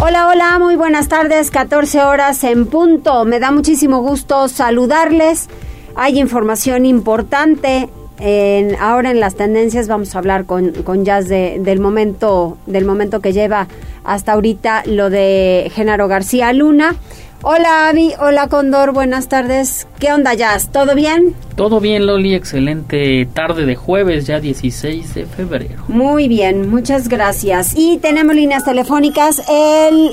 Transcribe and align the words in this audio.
Hola, 0.00 0.28
hola, 0.28 0.60
muy 0.60 0.76
buenas 0.76 1.08
tardes, 1.08 1.50
14 1.50 2.02
horas 2.02 2.44
en 2.44 2.66
punto. 2.66 3.24
Me 3.24 3.40
da 3.40 3.50
muchísimo 3.50 4.00
gusto 4.00 4.46
saludarles. 4.46 5.48
Hay 5.96 6.20
información 6.20 6.86
importante. 6.86 7.88
En, 8.20 8.76
ahora 8.76 9.10
en 9.10 9.18
las 9.18 9.34
tendencias 9.34 9.88
vamos 9.88 10.14
a 10.14 10.18
hablar 10.18 10.44
con, 10.44 10.70
con 10.84 11.04
Jazz 11.04 11.28
de, 11.28 11.58
del 11.60 11.80
momento 11.80 12.58
del 12.66 12.84
momento 12.84 13.18
que 13.20 13.32
lleva 13.32 13.66
hasta 14.04 14.34
ahorita 14.34 14.84
lo 14.86 15.10
de 15.10 15.68
Genaro 15.74 16.06
García 16.06 16.52
Luna. 16.52 16.94
Hola 17.42 17.88
Avi, 17.88 18.14
hola 18.18 18.48
Condor, 18.48 18.92
buenas 18.92 19.28
tardes. 19.28 19.86
¿Qué 20.00 20.12
onda 20.12 20.34
Jazz? 20.34 20.72
¿Todo 20.72 20.96
bien? 20.96 21.36
Todo 21.54 21.78
bien 21.78 22.04
Loli, 22.04 22.34
excelente 22.34 23.28
tarde 23.32 23.64
de 23.64 23.76
jueves, 23.76 24.26
ya 24.26 24.40
16 24.40 25.14
de 25.14 25.24
febrero. 25.24 25.84
Muy 25.86 26.26
bien, 26.26 26.68
muchas 26.68 27.08
gracias. 27.08 27.74
Y 27.76 27.98
tenemos 27.98 28.34
líneas 28.34 28.64
telefónicas 28.64 29.40
el 29.48 30.10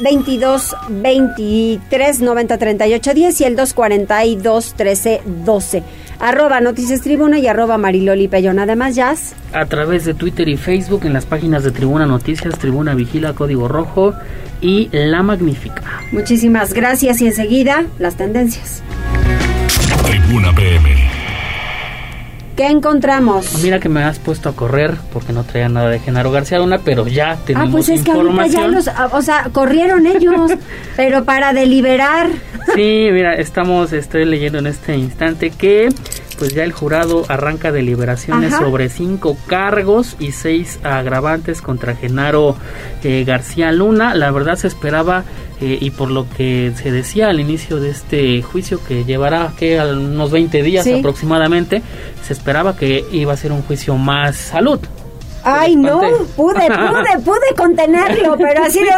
22 0.00 0.76
23 0.88 2.20
90 2.20 2.58
38 2.58 3.14
10 3.14 3.40
y 3.40 3.44
el 3.44 3.56
242 3.56 4.74
13 4.74 5.22
12. 5.44 5.82
Arroba 6.20 6.60
Noticias 6.60 7.00
Tribuna 7.00 7.38
y 7.38 7.46
arroba 7.46 7.78
Mariloli 7.78 8.28
Pellón. 8.28 8.58
Además, 8.58 8.94
Jazz. 8.94 9.34
A 9.52 9.64
través 9.66 10.04
de 10.04 10.14
Twitter 10.14 10.48
y 10.48 10.56
Facebook 10.56 11.04
en 11.04 11.14
las 11.14 11.26
páginas 11.26 11.64
de 11.64 11.70
Tribuna 11.70 12.06
Noticias, 12.06 12.58
Tribuna 12.58 12.94
Vigila, 12.94 13.32
Código 13.32 13.68
Rojo 13.68 14.14
y 14.60 14.88
La 14.92 15.22
Magnífica. 15.22 15.82
Muchísimas 16.12 16.74
gracias 16.74 17.20
y 17.22 17.26
enseguida 17.26 17.86
las 17.98 18.16
tendencias. 18.16 18.82
Tribuna 20.06 20.52
PM. 20.54 21.19
¿Qué 22.60 22.66
encontramos? 22.66 23.62
Mira 23.62 23.80
que 23.80 23.88
me 23.88 24.02
has 24.02 24.18
puesto 24.18 24.50
a 24.50 24.52
correr 24.52 24.98
porque 25.14 25.32
no 25.32 25.44
traía 25.44 25.70
nada 25.70 25.88
de 25.88 25.98
Genaro 25.98 26.30
García 26.30 26.58
Luna, 26.58 26.78
pero 26.84 27.08
ya 27.08 27.38
tenemos 27.46 27.68
Ah, 27.70 27.72
pues 27.72 27.88
es 27.88 28.02
que 28.02 28.10
ahorita 28.10 28.48
ya 28.48 28.66
los, 28.66 28.86
ah, 28.86 29.08
o 29.12 29.22
sea, 29.22 29.48
corrieron 29.50 30.06
ellos, 30.06 30.52
pero 30.96 31.24
para 31.24 31.54
deliberar. 31.54 32.28
Sí, 32.74 33.08
mira, 33.12 33.32
estamos, 33.32 33.94
estoy 33.94 34.26
leyendo 34.26 34.58
en 34.58 34.66
este 34.66 34.94
instante 34.94 35.48
que 35.48 35.88
pues 36.40 36.54
ya 36.54 36.64
el 36.64 36.72
jurado 36.72 37.26
arranca 37.28 37.70
deliberaciones 37.70 38.54
Ajá. 38.54 38.64
sobre 38.64 38.88
cinco 38.88 39.36
cargos 39.46 40.16
y 40.18 40.32
seis 40.32 40.80
agravantes 40.82 41.60
contra 41.60 41.94
Genaro 41.94 42.56
eh, 43.04 43.24
García 43.26 43.70
Luna. 43.72 44.14
La 44.14 44.30
verdad 44.30 44.56
se 44.56 44.66
esperaba 44.66 45.24
eh, 45.60 45.76
y 45.78 45.90
por 45.90 46.10
lo 46.10 46.26
que 46.30 46.72
se 46.74 46.90
decía 46.90 47.28
al 47.28 47.40
inicio 47.40 47.78
de 47.78 47.90
este 47.90 48.40
juicio 48.40 48.82
que 48.82 49.04
llevará 49.04 49.52
que 49.58 49.78
unos 49.78 50.30
20 50.30 50.62
días 50.62 50.84
Sí. 50.84 50.94
aproximadamente, 50.94 51.82
se 52.26 52.32
esperaba 52.32 52.74
que 52.74 53.04
iba 53.12 53.34
a 53.34 53.36
ser 53.36 53.52
un 53.52 53.60
juicio 53.60 53.96
más 53.96 54.36
salud. 54.36 54.80
Ay, 55.44 55.76
no, 55.76 56.00
pude, 56.36 56.68
pude, 56.68 57.18
pude 57.22 57.54
contenerlo, 57.54 58.36
pero 58.38 58.64
así 58.64 58.78
de... 58.82 58.90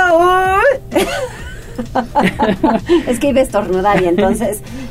es 3.07 3.19
que 3.19 3.29
iba 3.29 3.41
a 3.41 3.43
estornudar 3.43 4.03
y 4.03 4.07
entonces, 4.07 4.61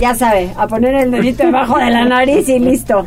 ya 0.00 0.14
sabe, 0.14 0.50
a 0.56 0.66
poner 0.66 0.94
el 0.94 1.10
dedito 1.10 1.44
debajo 1.44 1.78
de 1.78 1.90
la 1.90 2.04
nariz 2.04 2.48
y 2.48 2.58
listo. 2.58 3.06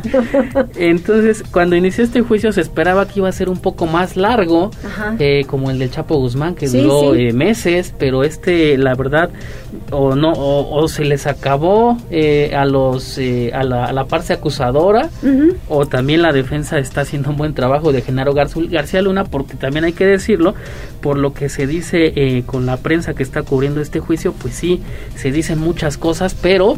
Entonces, 0.76 1.42
cuando 1.50 1.76
inició 1.76 2.04
este 2.04 2.20
juicio 2.22 2.52
se 2.52 2.60
esperaba 2.60 3.06
que 3.06 3.20
iba 3.20 3.28
a 3.28 3.32
ser 3.32 3.48
un 3.48 3.58
poco 3.58 3.86
más 3.86 4.16
largo, 4.16 4.70
eh, 5.18 5.44
como 5.46 5.70
el 5.70 5.78
del 5.78 5.90
Chapo 5.90 6.16
Guzmán, 6.16 6.54
que 6.54 6.68
Sí, 6.68 6.80
duró 6.80 7.14
sí. 7.14 7.20
eh, 7.28 7.32
meses, 7.32 7.94
pero 7.98 8.24
este, 8.24 8.78
la 8.78 8.94
verdad, 8.94 9.30
o 9.90 10.14
no, 10.14 10.32
o, 10.32 10.82
o 10.82 10.88
se 10.88 11.04
les 11.04 11.26
acabó 11.26 11.98
eh, 12.10 12.52
a 12.56 12.64
los, 12.64 13.18
eh, 13.18 13.50
a, 13.52 13.64
la, 13.64 13.86
a 13.86 13.92
la 13.92 14.04
parte 14.06 14.32
acusadora, 14.32 15.08
o 15.68 15.86
también 15.86 16.22
la 16.22 16.32
defensa 16.32 16.78
está 16.78 17.02
haciendo 17.02 17.30
un 17.30 17.36
buen 17.36 17.54
trabajo 17.54 17.92
de 17.92 18.02
Genaro 18.02 18.34
Garzu- 18.34 18.70
García 18.70 19.02
Luna, 19.02 19.24
porque 19.24 19.56
también 19.56 19.84
hay 19.84 19.92
que 19.92 20.06
decirlo, 20.06 20.54
por 21.00 21.18
lo 21.18 21.34
que 21.34 21.48
se 21.48 21.66
dice 21.66 22.12
eh, 22.16 22.42
con 22.46 22.66
la 22.66 22.76
prensa 22.76 23.14
que 23.14 23.22
está 23.22 23.42
cubriendo 23.42 23.80
este 23.80 24.00
juicio, 24.00 24.32
pues 24.32 24.54
sí, 24.54 24.82
se 25.16 25.30
dicen 25.32 25.58
muchas 25.58 25.98
cosas, 25.98 26.34
pero 26.34 26.76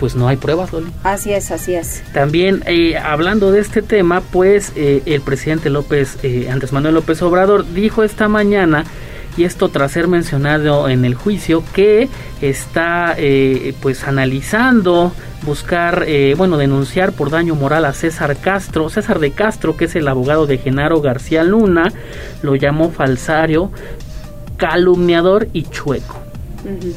pues 0.00 0.16
no 0.16 0.26
hay 0.26 0.38
pruebas, 0.38 0.72
Loli. 0.72 0.90
Así 1.04 1.32
es, 1.32 1.50
así 1.50 1.74
es. 1.74 2.02
También 2.14 2.62
eh, 2.66 2.96
hablando 2.96 3.52
de 3.52 3.60
este 3.60 3.82
tema, 3.82 4.22
pues 4.22 4.72
eh, 4.74 5.02
el 5.04 5.20
presidente 5.20 5.68
López, 5.68 6.18
eh, 6.22 6.48
Andrés 6.50 6.72
Manuel 6.72 6.94
López 6.94 7.20
Obrador, 7.20 7.70
dijo 7.74 8.02
esta 8.02 8.26
mañana, 8.26 8.84
y 9.36 9.44
esto 9.44 9.68
tras 9.68 9.92
ser 9.92 10.08
mencionado 10.08 10.88
en 10.88 11.04
el 11.04 11.14
juicio, 11.14 11.62
que 11.74 12.08
está 12.40 13.14
eh, 13.16 13.74
pues 13.80 14.04
analizando 14.04 15.12
buscar, 15.42 16.04
eh, 16.06 16.34
bueno, 16.36 16.56
denunciar 16.56 17.12
por 17.12 17.30
daño 17.30 17.54
moral 17.54 17.84
a 17.84 17.92
César 17.92 18.36
Castro, 18.36 18.88
César 18.90 19.18
de 19.18 19.30
Castro, 19.32 19.76
que 19.76 19.86
es 19.86 19.96
el 19.96 20.08
abogado 20.08 20.46
de 20.46 20.58
Genaro 20.58 21.00
García 21.00 21.44
Luna, 21.44 21.92
lo 22.42 22.56
llamó 22.56 22.90
falsario, 22.90 23.70
calumniador 24.56 25.48
y 25.52 25.64
chueco. 25.64 26.29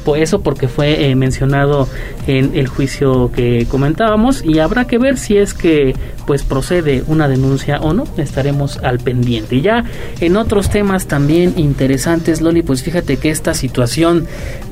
Por 0.04 0.18
eso 0.18 0.40
porque 0.40 0.68
fue 0.68 1.10
eh, 1.10 1.14
mencionado 1.14 1.88
en 2.26 2.54
el 2.54 2.68
juicio 2.68 3.30
que 3.32 3.66
comentábamos 3.66 4.44
y 4.44 4.58
habrá 4.58 4.86
que 4.86 4.98
ver 4.98 5.18
si 5.18 5.36
es 5.36 5.54
que 5.54 5.94
pues 6.26 6.42
procede 6.42 7.02
una 7.06 7.28
denuncia 7.28 7.78
o 7.80 7.92
no. 7.92 8.04
Estaremos 8.16 8.78
al 8.78 8.98
pendiente. 8.98 9.56
Y 9.56 9.62
ya 9.62 9.84
en 10.20 10.36
otros 10.36 10.70
temas 10.70 11.06
también 11.06 11.54
interesantes 11.56 12.40
Loli 12.40 12.62
pues 12.62 12.82
fíjate 12.82 13.16
que 13.16 13.30
esta 13.30 13.54
situación 13.54 14.26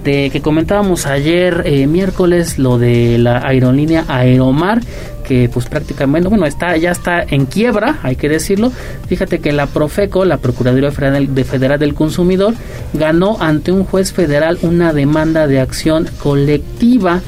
de 0.04 0.30
que 0.30 0.40
comentábamos 0.40 1.06
ayer 1.06 1.62
eh, 1.64 1.86
miércoles 1.86 2.58
lo 2.58 2.78
de 2.78 3.18
la 3.18 3.46
aerolínea 3.46 4.04
Aeromar 4.08 4.80
que 5.22 5.48
pues 5.48 5.66
prácticamente 5.66 6.28
bueno 6.28 6.46
está 6.46 6.76
ya 6.76 6.90
está 6.90 7.22
en 7.22 7.46
quiebra 7.46 7.98
hay 8.02 8.16
que 8.16 8.28
decirlo 8.28 8.72
fíjate 9.08 9.40
que 9.40 9.52
la 9.52 9.66
Profeco 9.66 10.24
la 10.24 10.38
Procuraduría 10.38 10.90
Federal, 10.90 11.34
de 11.34 11.44
Federal 11.44 11.78
del 11.78 11.94
Consumidor 11.94 12.54
ganó 12.92 13.36
ante 13.40 13.72
un 13.72 13.84
juez 13.84 14.12
federal 14.12 14.58
una 14.62 14.92
demanda 14.92 15.46
de 15.46 15.60
acción 15.60 16.08
colectiva 16.22 17.22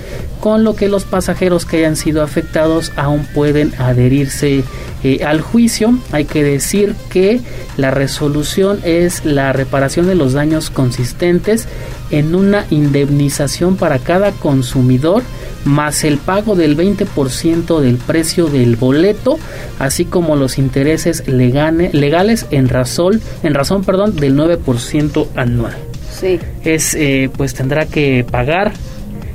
con 0.44 0.62
lo 0.62 0.76
que 0.76 0.88
los 0.90 1.04
pasajeros 1.04 1.64
que 1.64 1.78
hayan 1.78 1.96
sido 1.96 2.22
afectados 2.22 2.92
aún 2.96 3.26
pueden 3.32 3.72
adherirse 3.78 4.62
eh, 5.02 5.24
al 5.24 5.40
juicio. 5.40 5.98
Hay 6.12 6.26
que 6.26 6.42
decir 6.42 6.94
que 7.08 7.40
la 7.78 7.90
resolución 7.90 8.78
es 8.84 9.24
la 9.24 9.54
reparación 9.54 10.06
de 10.06 10.14
los 10.14 10.34
daños 10.34 10.68
consistentes 10.68 11.66
en 12.10 12.34
una 12.34 12.66
indemnización 12.68 13.76
para 13.76 13.98
cada 13.98 14.32
consumidor 14.32 15.22
más 15.64 16.04
el 16.04 16.18
pago 16.18 16.54
del 16.56 16.76
20% 16.76 17.80
del 17.80 17.96
precio 17.96 18.46
del 18.48 18.76
boleto, 18.76 19.38
así 19.78 20.04
como 20.04 20.36
los 20.36 20.58
intereses 20.58 21.26
legane- 21.26 21.92
legales 21.92 22.46
en 22.50 22.68
razón, 22.68 23.20
en 23.42 23.54
razón 23.54 23.82
perdón, 23.84 24.16
del 24.16 24.36
9% 24.36 25.28
anual 25.36 25.74
Sí. 26.20 26.38
es 26.62 26.94
eh, 26.94 27.30
pues 27.36 27.54
tendrá 27.54 27.86
que 27.86 28.24
pagar 28.30 28.72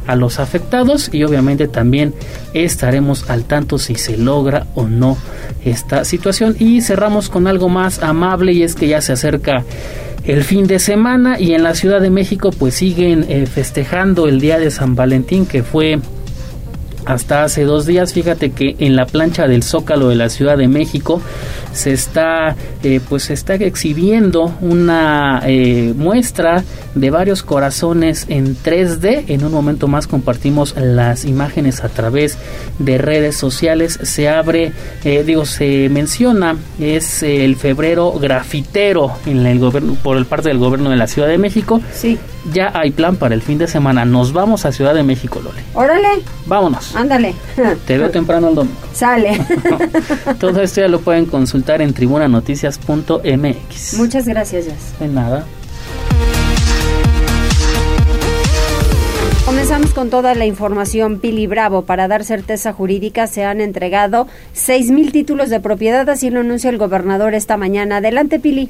a 0.07 0.15
los 0.15 0.39
afectados 0.39 1.09
y 1.13 1.23
obviamente 1.23 1.67
también 1.67 2.13
estaremos 2.53 3.29
al 3.29 3.43
tanto 3.43 3.77
si 3.77 3.95
se 3.95 4.17
logra 4.17 4.65
o 4.75 4.87
no 4.87 5.17
esta 5.65 6.03
situación 6.05 6.55
y 6.57 6.81
cerramos 6.81 7.29
con 7.29 7.47
algo 7.47 7.69
más 7.69 8.01
amable 8.01 8.53
y 8.53 8.63
es 8.63 8.75
que 8.75 8.87
ya 8.87 9.01
se 9.01 9.13
acerca 9.13 9.63
el 10.25 10.43
fin 10.43 10.67
de 10.67 10.79
semana 10.79 11.39
y 11.39 11.53
en 11.53 11.63
la 11.63 11.75
Ciudad 11.75 12.01
de 12.01 12.09
México 12.09 12.49
pues 12.57 12.75
siguen 12.75 13.25
eh, 13.29 13.45
festejando 13.45 14.27
el 14.27 14.39
día 14.39 14.57
de 14.57 14.71
San 14.71 14.95
Valentín 14.95 15.45
que 15.45 15.63
fue 15.63 15.99
hasta 17.05 17.43
hace 17.43 17.63
dos 17.63 17.85
días. 17.85 18.13
Fíjate 18.13 18.51
que 18.51 18.75
en 18.79 18.95
la 18.95 19.05
plancha 19.05 19.47
del 19.47 19.63
Zócalo 19.63 20.09
de 20.09 20.15
la 20.15 20.29
Ciudad 20.29 20.57
de 20.57 20.67
México 20.67 21.21
se 21.73 21.93
está, 21.93 22.55
eh, 22.83 22.99
pues 23.07 23.29
está 23.29 23.55
exhibiendo 23.55 24.53
una 24.61 25.41
eh, 25.45 25.93
muestra 25.95 26.63
de 26.95 27.09
varios 27.09 27.43
corazones 27.43 28.25
en 28.29 28.55
3D. 28.55 29.25
En 29.27 29.43
un 29.43 29.51
momento 29.51 29.87
más 29.87 30.07
compartimos 30.07 30.75
las 30.77 31.25
imágenes 31.25 31.83
a 31.83 31.89
través 31.89 32.37
de 32.79 32.97
redes 32.97 33.35
sociales. 33.35 33.99
Se 34.01 34.29
abre, 34.29 34.73
eh, 35.03 35.23
digo, 35.23 35.45
se 35.45 35.89
menciona 35.89 36.57
es 36.79 37.23
el 37.23 37.55
febrero 37.55 38.11
grafitero 38.13 39.11
en 39.25 39.45
el 39.45 39.59
gobierno 39.59 39.95
por 40.01 40.17
el 40.17 40.25
parte 40.25 40.49
del 40.49 40.57
gobierno 40.57 40.89
de 40.89 40.97
la 40.97 41.07
Ciudad 41.07 41.27
de 41.27 41.37
México. 41.37 41.81
Sí. 41.93 42.17
Ya 42.53 42.71
hay 42.73 42.91
plan 42.91 43.17
para 43.17 43.35
el 43.35 43.41
fin 43.41 43.57
de 43.57 43.67
semana. 43.67 44.05
Nos 44.05 44.31
vamos 44.33 44.65
a 44.65 44.71
Ciudad 44.71 44.93
de 44.93 45.03
México, 45.03 45.41
Lole. 45.43 45.61
Órale, 45.73 46.07
Vámonos. 46.45 46.95
ándale. 46.95 47.35
Te 47.85 47.97
veo 47.97 48.09
temprano 48.09 48.47
el 48.49 48.55
domingo. 48.55 48.77
Sale. 48.93 49.39
Todo 50.39 50.61
esto 50.61 50.81
ya 50.81 50.87
lo 50.87 51.01
pueden 51.01 51.25
consultar 51.25 51.81
en 51.81 51.93
tribunanoticias.mx. 51.93 53.93
Muchas 53.97 54.27
gracias, 54.27 54.65
Jazz. 54.65 54.99
De 54.99 55.07
nada. 55.07 55.45
Comenzamos 59.45 59.93
con 59.93 59.99
con 59.99 60.09
toda 60.09 60.33
la 60.35 60.45
información. 60.45 61.19
Pili 61.19 61.45
Bravo, 61.45 61.81
para 61.81 62.07
dar 62.07 62.23
certeza 62.23 62.71
jurídica, 62.71 63.27
se 63.27 63.43
han 63.43 63.59
entregado 63.59 64.27
seis 64.53 64.91
mil 64.91 65.11
títulos 65.11 65.49
de 65.49 65.59
propiedad, 65.59 66.09
así 66.09 66.29
lo 66.29 66.39
anuncia 66.39 66.69
el 66.69 66.77
gobernador 66.77 67.33
esta 67.33 67.57
mañana. 67.57 67.97
Adelante, 67.97 68.39
Pili. 68.39 68.69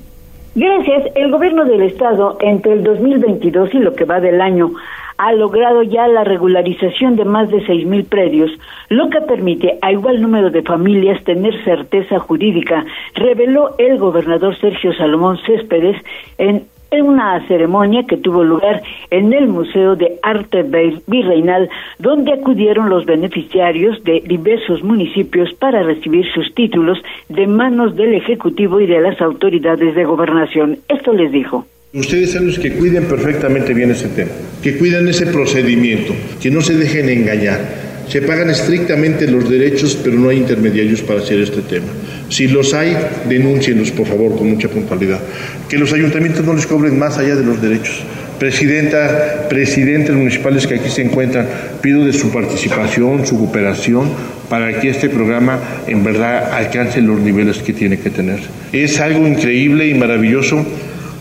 Gracias. 0.56 1.12
El 1.16 1.32
gobierno 1.32 1.66
del 1.66 1.84
estado 1.84 2.38
entre 2.42 2.74
el 2.74 2.84
2022 2.84 3.74
y 3.74 3.80
lo 3.80 3.94
que 3.94 4.06
va 4.06 4.20
del 4.20 4.42
año 4.42 4.72
ha 5.18 5.34
logrado 5.34 5.84
ya 5.84 6.08
la 6.08 6.24
regularización 6.24 7.18
de 7.18 7.26
más 7.26 7.50
de 7.50 7.64
seis 7.66 7.86
mil 7.86 8.06
predios, 8.06 8.50
lo 8.88 9.10
que 9.10 9.20
permite 9.20 9.78
a 9.82 9.92
igual 9.92 10.22
número 10.22 10.50
de 10.50 10.62
familias 10.62 11.22
tener 11.26 11.62
certeza 11.66 12.20
jurídica, 12.20 12.86
reveló 13.16 13.76
el 13.78 13.98
gobernador 13.98 14.58
Sergio 14.58 14.94
Salomón 14.94 15.38
Céspedes 15.46 15.98
en 16.38 16.64
en 16.92 17.06
una 17.06 17.46
ceremonia 17.48 18.06
que 18.08 18.18
tuvo 18.18 18.44
lugar 18.44 18.82
en 19.12 19.34
el 19.34 19.48
Museo 19.48 19.96
de 19.96 20.20
Arte 20.24 20.64
Virreinal, 21.08 21.70
donde 21.98 22.34
acudieron 22.34 22.90
los 22.90 23.06
beneficiarios 23.06 24.04
de 24.04 24.22
diversos 24.26 24.84
municipios 24.84 25.54
para 25.54 25.84
recibir 25.84 26.26
sus 26.34 26.54
títulos 26.54 27.00
de 27.28 27.48
manos 27.48 27.96
del 27.96 28.14
Ejecutivo 28.14 28.80
y 28.82 28.88
de 28.88 29.02
las 29.02 29.20
autoridades 29.22 29.96
de 29.96 30.06
gobernación. 30.06 30.80
Esto 30.88 31.14
les 31.14 31.32
dijo. 31.32 31.66
Ustedes 31.92 32.34
son 32.34 32.46
los 32.46 32.60
que 32.60 32.74
cuiden 32.74 33.08
perfectamente 33.08 33.74
bien 33.74 33.90
ese 33.90 34.10
tema, 34.10 34.30
que 34.62 34.78
cuidan 34.78 35.08
ese 35.08 35.26
procedimiento, 35.26 36.14
que 36.40 36.52
no 36.52 36.62
se 36.62 36.76
dejen 36.78 37.10
engañar. 37.10 37.89
Se 38.10 38.24
pagan 38.24 38.50
estrictamente 38.50 39.28
los 39.28 39.48
derechos, 39.48 39.96
pero 40.04 40.18
no 40.18 40.30
hay 40.30 40.38
intermediarios 40.38 41.02
para 41.02 41.20
hacer 41.20 41.40
este 41.42 41.62
tema. 41.62 41.88
Si 42.30 42.48
los 42.48 42.74
hay, 42.74 42.98
denúncienlos, 43.28 43.92
por 43.92 44.08
favor, 44.08 44.36
con 44.36 44.50
mucha 44.50 44.68
puntualidad. 44.68 45.20
Que 45.70 45.78
los 45.78 45.94
ayuntamientos 45.94 46.44
no 46.44 46.56
les 46.56 46.66
cobren 46.66 46.98
más 46.98 47.20
allá 47.20 47.36
de 47.36 47.44
los 47.44 47.62
derechos. 47.62 48.02
Presidenta, 48.40 49.48
presidentes 49.48 50.16
municipales 50.16 50.66
que 50.66 50.76
aquí 50.76 50.90
se 50.90 51.04
encuentran, 51.04 51.48
pido 51.82 52.04
de 52.04 52.14
su 52.14 52.32
participación, 52.32 53.28
su 53.28 53.38
cooperación, 53.38 54.10
para 54.50 54.80
que 54.80 54.90
este 54.90 55.10
programa 55.10 55.60
en 55.86 56.04
verdad 56.04 56.52
alcance 56.54 57.02
los 57.02 57.20
niveles 57.20 57.60
que 57.60 57.74
tiene 57.74 58.00
que 58.00 58.10
tener. 58.10 58.40
Es 58.74 59.00
algo 59.00 59.28
increíble 59.28 59.88
y 59.88 59.94
maravilloso 59.94 60.66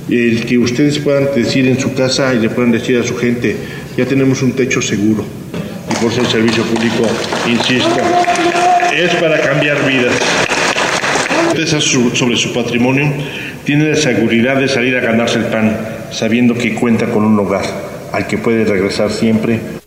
el 0.09 0.47
que 0.47 0.57
ustedes 0.57 0.99
puedan 1.01 1.27
decir 1.37 1.67
en 1.67 1.79
su 1.79 1.93
casa 1.93 2.35
y 2.35 2.39
le 2.39 2.49
puedan 2.49 2.73
decir 2.73 2.99
a 2.99 3.03
su 3.03 3.15
gente, 3.17 3.55
ya 3.97 4.07
tenemos 4.07 4.43
un 4.43 4.53
techo 4.53 4.81
seguro. 4.81 5.25
Por 6.01 6.13
ser 6.13 6.27
servicio 6.27 6.63
público, 6.65 7.05
insisto, 7.49 8.01
es 8.95 9.15
para 9.17 9.41
cambiar 9.41 9.85
vidas. 9.85 10.15
sobre 12.15 12.37
su 12.37 12.53
patrimonio, 12.53 13.13
tiene 13.65 13.91
la 13.91 13.97
seguridad 13.97 14.57
de 14.57 14.69
salir 14.69 14.97
a 14.97 15.01
ganarse 15.01 15.39
el 15.39 15.47
pan, 15.47 15.77
sabiendo 16.11 16.55
que 16.55 16.75
cuenta 16.75 17.07
con 17.07 17.25
un 17.25 17.39
hogar 17.39 17.65
al 18.13 18.27
que 18.27 18.39
puede 18.39 18.65
regresar 18.65 19.11
siempre 19.11 19.78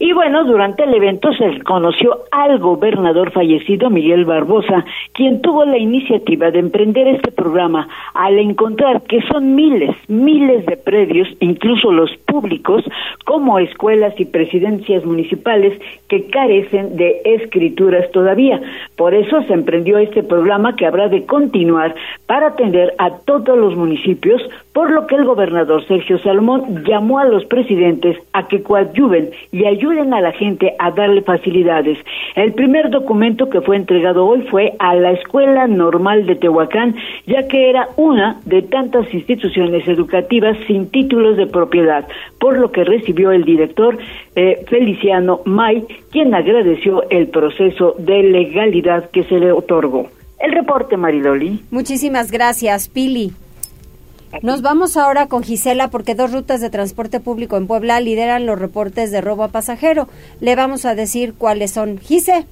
y 0.00 0.12
bueno, 0.12 0.44
durante 0.44 0.84
el 0.84 0.94
evento 0.94 1.32
se 1.32 1.60
conoció 1.64 2.20
al 2.30 2.60
gobernador 2.60 3.32
fallecido 3.32 3.90
Miguel 3.90 4.24
Barbosa, 4.24 4.84
quien 5.12 5.42
tuvo 5.42 5.64
la 5.64 5.76
iniciativa 5.76 6.52
de 6.52 6.60
emprender 6.60 7.08
este 7.08 7.32
programa 7.32 7.88
al 8.14 8.38
encontrar 8.38 9.02
que 9.02 9.20
son 9.22 9.56
miles, 9.56 9.90
miles 10.06 10.64
de 10.66 10.76
predios, 10.76 11.26
incluso 11.40 11.90
los 11.90 12.16
públicos, 12.18 12.84
como 13.24 13.58
escuelas 13.58 14.14
y 14.20 14.24
presidencias 14.24 15.04
municipales, 15.04 15.76
que 16.08 16.28
carecen 16.28 16.96
de 16.96 17.20
escrituras 17.24 18.08
todavía. 18.12 18.60
Por 18.96 19.14
eso 19.14 19.42
se 19.42 19.52
emprendió 19.52 19.98
este 19.98 20.22
programa 20.22 20.76
que 20.76 20.86
habrá 20.86 21.08
de 21.08 21.26
continuar 21.26 21.96
para 22.26 22.48
atender 22.48 22.94
a 22.98 23.10
todos 23.10 23.58
los 23.58 23.74
municipios, 23.74 24.40
por 24.72 24.92
lo 24.92 25.08
que 25.08 25.16
el 25.16 25.24
gobernador 25.24 25.84
Sergio 25.88 26.18
Salomón 26.18 26.84
llamó 26.84 27.18
a 27.18 27.24
los 27.24 27.44
presidentes 27.46 28.16
a 28.32 28.46
que 28.46 28.62
coadyuven 28.62 29.30
y 29.50 29.64
ayuden 29.64 29.87
ayuden 29.88 30.14
a 30.14 30.20
la 30.20 30.32
gente 30.32 30.74
a 30.78 30.90
darle 30.90 31.22
facilidades. 31.22 31.98
El 32.34 32.52
primer 32.52 32.90
documento 32.90 33.48
que 33.48 33.60
fue 33.60 33.76
entregado 33.76 34.26
hoy 34.26 34.42
fue 34.42 34.74
a 34.78 34.94
la 34.94 35.12
Escuela 35.12 35.66
Normal 35.66 36.26
de 36.26 36.36
Tehuacán, 36.36 36.96
ya 37.26 37.46
que 37.48 37.70
era 37.70 37.88
una 37.96 38.40
de 38.44 38.62
tantas 38.62 39.12
instituciones 39.12 39.86
educativas 39.88 40.56
sin 40.66 40.90
títulos 40.90 41.36
de 41.36 41.46
propiedad, 41.46 42.06
por 42.38 42.58
lo 42.58 42.70
que 42.70 42.84
recibió 42.84 43.32
el 43.32 43.44
director 43.44 43.98
eh, 44.34 44.64
Feliciano 44.68 45.40
May, 45.44 45.84
quien 46.10 46.34
agradeció 46.34 47.08
el 47.10 47.28
proceso 47.28 47.94
de 47.98 48.22
legalidad 48.22 49.10
que 49.10 49.24
se 49.24 49.38
le 49.38 49.52
otorgó. 49.52 50.08
El 50.38 50.52
reporte, 50.52 50.96
Maridoli. 50.96 51.60
Muchísimas 51.70 52.30
gracias, 52.30 52.88
Pili. 52.88 53.32
Nos 54.42 54.62
vamos 54.62 54.96
ahora 54.96 55.26
con 55.26 55.42
Gisela 55.42 55.88
porque 55.88 56.14
dos 56.14 56.32
rutas 56.32 56.60
de 56.60 56.70
transporte 56.70 57.18
público 57.18 57.56
en 57.56 57.66
Puebla 57.66 58.00
lideran 58.00 58.46
los 58.46 58.58
reportes 58.58 59.10
de 59.10 59.20
robo 59.20 59.42
a 59.42 59.48
pasajero. 59.48 60.08
Le 60.40 60.54
vamos 60.54 60.84
a 60.84 60.94
decir 60.94 61.34
cuáles 61.34 61.72
son. 61.72 61.98
Gise. 61.98 62.46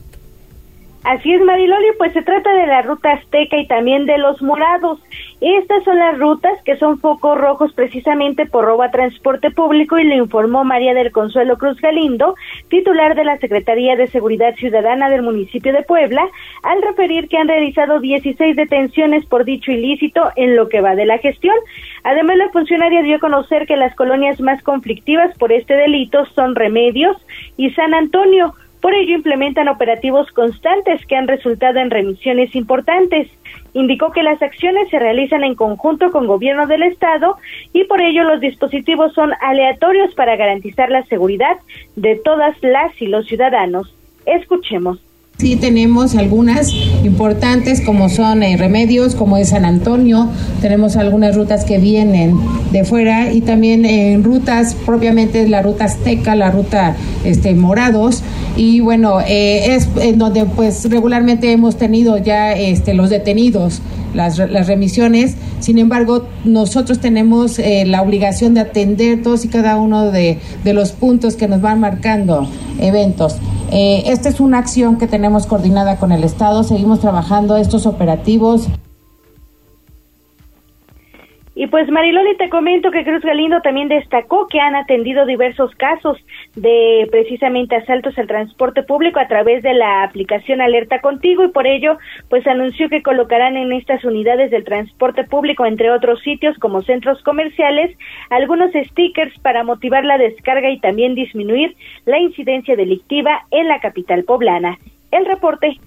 Así 1.06 1.32
es, 1.32 1.40
Mariloli, 1.40 1.86
pues 1.98 2.12
se 2.14 2.22
trata 2.22 2.52
de 2.52 2.66
la 2.66 2.82
ruta 2.82 3.12
azteca 3.12 3.56
y 3.56 3.68
también 3.68 4.06
de 4.06 4.18
los 4.18 4.42
morados. 4.42 4.98
Estas 5.40 5.84
son 5.84 6.00
las 6.00 6.18
rutas 6.18 6.60
que 6.64 6.76
son 6.78 6.98
focos 6.98 7.38
rojos 7.38 7.72
precisamente 7.74 8.44
por 8.44 8.64
robo 8.64 8.82
a 8.82 8.90
transporte 8.90 9.52
público 9.52 10.00
y 10.00 10.04
lo 10.04 10.16
informó 10.16 10.64
María 10.64 10.94
del 10.94 11.12
Consuelo 11.12 11.58
Cruz 11.58 11.80
Galindo, 11.80 12.34
titular 12.70 13.14
de 13.14 13.22
la 13.22 13.38
Secretaría 13.38 13.94
de 13.94 14.08
Seguridad 14.08 14.56
Ciudadana 14.56 15.08
del 15.08 15.22
municipio 15.22 15.72
de 15.72 15.84
Puebla, 15.84 16.26
al 16.64 16.82
referir 16.82 17.28
que 17.28 17.38
han 17.38 17.46
realizado 17.46 18.00
16 18.00 18.56
detenciones 18.56 19.24
por 19.26 19.44
dicho 19.44 19.70
ilícito 19.70 20.32
en 20.34 20.56
lo 20.56 20.68
que 20.68 20.80
va 20.80 20.96
de 20.96 21.06
la 21.06 21.18
gestión. 21.18 21.54
Además, 22.02 22.36
la 22.36 22.48
funcionaria 22.48 23.02
dio 23.02 23.18
a 23.18 23.20
conocer 23.20 23.68
que 23.68 23.76
las 23.76 23.94
colonias 23.94 24.40
más 24.40 24.60
conflictivas 24.64 25.38
por 25.38 25.52
este 25.52 25.74
delito 25.74 26.26
son 26.34 26.56
Remedios 26.56 27.16
y 27.56 27.70
San 27.70 27.94
Antonio 27.94 28.54
por 28.86 28.94
ello 28.94 29.16
implementan 29.16 29.66
operativos 29.66 30.30
constantes 30.30 31.04
que 31.06 31.16
han 31.16 31.26
resultado 31.26 31.80
en 31.80 31.90
remisiones 31.90 32.54
importantes. 32.54 33.28
Indicó 33.72 34.12
que 34.12 34.22
las 34.22 34.40
acciones 34.40 34.88
se 34.90 35.00
realizan 35.00 35.42
en 35.42 35.56
conjunto 35.56 36.12
con 36.12 36.28
gobierno 36.28 36.68
del 36.68 36.84
estado 36.84 37.36
y 37.72 37.82
por 37.82 38.00
ello 38.00 38.22
los 38.22 38.40
dispositivos 38.40 39.12
son 39.12 39.32
aleatorios 39.40 40.14
para 40.14 40.36
garantizar 40.36 40.88
la 40.88 41.04
seguridad 41.06 41.56
de 41.96 42.14
todas 42.14 42.56
las 42.62 43.02
y 43.02 43.08
los 43.08 43.26
ciudadanos. 43.26 43.92
Escuchemos. 44.24 45.00
Sí 45.38 45.56
tenemos 45.56 46.14
algunas 46.14 46.72
importantes 47.04 47.82
como 47.82 48.08
son 48.08 48.42
eh, 48.42 48.56
Remedios, 48.56 49.14
como 49.14 49.36
es 49.36 49.50
San 49.50 49.66
Antonio, 49.66 50.30
tenemos 50.62 50.96
algunas 50.96 51.36
rutas 51.36 51.66
que 51.66 51.76
vienen 51.76 52.38
de 52.72 52.84
fuera 52.84 53.30
y 53.30 53.42
también 53.42 53.84
en 53.84 54.24
rutas 54.24 54.74
propiamente 54.86 55.46
la 55.46 55.60
ruta 55.60 55.84
Azteca, 55.84 56.34
la 56.36 56.50
ruta 56.50 56.96
este, 57.22 57.54
Morados. 57.54 58.22
Y 58.56 58.80
bueno, 58.80 59.20
eh, 59.20 59.74
es 59.74 59.90
en 60.00 60.16
donde 60.16 60.46
pues 60.46 60.88
regularmente 60.88 61.52
hemos 61.52 61.76
tenido 61.76 62.16
ya 62.16 62.52
este, 62.54 62.94
los 62.94 63.10
detenidos, 63.10 63.82
las, 64.14 64.38
las 64.38 64.66
remisiones, 64.66 65.34
sin 65.60 65.76
embargo 65.76 66.26
nosotros 66.46 66.98
tenemos 66.98 67.58
eh, 67.58 67.84
la 67.84 68.00
obligación 68.00 68.54
de 68.54 68.60
atender 68.60 69.22
todos 69.22 69.44
y 69.44 69.48
cada 69.48 69.76
uno 69.76 70.10
de, 70.10 70.38
de 70.64 70.72
los 70.72 70.92
puntos 70.92 71.36
que 71.36 71.46
nos 71.46 71.60
van 71.60 71.78
marcando 71.78 72.48
eventos. 72.80 73.36
Eh, 73.70 74.04
esta 74.06 74.28
es 74.28 74.40
una 74.40 74.58
acción 74.58 74.96
que 74.96 75.06
tenemos 75.06 75.46
coordinada 75.46 75.96
con 75.96 76.12
el 76.12 76.24
Estado, 76.24 76.62
seguimos 76.62 77.00
trabajando 77.00 77.56
estos 77.56 77.86
operativos. 77.86 78.68
Y 81.58 81.68
pues 81.68 81.88
Mariloli, 81.90 82.36
te 82.36 82.50
comento 82.50 82.90
que 82.90 83.02
Cruz 83.02 83.22
Galindo 83.22 83.62
también 83.62 83.88
destacó 83.88 84.46
que 84.46 84.60
han 84.60 84.76
atendido 84.76 85.24
diversos 85.24 85.74
casos 85.76 86.18
de 86.54 87.08
precisamente 87.10 87.76
asaltos 87.76 88.16
al 88.18 88.26
transporte 88.26 88.82
público 88.82 89.20
a 89.20 89.26
través 89.26 89.62
de 89.62 89.72
la 89.72 90.02
aplicación 90.02 90.60
Alerta 90.60 91.00
Contigo 91.00 91.44
y 91.44 91.48
por 91.48 91.66
ello 91.66 91.96
pues 92.28 92.46
anunció 92.46 92.90
que 92.90 93.02
colocarán 93.02 93.56
en 93.56 93.72
estas 93.72 94.04
unidades 94.04 94.50
del 94.50 94.64
transporte 94.64 95.24
público 95.24 95.64
entre 95.64 95.90
otros 95.90 96.20
sitios 96.20 96.58
como 96.58 96.82
centros 96.82 97.22
comerciales 97.22 97.96
algunos 98.28 98.72
stickers 98.72 99.32
para 99.38 99.64
motivar 99.64 100.04
la 100.04 100.18
descarga 100.18 100.68
y 100.68 100.78
también 100.78 101.14
disminuir 101.14 101.74
la 102.04 102.18
incidencia 102.18 102.76
delictiva 102.76 103.46
en 103.50 103.68
la 103.68 103.80
capital 103.80 104.24
poblana. 104.24 104.78
El 105.10 105.24
reporte 105.24 105.78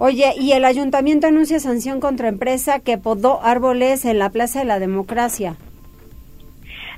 Oye, 0.00 0.32
y 0.38 0.52
el 0.52 0.64
ayuntamiento 0.64 1.26
anuncia 1.26 1.58
sanción 1.58 1.98
contra 1.98 2.28
empresa 2.28 2.78
que 2.78 2.98
podó 2.98 3.42
árboles 3.42 4.04
en 4.04 4.20
la 4.20 4.30
Plaza 4.30 4.60
de 4.60 4.64
la 4.64 4.78
Democracia. 4.78 5.56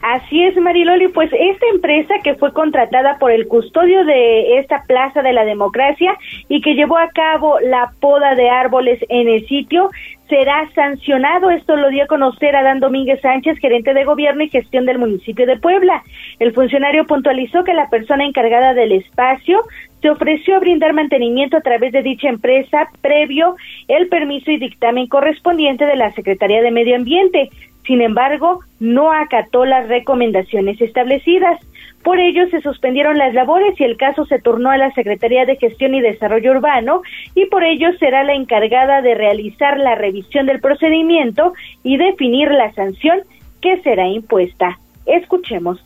Así 0.02 0.42
es, 0.42 0.56
Mariloli, 0.56 1.08
pues 1.08 1.30
esta 1.32 1.66
empresa 1.74 2.14
que 2.24 2.34
fue 2.34 2.54
contratada 2.54 3.18
por 3.18 3.30
el 3.30 3.46
custodio 3.46 4.02
de 4.04 4.58
esta 4.58 4.82
Plaza 4.86 5.20
de 5.20 5.34
la 5.34 5.44
Democracia 5.44 6.16
y 6.48 6.62
que 6.62 6.74
llevó 6.74 6.96
a 6.96 7.10
cabo 7.10 7.60
la 7.60 7.92
poda 8.00 8.34
de 8.34 8.48
árboles 8.48 8.98
en 9.10 9.28
el 9.28 9.46
sitio, 9.46 9.90
será 10.30 10.66
sancionado. 10.74 11.50
Esto 11.50 11.76
lo 11.76 11.90
dio 11.90 12.04
a 12.04 12.06
conocer 12.06 12.56
Adán 12.56 12.80
Domínguez 12.80 13.20
Sánchez, 13.20 13.58
gerente 13.58 13.92
de 13.92 14.04
gobierno 14.04 14.42
y 14.42 14.48
gestión 14.48 14.86
del 14.86 14.98
municipio 14.98 15.44
de 15.44 15.58
Puebla. 15.58 16.02
El 16.38 16.54
funcionario 16.54 17.04
puntualizó 17.04 17.62
que 17.64 17.74
la 17.74 17.90
persona 17.90 18.24
encargada 18.24 18.72
del 18.72 18.92
espacio 18.92 19.60
se 20.00 20.08
ofreció 20.08 20.56
a 20.56 20.60
brindar 20.60 20.94
mantenimiento 20.94 21.58
a 21.58 21.60
través 21.60 21.92
de 21.92 22.02
dicha 22.02 22.30
empresa 22.30 22.88
previo 23.02 23.56
el 23.86 24.08
permiso 24.08 24.50
y 24.50 24.56
dictamen 24.56 25.08
correspondiente 25.08 25.84
de 25.84 25.96
la 25.96 26.10
Secretaría 26.12 26.62
de 26.62 26.70
Medio 26.70 26.96
Ambiente. 26.96 27.50
Sin 27.86 28.02
embargo, 28.02 28.60
no 28.78 29.12
acató 29.12 29.64
las 29.64 29.88
recomendaciones 29.88 30.80
establecidas. 30.80 31.58
Por 32.02 32.18
ello 32.18 32.48
se 32.50 32.60
suspendieron 32.62 33.18
las 33.18 33.34
labores 33.34 33.78
y 33.78 33.84
el 33.84 33.96
caso 33.96 34.24
se 34.26 34.38
turnó 34.38 34.70
a 34.70 34.78
la 34.78 34.92
Secretaría 34.94 35.44
de 35.44 35.56
Gestión 35.56 35.94
y 35.94 36.00
Desarrollo 36.00 36.52
Urbano 36.52 37.02
y 37.34 37.46
por 37.46 37.62
ello 37.62 37.88
será 37.98 38.24
la 38.24 38.34
encargada 38.34 39.02
de 39.02 39.14
realizar 39.14 39.78
la 39.78 39.94
revisión 39.96 40.46
del 40.46 40.60
procedimiento 40.60 41.52
y 41.82 41.98
definir 41.98 42.50
la 42.50 42.72
sanción 42.72 43.20
que 43.60 43.80
será 43.82 44.08
impuesta. 44.08 44.78
Escuchemos. 45.04 45.84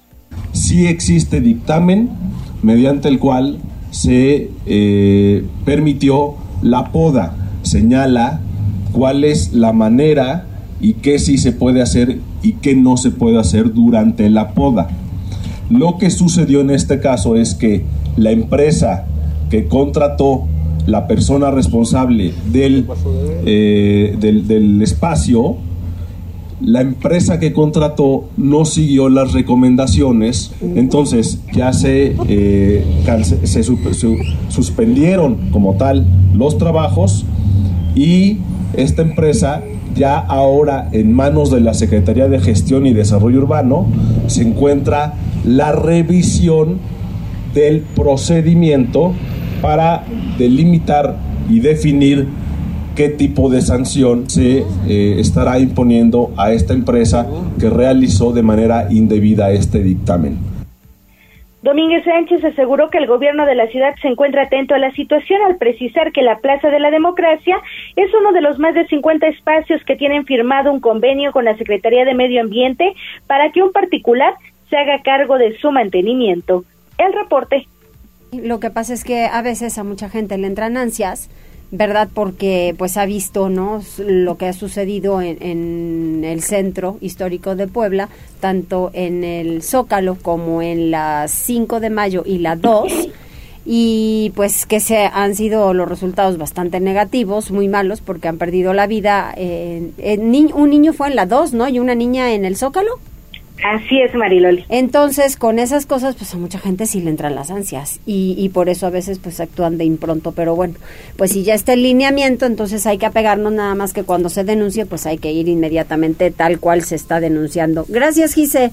Sí 0.53 0.87
existe 0.87 1.41
dictamen 1.41 2.11
mediante 2.63 3.09
el 3.09 3.19
cual 3.19 3.59
se 3.91 4.51
eh, 4.67 5.45
permitió 5.65 6.35
la 6.63 6.93
poda. 6.93 7.35
Señala 7.63 8.41
cuál 8.93 9.25
es 9.25 9.53
la 9.53 9.73
manera 9.73 10.47
y 10.81 10.95
qué 10.95 11.19
sí 11.19 11.39
se 11.39 11.53
puede 11.53 11.83
hacer 11.83 12.19
y 12.43 12.53
qué 12.55 12.75
no 12.75 12.97
se 12.97 13.11
puede 13.11 13.39
hacer 13.39 13.73
durante 13.73 14.29
la 14.31 14.51
poda. 14.51 14.89
Lo 15.71 15.99
que 15.99 16.11
sucedió 16.11 16.61
en 16.61 16.71
este 16.71 17.01
caso 17.01 17.37
es 17.37 17.55
que 17.55 17.85
la 18.17 18.31
empresa 18.31 19.07
que 19.51 19.67
contrató 19.67 20.45
la 20.87 21.07
persona 21.07 21.51
responsable 21.51 22.33
del, 22.53 22.87
eh, 23.47 24.17
del, 24.21 24.83
espacio, 24.83 25.57
la 26.61 26.83
empresa 26.83 27.41
que 27.41 27.53
contrató 27.53 28.29
no 28.37 28.65
siguió 28.65 29.09
las 29.09 29.33
recomendaciones, 29.33 30.53
entonces 30.61 31.41
ya 31.55 31.73
se, 31.73 32.15
eh, 32.29 32.85
se 33.45 33.63
suspendieron 34.49 35.51
como 35.51 35.75
tal 35.75 36.07
los 36.35 36.59
trabajos 36.59 37.25
y 37.95 38.39
esta 38.77 39.03
empresa 39.03 39.63
ya 39.95 40.19
ahora 40.19 40.89
en 40.93 41.13
manos 41.13 41.51
de 41.51 41.61
la 41.61 41.75
Secretaría 41.75 42.29
de 42.29 42.41
Gestión 42.41 42.87
y 42.87 42.93
Desarrollo 42.93 43.39
Urbano 43.39 43.87
se 44.27 44.43
encuentra 44.43 45.15
la 45.45 45.73
revisión 45.73 46.79
del 47.55 47.81
procedimiento 47.81 49.13
para 49.63 50.05
delimitar 50.39 51.17
y 51.49 51.61
definir 51.61 52.27
qué 52.95 53.09
tipo 53.09 53.51
de 53.51 53.61
sanción 53.61 54.29
se 54.29 54.65
eh, 54.87 55.17
estará 55.19 55.59
imponiendo 55.59 56.33
a 56.37 56.53
esta 56.53 56.75
empresa 56.75 57.27
que 57.59 57.71
realizó 57.71 58.33
de 58.33 58.43
manera 58.43 58.89
indebida 58.91 59.51
este 59.53 59.83
dictamen. 59.83 60.54
Domínguez 61.65 62.05
Sánchez 62.05 62.45
aseguró 62.45 62.91
que 62.91 62.99
el 62.99 63.07
gobierno 63.07 63.47
de 63.47 63.55
la 63.55 63.67
ciudad 63.69 63.95
se 64.03 64.09
encuentra 64.09 64.43
atento 64.43 64.75
a 64.75 64.79
la 64.79 64.93
situación 64.93 65.41
al 65.41 65.57
precisar 65.57 66.13
que 66.13 66.21
la 66.21 66.37
Plaza 66.37 66.69
de 66.69 66.79
la 66.79 66.91
Democracia 66.91 67.57
es 67.97 68.13
uno 68.13 68.33
de 68.33 68.43
los 68.43 68.59
más 68.59 68.75
de 68.75 68.87
50 68.87 69.27
espacios 69.29 69.83
que 69.87 69.97
tienen 69.97 70.27
firmado 70.27 70.71
un 70.71 70.81
convenio 70.81 71.33
con 71.33 71.47
la 71.47 71.57
Secretaría 71.57 72.05
de 72.05 72.13
Medio 72.13 72.43
Ambiente 72.43 72.93
para 73.27 73.51
que 73.51 73.63
un 73.63 73.73
particular 73.73 74.35
se 74.69 74.77
haga 74.77 75.01
cargo 75.03 75.39
de 75.39 75.57
su 75.57 75.73
mantenimiento. 75.73 76.65
El 76.99 77.15
reporte. 77.15 77.67
Lo 78.31 78.61
que 78.61 78.69
pasa 78.69 78.93
es 78.93 79.03
que 79.03 79.25
a 79.25 79.41
veces 79.41 79.79
a 79.79 79.85
mucha 79.85 80.11
gente 80.11 80.37
le 80.37 80.49
entran 80.49 80.77
ansias 80.77 81.31
¿verdad? 81.75 82.09
Porque 82.15 82.73
pues 82.79 82.97
ha 82.97 83.05
visto, 83.05 83.49
¿no? 83.49 83.83
Lo 83.99 84.39
que 84.39 84.47
ha 84.47 84.53
sucedido 84.53 85.21
en, 85.21 86.23
el 86.25 86.41
centro 86.43 86.99
histórico 87.01 87.57
de 87.57 87.67
Puebla, 87.67 88.09
tanto 88.41 88.91
en 88.95 89.25
el 89.25 89.63
Zócalo 89.63 90.15
como 90.15 90.63
en 90.63 90.93
la 90.93 91.27
5 91.27 91.81
de 91.81 91.91
mayo 91.91 92.23
y 92.25 92.39
la 92.39 92.55
2 92.55 92.93
y 93.67 94.33
pues 94.37 94.67
que 94.67 94.79
se 94.79 95.07
han 95.07 95.35
sido 95.35 95.75
los 95.75 95.89
resultados 95.89 96.39
bastante 96.39 96.79
negativos, 96.79 97.51
muy 97.51 97.67
malos, 97.67 98.01
porque 98.01 98.29
han 98.29 98.39
perdido 98.39 98.73
la 98.73 98.87
vida. 98.87 99.35
Un 99.37 100.71
niño 100.71 100.93
fue 100.93 101.09
en 101.09 101.17
la 101.17 101.27
2, 101.27 101.55
¿no? 101.55 101.69
Y 101.69 101.81
una 101.81 101.97
niña 101.97 102.35
en 102.35 102.45
el 102.45 102.57
Zócalo. 102.57 103.01
Así 103.63 104.01
es, 104.01 104.15
Mariloli. 104.15 104.65
Entonces, 104.69 105.37
con 105.37 105.59
esas 105.59 105.87
cosas, 105.87 106.17
pues 106.17 106.35
a 106.35 106.39
mucha 106.39 106.59
gente 106.59 106.87
sí 106.87 107.01
le 107.01 107.11
entran 107.11 107.35
las 107.35 107.51
ansias 107.51 108.01
y, 108.05 108.35
y 108.37 108.49
por 108.49 108.69
eso 108.69 108.87
a 108.87 108.91
veces 108.91 109.21
pues 109.21 109.41
actúan 109.41 109.79
de 109.79 109.85
impronto, 109.85 110.33
pero 110.33 110.57
bueno, 110.57 110.75
pues 111.17 111.33
si 111.33 111.45
ya 111.45 111.55
está 111.55 111.73
el 111.73 111.83
lineamiento, 111.83 112.47
entonces 112.47 112.87
hay 112.87 112.99
que 112.99 113.07
apegarnos 113.07 113.53
nada 113.53 113.75
más 113.75 113.93
que 113.93 114.03
cuando 114.03 114.29
se 114.29 114.45
denuncie, 114.45 114.87
pues 114.87 115.07
hay 115.07 115.19
que 115.19 115.33
ir 115.33 115.49
inmediatamente 115.49 116.31
tal 116.31 116.59
cual 116.59 116.83
se 116.83 116.97
está 116.97 117.21
denunciando. 117.21 117.87
Gracias, 117.89 118.35
Gise. 118.35 118.73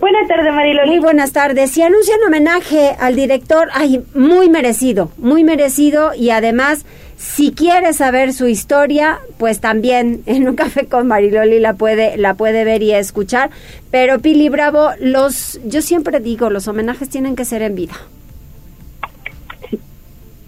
Buenas 0.00 0.26
tardes, 0.28 0.52
Mariloli. 0.54 0.88
Muy 0.88 0.98
buenas 0.98 1.32
tardes. 1.32 1.70
Si 1.70 1.82
anuncian 1.82 2.18
homenaje 2.26 2.96
al 2.98 3.16
director, 3.16 3.68
ay, 3.74 4.02
muy 4.14 4.48
merecido, 4.48 5.10
muy 5.18 5.44
merecido 5.44 6.14
y 6.14 6.30
además 6.30 6.86
si 7.20 7.52
quiere 7.52 7.92
saber 7.92 8.32
su 8.32 8.48
historia, 8.48 9.18
pues 9.38 9.60
también 9.60 10.22
en 10.26 10.48
un 10.48 10.56
café 10.56 10.86
con 10.86 11.06
Mariloli 11.06 11.60
la 11.60 11.74
puede, 11.74 12.16
la 12.16 12.32
puede 12.32 12.64
ver 12.64 12.82
y 12.82 12.92
escuchar. 12.92 13.50
Pero 13.90 14.20
Pili 14.20 14.48
Bravo, 14.48 14.88
los, 15.00 15.60
yo 15.66 15.82
siempre 15.82 16.18
digo, 16.20 16.48
los 16.48 16.66
homenajes 16.66 17.10
tienen 17.10 17.36
que 17.36 17.44
ser 17.44 17.60
en 17.60 17.74
vida. 17.74 17.92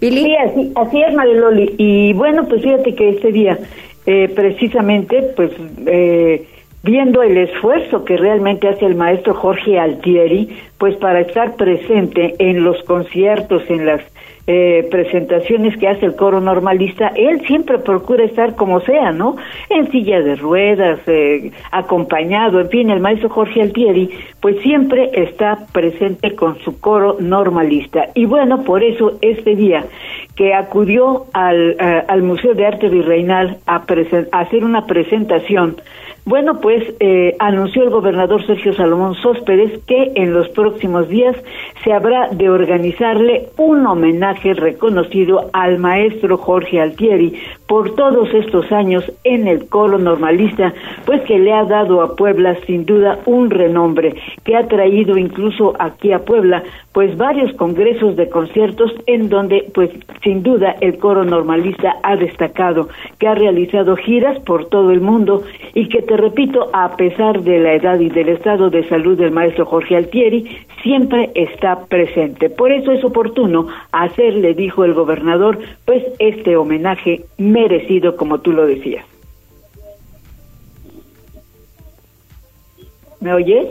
¿Pili? 0.01 0.23
Sí, 0.23 0.35
así, 0.35 0.73
así 0.75 1.03
es 1.03 1.15
Mariloli. 1.15 1.75
Y 1.77 2.15
bueno, 2.15 2.49
pues 2.49 2.63
fíjate 2.63 2.95
que 2.95 3.11
este 3.11 3.33
día, 3.33 3.59
eh, 4.07 4.33
precisamente, 4.35 5.23
pues 5.37 5.51
eh, 5.85 6.49
viendo 6.83 7.23
el 7.23 7.37
esfuerzo 7.37 8.03
que 8.07 8.17
realmente 8.17 8.69
hace 8.69 8.87
el 8.87 8.95
maestro 8.95 9.35
Jorge 9.35 9.79
Altieri, 9.79 10.49
pues 10.79 10.97
para 10.97 11.21
estar 11.21 11.55
presente 11.57 12.35
en 12.39 12.65
los 12.65 12.83
conciertos, 12.85 13.63
en 13.69 13.85
las 13.85 14.01
eh, 14.47 14.89
presentaciones 14.91 15.77
que 15.77 15.89
hace 15.89 16.07
el 16.07 16.17
coro 16.17 16.41
normalista, 16.41 17.13
él 17.15 17.41
siempre 17.47 17.79
procura 17.79 18.25
estar 18.25 18.57
como 18.57 18.81
sea, 18.81 19.13
¿no? 19.13 19.37
En 19.71 19.91
silla 19.91 20.21
de 20.21 20.35
ruedas, 20.35 21.01
eh, 21.07 21.53
acompañado, 21.71 22.61
en 22.61 22.69
fin, 22.69 22.91
el 22.91 23.01
maestro 23.01 23.29
Jorge 23.29 23.63
Altieri, 23.63 24.11
pues 24.41 24.61
siempre 24.63 25.11
está 25.15 25.67
presente 25.73 26.35
con 26.35 26.59
su 26.61 26.81
coro 26.81 27.17
normalista. 27.21 28.09
Y 28.15 28.27
bueno, 28.27 28.65
por 28.65 28.83
eso 28.83 29.19
este 29.21 29.55
día 29.55 29.85
que 30.37 30.55
acudió 30.55 31.27
al, 31.33 31.77
eh, 31.79 32.05
al 32.09 32.23
Museo 32.23 32.55
de 32.55 32.67
Arte 32.67 32.89
Virreinal 32.89 33.59
a, 33.67 33.77
a 33.77 34.41
hacer 34.41 34.65
una 34.65 34.87
presentación. 34.87 35.77
Bueno, 36.25 36.61
pues 36.61 36.85
eh, 37.01 37.35
anunció 37.41 37.83
el 37.83 37.91
gobernador 37.91 38.47
Sergio 38.47 38.73
Salomón 38.75 39.17
Sóspedes 39.17 39.81
que 39.89 40.13
en 40.15 40.33
los 40.33 40.49
próximos 40.51 41.09
días 41.09 41.35
se 41.83 41.93
habrá 41.93 42.29
de 42.29 42.49
organizarle 42.49 43.49
un 43.57 43.85
homenaje 43.85 44.55
reconocido 44.55 45.51
al 45.53 45.79
maestro 45.79 46.39
Jorge 46.39 46.81
Altieri 46.81 47.35
por 47.73 47.95
todos 47.95 48.29
estos 48.35 48.71
años 48.71 49.03
en 49.25 49.49
el 49.49 49.67
coro 49.67 49.97
normalista, 49.97 50.75
pues 51.07 51.23
que 51.23 51.39
le 51.39 51.55
ha 51.55 51.65
dado 51.65 52.03
a 52.03 52.17
Puebla 52.17 52.55
sin 52.67 52.85
duda 52.85 53.21
un 53.25 53.49
renombre, 53.49 54.15
que 54.45 54.55
ha 54.55 54.69
traído 54.69 55.17
incluso 55.17 55.73
aquí 55.79 56.13
a 56.13 56.19
Puebla 56.19 56.63
pues 56.93 57.17
varios 57.17 57.51
congresos 57.55 58.15
de 58.17 58.29
conciertos 58.29 58.93
en 59.07 59.31
donde 59.31 59.71
pues 59.73 59.89
sin 60.23 60.43
duda 60.43 60.77
el 60.83 60.99
coro 60.99 61.25
normalista 61.25 61.97
ha 62.03 62.15
destacado, 62.17 62.91
que 63.19 63.27
ha 63.27 63.35
realizado 63.35 63.97
giras 63.97 64.39
por 64.41 64.67
todo 64.67 64.91
el 64.91 65.01
mundo 65.01 65.43
y 65.73 65.89
que 65.89 66.03
te 66.03 66.19
repito, 66.19 66.69
a 66.75 66.95
pesar 66.97 67.41
de 67.41 67.59
la 67.59 67.73
edad 67.73 67.99
y 68.01 68.11
del 68.11 68.29
estado 68.29 68.69
de 68.69 68.87
salud 68.87 69.17
del 69.17 69.31
maestro 69.31 69.65
Jorge 69.65 69.97
Altieri, 69.97 70.59
siempre 70.83 71.31
está 71.35 71.87
presente. 71.87 72.51
Por 72.51 72.71
eso 72.71 72.93
es 72.93 73.03
oportuno 73.03 73.69
hacerle, 73.93 74.53
dijo 74.53 74.85
el 74.85 74.93
gobernador, 74.93 75.59
pues 75.87 76.03
este 76.19 76.57
homenaje 76.57 77.23
merecido 77.63 78.17
como 78.17 78.41
tú 78.41 78.53
lo 78.53 78.67
decías. 78.67 79.05
¿Me 83.21 83.33
oyes? 83.33 83.69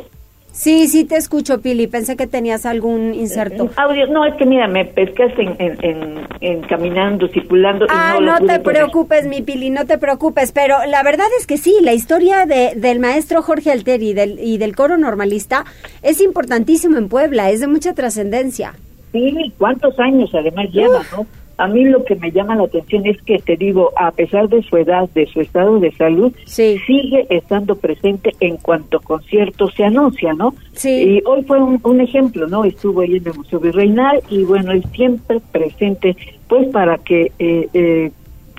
Sí, 0.54 0.88
sí 0.90 1.06
te 1.06 1.16
escucho, 1.16 1.62
Pili. 1.62 1.88
Pensé 1.88 2.18
que 2.18 2.28
tenías 2.28 2.66
algún 2.66 3.14
inserto. 3.14 3.70
Audio, 3.78 4.08
no, 4.08 4.26
es 4.26 4.34
que 4.36 4.46
mira, 4.46 4.68
me 4.68 4.84
pescaste 4.86 5.44
en, 5.44 6.28
en, 6.42 6.62
caminando, 6.64 7.28
circulando. 7.30 7.86
Ah, 7.90 8.20
no, 8.22 8.38
te 8.46 8.60
preocupes, 8.60 9.28
mi 9.28 9.42
Pili, 9.42 9.70
no 9.70 9.86
te 9.86 9.98
preocupes. 9.98 10.52
Pero 10.52 10.76
la 10.88 11.04
verdad 11.04 11.28
es 11.40 11.48
que 11.48 11.58
sí, 11.58 11.76
la 11.82 11.94
historia 11.94 12.46
de, 12.46 12.74
del 12.76 13.00
maestro 13.00 13.42
Jorge 13.42 13.72
Alteri 13.72 14.10
y 14.10 14.14
del, 14.14 14.40
y 14.40 14.58
del 14.58 14.76
coro 14.76 14.98
normalista 14.98 15.64
es 16.02 16.20
importantísimo 16.20 16.98
en 16.98 17.08
Puebla, 17.08 17.50
es 17.50 17.62
de 17.62 17.68
mucha 17.68 17.94
trascendencia. 17.94 18.74
Sí, 19.14 19.54
¿cuántos 19.58 19.98
años 20.00 20.30
además 20.34 20.68
lleva, 20.72 21.02
no? 21.12 21.26
A 21.58 21.68
mí 21.68 21.86
lo 21.86 22.04
que 22.04 22.16
me 22.16 22.32
llama 22.32 22.56
la 22.56 22.64
atención 22.64 23.06
es 23.06 23.22
que, 23.22 23.40
te 23.40 23.56
digo, 23.56 23.92
a 23.96 24.12
pesar 24.12 24.50
de 24.50 24.62
su 24.64 24.78
edad, 24.78 25.10
de 25.14 25.28
su 25.28 25.42
estado 25.42 25.80
de 25.80 25.92
salud, 25.92 26.34
sigue 26.46 27.28
estando 27.30 27.76
presente 27.76 28.32
en 28.40 28.58
cuanto 28.58 29.00
concierto 29.00 29.70
se 29.70 29.84
anuncia, 29.84 30.34
¿no? 30.34 30.54
Sí. 30.74 30.90
Y 30.90 31.24
hoy 31.26 31.44
fue 31.44 31.60
un, 31.60 32.02
ejemplo, 32.02 32.48
¿no? 32.48 32.64
Estuvo 32.64 33.02
ahí 33.02 33.18
en 33.18 33.28
el 33.28 33.34
Museo 33.36 33.60
Virreinal 33.60 34.22
y 34.30 34.44
bueno, 34.44 34.72
es 34.72 34.84
siempre 34.94 35.40
presente, 35.52 36.16
pues 36.48 36.68
para 36.70 36.98
que 36.98 37.32
eh, 37.38 37.68
eh, 37.74 38.12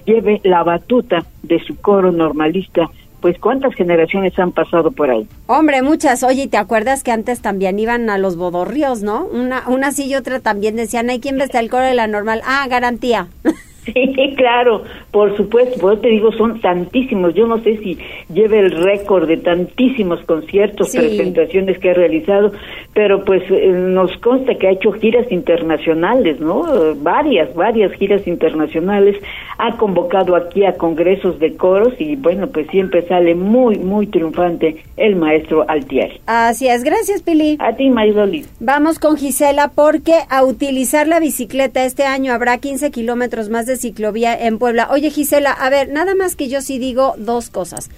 lleve 0.05 0.41
la 0.45 0.63
batuta 0.63 1.25
de 1.43 1.59
su 1.61 1.77
coro 1.77 2.13
normalista 2.13 2.91
pues 3.23 3.39
cuántas 3.39 3.75
generaciones 3.75 4.39
han 4.39 4.53
pasado 4.53 4.91
por 4.91 5.09
ahí. 5.09 5.27
Hombre, 5.47 5.81
muchas. 5.81 6.25
Oye, 6.25 6.49
¿te 6.49 6.59
acuerdas 6.59 7.03
que 7.05 7.13
antes 7.13 7.41
también 7.41 7.79
iban 7.79 8.11
a 8.11 8.19
los 8.19 8.37
bodorrios, 8.37 9.03
no? 9.03 9.25
Una, 9.25 9.63
una 9.69 9.93
sí 9.93 10.07
y 10.07 10.17
otra 10.17 10.41
también 10.41 10.77
decían, 10.77 11.09
hay 11.09 11.21
quien 11.21 11.39
veste 11.39 11.59
el 11.59 11.71
coro 11.71 11.87
de 11.87 11.95
la 11.95 12.09
normal. 12.09 12.43
Ah, 12.45 12.67
garantía. 12.69 13.29
Sí, 13.93 14.35
claro, 14.37 14.85
por 15.11 15.37
supuesto, 15.37 15.79
por 15.81 16.01
te 16.01 16.09
digo, 16.09 16.33
son 16.33 16.61
tantísimos, 16.61 17.35
yo 17.35 17.47
no 17.47 17.63
sé 17.63 17.79
si 17.79 17.99
lleve 18.33 18.61
el 18.61 18.71
récord 18.71 19.27
de 19.27 19.39
tantísimos 19.39 20.21
conciertos, 20.25 20.95
presentaciones 20.95 21.79
que 21.79 21.91
ha 21.91 21.95
realizado, 21.95 22.53
pero 22.95 23.25
pues 23.25 23.43
eh, 23.51 23.69
nos 23.69 24.17
consta 24.19 24.55
que 24.55 24.69
ha 24.69 24.71
hecho 24.71 24.93
giras 24.93 25.31
internacionales, 25.31 26.41
¿no? 26.41 26.63
varias, 26.97 27.55
varias 27.55 27.93
giras 27.93 28.27
internacionales, 28.27 29.17
ha 29.59 29.77
convocado 29.77 30.37
aquí 30.37 30.65
a 30.65 30.75
congresos 30.75 31.39
de 31.39 31.57
coros 31.57 31.95
y 31.99 32.17
bueno, 32.17 32.49
pues 32.49 32.69
siempre 32.71 33.07
sale 33.07 33.35
muy, 33.35 33.79
muy 33.79 34.07
triunfante 34.07 34.83
el 34.97 35.17
maestro 35.17 35.65
Altieri. 35.69 36.21
Así 36.27 36.69
es, 36.69 36.85
gracias 36.85 37.23
Pili. 37.23 37.57
A 37.61 37.75
ti, 37.77 37.91
Maidoli. 37.91 38.45
Vamos 38.61 38.99
con 38.99 39.17
Gisela 39.17 39.73
porque 39.75 40.15
a 40.29 40.45
utilizar 40.45 41.09
la 41.09 41.21
bicicleta 41.21 41.85
este 41.85 42.05
año 42.05 42.33
habrá 42.33 42.59
15 42.59 42.91
kilómetros 42.91 43.49
más 43.49 43.67
de 43.67 43.72
ciclovía 43.77 44.39
en 44.39 44.59
Puebla. 44.59 44.89
Oye 44.91 45.11
Gisela, 45.11 45.53
a 45.53 45.71
ver, 45.71 45.91
nada 45.91 46.15
más 46.15 46.37
que 46.37 46.49
yo 46.49 46.61
sí 46.61 46.79
digo 46.79 47.15
dos 47.19 47.51
cosas. 47.51 47.91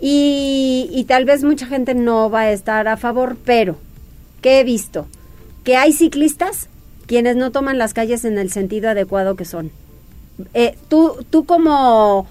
Y, 0.00 0.88
y 0.92 1.04
tal 1.04 1.24
vez 1.24 1.44
mucha 1.44 1.66
gente 1.66 1.94
no 1.94 2.28
va 2.28 2.40
a 2.40 2.52
estar 2.52 2.88
a 2.88 2.96
favor, 2.96 3.36
pero 3.44 3.76
¿qué 4.40 4.60
he 4.60 4.64
visto? 4.64 5.06
Que 5.64 5.76
hay 5.76 5.92
ciclistas 5.92 6.68
quienes 7.06 7.36
no 7.36 7.52
toman 7.52 7.78
las 7.78 7.94
calles 7.94 8.24
en 8.24 8.38
el 8.38 8.50
sentido 8.50 8.90
adecuado 8.90 9.36
que 9.36 9.44
son. 9.44 9.70
Eh, 10.54 10.76
tú, 10.88 11.24
tú 11.30 11.44
como, 11.44 12.26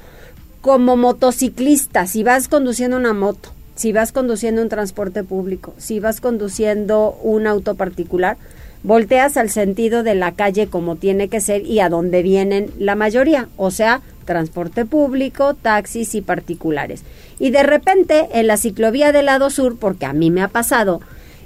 como 0.62 0.98
motociclista, 0.98 2.08
si 2.08 2.24
vas 2.24 2.48
conduciendo 2.48 2.98
una 2.98 3.14
moto, 3.14 3.52
si 3.76 3.92
vas 3.92 4.12
conduciendo 4.12 4.62
un 4.62 4.70
transporte 4.70 5.24
público, 5.24 5.74
si 5.78 6.00
vas 6.00 6.22
conduciendo 6.22 7.18
un 7.24 7.48
auto 7.48 7.76
particular, 7.76 8.38
volteas 8.84 9.38
al 9.38 9.50
sentido 9.50 10.04
de 10.04 10.16
la 10.16 10.34
calle 10.34 10.68
como 10.68 10.96
tiene 10.96 11.28
que 11.28 11.42
ser 11.42 11.66
y 11.66 11.80
a 11.80 11.90
donde 11.90 12.24
vienen 12.24 12.72
la 12.80 12.96
mayoría, 12.96 13.50
o 13.58 13.72
sea, 13.72 14.02
transporte 14.26 14.86
público, 14.86 15.54
taxis 15.54 16.16
y 16.16 16.22
particulares. 16.22 17.04
Y 17.40 17.52
de 17.52 17.64
repente 17.64 18.30
en 18.34 18.48
la 18.48 18.58
ciclovía 18.58 19.12
del 19.12 19.26
lado 19.26 19.50
sur, 19.50 19.78
porque 19.78 20.06
a 20.06 20.14
mí 20.14 20.32
me 20.32 20.42
ha 20.42 20.48
pasado, 20.48 21.02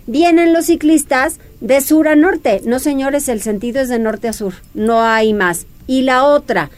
vienen 0.08 0.54
los 0.54 0.66
ciclistas 0.66 1.40
de 1.62 1.82
sur 1.82 2.08
a 2.08 2.16
norte. 2.16 2.62
No, 2.66 2.80
señores, 2.80 3.28
el 3.30 3.42
sentido 3.42 3.82
es 3.82 3.90
de 3.90 4.00
norte 4.00 4.28
a 4.28 4.34
sur, 4.34 4.54
no 4.74 5.02
hay 5.02 5.34
más. 5.34 5.66
Y 5.88 6.02
la 6.02 6.26
otra, 6.26 6.70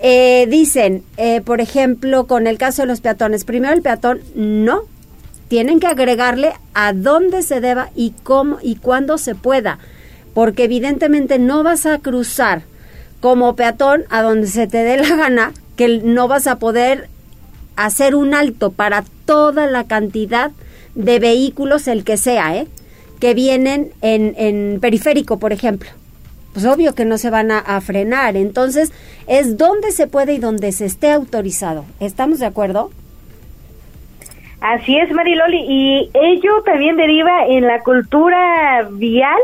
eh, 0.00 0.46
dicen, 0.48 1.04
eh, 1.16 1.40
por 1.42 1.60
ejemplo, 1.60 2.26
con 2.26 2.46
el 2.46 2.58
caso 2.58 2.82
de 2.82 2.88
los 2.88 3.00
peatones, 3.00 3.44
primero 3.44 3.72
el 3.72 3.82
peatón 3.82 4.20
no, 4.34 4.82
tienen 5.48 5.80
que 5.80 5.86
agregarle 5.86 6.54
a 6.74 6.92
dónde 6.92 7.42
se 7.42 7.60
deba 7.60 7.90
y 7.94 8.14
cómo 8.22 8.58
y 8.62 8.76
cuándo 8.76 9.18
se 9.18 9.34
pueda, 9.34 9.78
porque 10.34 10.64
evidentemente 10.64 11.38
no 11.38 11.62
vas 11.62 11.86
a 11.86 11.98
cruzar 11.98 12.62
como 13.20 13.54
peatón 13.54 14.04
a 14.10 14.22
donde 14.22 14.46
se 14.46 14.66
te 14.66 14.78
dé 14.78 14.96
la 14.96 15.16
gana, 15.16 15.52
que 15.76 16.00
no 16.02 16.28
vas 16.28 16.46
a 16.46 16.58
poder 16.58 17.08
hacer 17.76 18.14
un 18.14 18.34
alto 18.34 18.72
para 18.72 19.04
toda 19.24 19.66
la 19.66 19.84
cantidad 19.84 20.50
de 20.94 21.18
vehículos, 21.18 21.88
el 21.88 22.04
que 22.04 22.16
sea, 22.16 22.56
¿eh? 22.56 22.66
que 23.20 23.34
vienen 23.34 23.92
en, 24.02 24.34
en 24.36 24.78
periférico, 24.80 25.38
por 25.38 25.52
ejemplo 25.52 25.90
pues 26.52 26.66
obvio 26.66 26.94
que 26.94 27.04
no 27.04 27.18
se 27.18 27.30
van 27.30 27.50
a, 27.50 27.80
frenar. 27.80 28.36
Entonces, 28.36 28.92
es 29.26 29.56
donde 29.56 29.90
se 29.90 30.06
puede 30.06 30.34
y 30.34 30.38
donde 30.38 30.72
se 30.72 30.84
esté 30.84 31.10
autorizado. 31.10 31.84
¿Estamos 32.00 32.38
de 32.38 32.46
acuerdo? 32.46 32.90
Así 34.60 34.96
es, 34.98 35.10
Mariloli. 35.10 35.64
Y 35.66 36.10
ello 36.12 36.62
también 36.64 36.96
deriva 36.96 37.46
en 37.46 37.66
la 37.66 37.80
cultura 37.80 38.88
vial, 38.92 39.38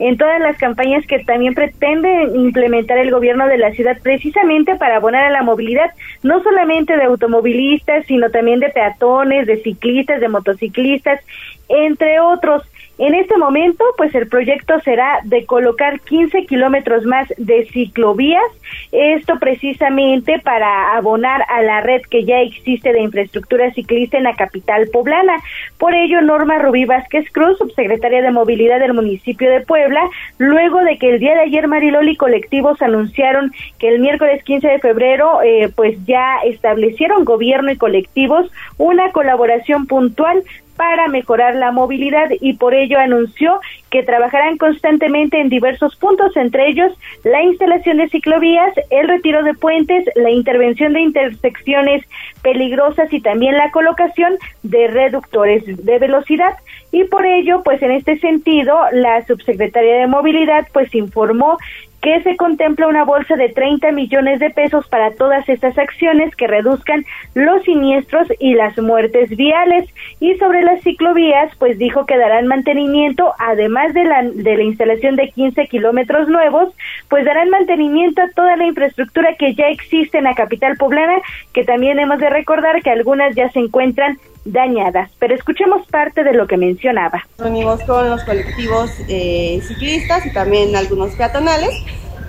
en 0.00 0.16
todas 0.16 0.40
las 0.40 0.56
campañas 0.56 1.06
que 1.06 1.18
también 1.20 1.54
pretende 1.54 2.30
implementar 2.34 2.96
el 2.96 3.10
gobierno 3.10 3.46
de 3.46 3.58
la 3.58 3.70
ciudad 3.72 3.98
precisamente 4.02 4.74
para 4.76 4.96
abonar 4.96 5.24
a 5.24 5.30
la 5.30 5.42
movilidad, 5.42 5.90
no 6.22 6.42
solamente 6.42 6.96
de 6.96 7.04
automovilistas, 7.04 8.06
sino 8.06 8.30
también 8.30 8.60
de 8.60 8.70
peatones, 8.70 9.46
de 9.46 9.62
ciclistas, 9.62 10.20
de 10.20 10.28
motociclistas, 10.28 11.20
entre 11.68 12.18
otros. 12.18 12.62
En 13.00 13.14
este 13.14 13.38
momento, 13.38 13.82
pues 13.96 14.14
el 14.14 14.28
proyecto 14.28 14.78
será 14.80 15.20
de 15.24 15.46
colocar 15.46 16.00
15 16.00 16.44
kilómetros 16.44 17.06
más 17.06 17.26
de 17.38 17.66
ciclovías, 17.72 18.44
esto 18.92 19.38
precisamente 19.38 20.38
para 20.38 20.94
abonar 20.94 21.42
a 21.48 21.62
la 21.62 21.80
red 21.80 22.02
que 22.02 22.26
ya 22.26 22.42
existe 22.42 22.92
de 22.92 23.00
infraestructura 23.00 23.72
ciclista 23.72 24.18
en 24.18 24.24
la 24.24 24.36
capital 24.36 24.88
poblana. 24.92 25.32
Por 25.78 25.94
ello, 25.94 26.20
Norma 26.20 26.58
Rubí 26.58 26.84
Vázquez 26.84 27.24
Cruz, 27.32 27.56
subsecretaria 27.56 28.20
de 28.20 28.32
Movilidad 28.32 28.80
del 28.80 28.92
municipio 28.92 29.50
de 29.50 29.62
Puebla, 29.62 30.02
luego 30.36 30.80
de 30.84 30.98
que 30.98 31.08
el 31.08 31.20
día 31.20 31.32
de 31.36 31.44
ayer 31.44 31.68
Mariloli 31.68 32.16
colectivos 32.16 32.82
anunciaron 32.82 33.50
que 33.78 33.88
el 33.88 34.00
miércoles 34.00 34.44
15 34.44 34.68
de 34.68 34.78
febrero, 34.78 35.40
eh, 35.42 35.72
pues 35.74 35.96
ya 36.04 36.40
establecieron 36.44 37.24
gobierno 37.24 37.72
y 37.72 37.78
colectivos 37.78 38.52
una 38.76 39.10
colaboración 39.12 39.86
puntual 39.86 40.42
para 40.80 41.08
mejorar 41.08 41.56
la 41.56 41.72
movilidad 41.72 42.30
y 42.40 42.54
por 42.54 42.72
ello 42.72 42.98
anunció 42.98 43.60
que 43.90 44.02
trabajarán 44.02 44.56
constantemente 44.56 45.38
en 45.38 45.50
diversos 45.50 45.94
puntos, 45.96 46.34
entre 46.38 46.68
ellos 46.68 46.90
la 47.22 47.42
instalación 47.42 47.98
de 47.98 48.08
ciclovías, 48.08 48.72
el 48.88 49.06
retiro 49.06 49.42
de 49.42 49.52
puentes, 49.52 50.08
la 50.16 50.30
intervención 50.30 50.94
de 50.94 51.02
intersecciones 51.02 52.02
peligrosas 52.40 53.12
y 53.12 53.20
también 53.20 53.58
la 53.58 53.70
colocación 53.72 54.38
de 54.62 54.86
reductores 54.86 55.64
de 55.66 55.98
velocidad. 55.98 56.54
Y 56.92 57.04
por 57.04 57.26
ello, 57.26 57.60
pues 57.62 57.82
en 57.82 57.90
este 57.90 58.18
sentido, 58.18 58.74
la 58.90 59.22
subsecretaria 59.26 59.96
de 59.96 60.06
Movilidad 60.06 60.66
pues 60.72 60.94
informó 60.94 61.58
que 62.00 62.22
se 62.22 62.36
contempla 62.36 62.86
una 62.86 63.04
bolsa 63.04 63.36
de 63.36 63.50
30 63.50 63.92
millones 63.92 64.40
de 64.40 64.50
pesos 64.50 64.86
para 64.88 65.12
todas 65.12 65.48
estas 65.48 65.76
acciones 65.78 66.34
que 66.34 66.46
reduzcan 66.46 67.04
los 67.34 67.62
siniestros 67.64 68.28
y 68.38 68.54
las 68.54 68.78
muertes 68.78 69.28
viales. 69.30 69.88
Y 70.18 70.34
sobre 70.36 70.62
las 70.62 70.82
ciclovías, 70.82 71.54
pues 71.58 71.78
dijo 71.78 72.06
que 72.06 72.16
darán 72.16 72.46
mantenimiento, 72.46 73.34
además 73.38 73.92
de 73.92 74.04
la, 74.04 74.22
de 74.22 74.56
la 74.56 74.62
instalación 74.62 75.16
de 75.16 75.30
15 75.30 75.66
kilómetros 75.66 76.28
nuevos, 76.28 76.74
pues 77.08 77.24
darán 77.24 77.50
mantenimiento 77.50 78.22
a 78.22 78.30
toda 78.34 78.56
la 78.56 78.66
infraestructura 78.66 79.34
que 79.38 79.54
ya 79.54 79.68
existe 79.68 80.18
en 80.18 80.24
la 80.24 80.34
capital 80.34 80.76
poblana, 80.76 81.18
que 81.52 81.64
también 81.64 81.98
hemos 81.98 82.18
de 82.18 82.30
recordar 82.30 82.82
que 82.82 82.90
algunas 82.90 83.34
ya 83.34 83.50
se 83.50 83.58
encuentran 83.58 84.18
dañadas. 84.44 85.10
Pero 85.18 85.34
escuchemos 85.34 85.86
parte 85.88 86.24
de 86.24 86.32
lo 86.32 86.46
que 86.46 86.56
mencionaba. 86.56 87.26
Reunimos 87.38 87.82
con 87.82 88.08
los 88.08 88.24
colectivos 88.24 88.90
eh, 89.08 89.60
ciclistas 89.66 90.26
y 90.26 90.32
también 90.32 90.74
algunos 90.76 91.14
peatonales 91.14 91.70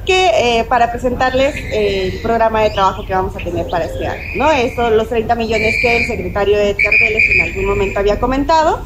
que 0.06 0.60
eh, 0.60 0.64
para 0.66 0.92
presentarles 0.92 1.56
el 1.72 2.20
programa 2.22 2.62
de 2.62 2.72
trabajo 2.72 3.06
que 3.06 3.14
vamos 3.14 3.36
a 3.36 3.40
tener 3.40 3.68
para 3.70 3.86
este 3.86 4.08
año, 4.08 4.24
¿no? 4.36 4.52
Esto, 4.52 4.90
los 4.90 5.10
30 5.10 5.36
millones 5.36 5.76
que 5.82 5.98
el 5.98 6.08
secretario 6.08 6.58
de 6.58 6.74
Vélez 6.74 7.24
en 7.36 7.42
algún 7.42 7.66
momento 7.66 8.00
había 8.00 8.20
comentado 8.20 8.84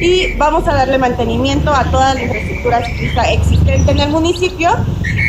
y 0.00 0.32
vamos 0.34 0.66
a 0.66 0.74
darle 0.74 0.98
mantenimiento 0.98 1.72
a 1.72 1.84
toda 1.90 2.14
la 2.14 2.22
infraestructura 2.22 2.84
ciclista 2.84 3.22
existente 3.30 3.90
en 3.92 4.00
el 4.00 4.10
municipio 4.10 4.70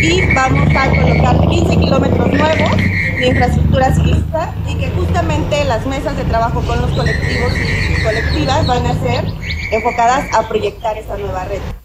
y 0.02 0.34
vamos 0.34 0.68
a 0.76 0.90
colocar 0.90 1.50
15 1.50 1.78
kilómetros 1.78 2.28
nuevos 2.32 2.78
de 2.78 3.28
infraestructura 3.28 3.94
ciclista 3.94 4.54
y 4.68 4.76
que 4.76 4.90
justamente 4.90 5.64
las 5.66 5.86
mesas 5.86 6.18
de 6.18 6.24
trabajo 6.26 6.62
con 6.62 6.82
los 6.82 6.92
colectivos 6.92 7.54
y 7.56 8.04
colectivas 8.04 8.66
van 8.68 8.86
a 8.86 8.94
ser 9.02 9.26
enfocadas 9.72 10.26
a 10.34 10.48
proyectar 10.48 10.98
esta 10.98 11.18
nueva 11.18 11.46
red. 11.46 11.83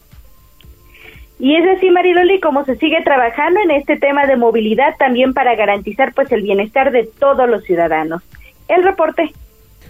Y 1.41 1.55
es 1.55 1.65
así, 1.77 1.91
Mariloli, 1.91 2.41
como 2.41 2.65
se 2.65 2.77
sigue 2.77 3.01
trabajando 3.05 3.61
en 3.61 3.71
este 3.71 3.97
tema 3.97 4.27
de 4.27 4.37
movilidad 4.37 4.97
también 4.99 5.35
para 5.35 5.55
garantizar 5.55 6.13
pues 6.13 6.31
el 6.33 6.43
bienestar 6.43 6.91
de 6.91 7.09
todos 7.19 7.49
los 7.49 7.63
ciudadanos. 7.65 8.23
El 8.67 8.83
reporte. 8.83 9.33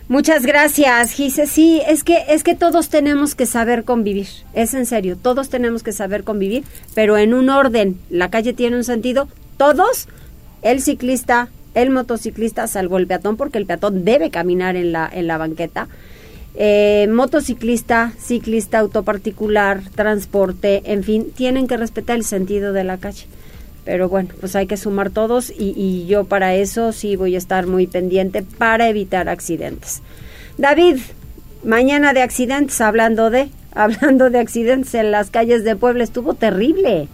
Muchas 0.09 0.45
gracias, 0.45 1.13
Gise. 1.13 1.47
Sí, 1.47 1.83
es 1.87 2.05
que 2.05 2.19
es 2.29 2.43
que 2.43 2.55
todos 2.55 2.89
tenemos 2.91 3.35
que 3.35 3.47
saber 3.47 3.85
convivir. 3.85 4.27
Es 4.55 4.75
en 4.75 4.87
serio, 4.87 5.17
todos 5.17 5.49
tenemos 5.49 5.83
que 5.83 5.93
saber 5.93 6.25
convivir, 6.25 6.65
pero 6.95 7.17
en 7.19 7.35
un 7.35 7.51
orden. 7.51 7.99
La 8.09 8.31
calle 8.31 8.53
tiene 8.53 8.77
un 8.77 8.85
sentido. 8.85 9.29
Todos, 9.57 10.09
el 10.63 10.81
ciclista, 10.81 11.49
el 11.75 11.91
motociclista, 11.91 12.67
salvo 12.67 12.99
el 12.99 13.07
peatón, 13.07 13.37
porque 13.37 13.59
el 13.59 13.67
peatón 13.67 14.05
debe 14.05 14.31
caminar 14.31 14.77
en 14.77 14.93
la 14.93 15.11
en 15.13 15.27
la 15.27 15.37
banqueta 15.39 15.89
eh, 16.61 17.07
motociclista, 17.09 18.13
ciclista, 18.19 18.81
autoparticular, 18.81 19.81
transporte, 19.95 20.83
en 20.87 21.05
fin, 21.05 21.31
tienen 21.31 21.69
que 21.69 21.77
respetar 21.77 22.17
el 22.17 22.25
sentido 22.25 22.73
de 22.73 22.83
la 22.83 22.99
calle. 22.99 23.27
Pero 23.85 24.09
bueno, 24.09 24.31
pues 24.41 24.57
hay 24.57 24.67
que 24.67 24.77
sumar 24.77 25.11
todos 25.11 25.51
y, 25.51 25.73
y 25.77 26.07
yo 26.07 26.25
para 26.25 26.57
eso 26.57 26.91
sí 26.93 27.15
voy 27.15 27.37
a 27.37 27.39
estar 27.39 27.69
muy 27.69 27.87
pendiente 27.87 28.43
para 28.43 28.89
evitar 28.89 29.29
accidentes. 29.29 30.03
David, 30.57 30.99
mañana 31.63 32.13
de 32.13 32.23
accidentes, 32.23 32.81
hablando 32.81 33.31
de, 33.31 33.51
hablando 33.73 34.29
de 34.29 34.41
accidentes 34.41 34.95
en 34.95 35.13
las 35.13 35.31
calles 35.31 35.63
de 35.63 35.77
Puebla, 35.77 36.03
estuvo 36.03 36.35
terrible. 36.35 37.07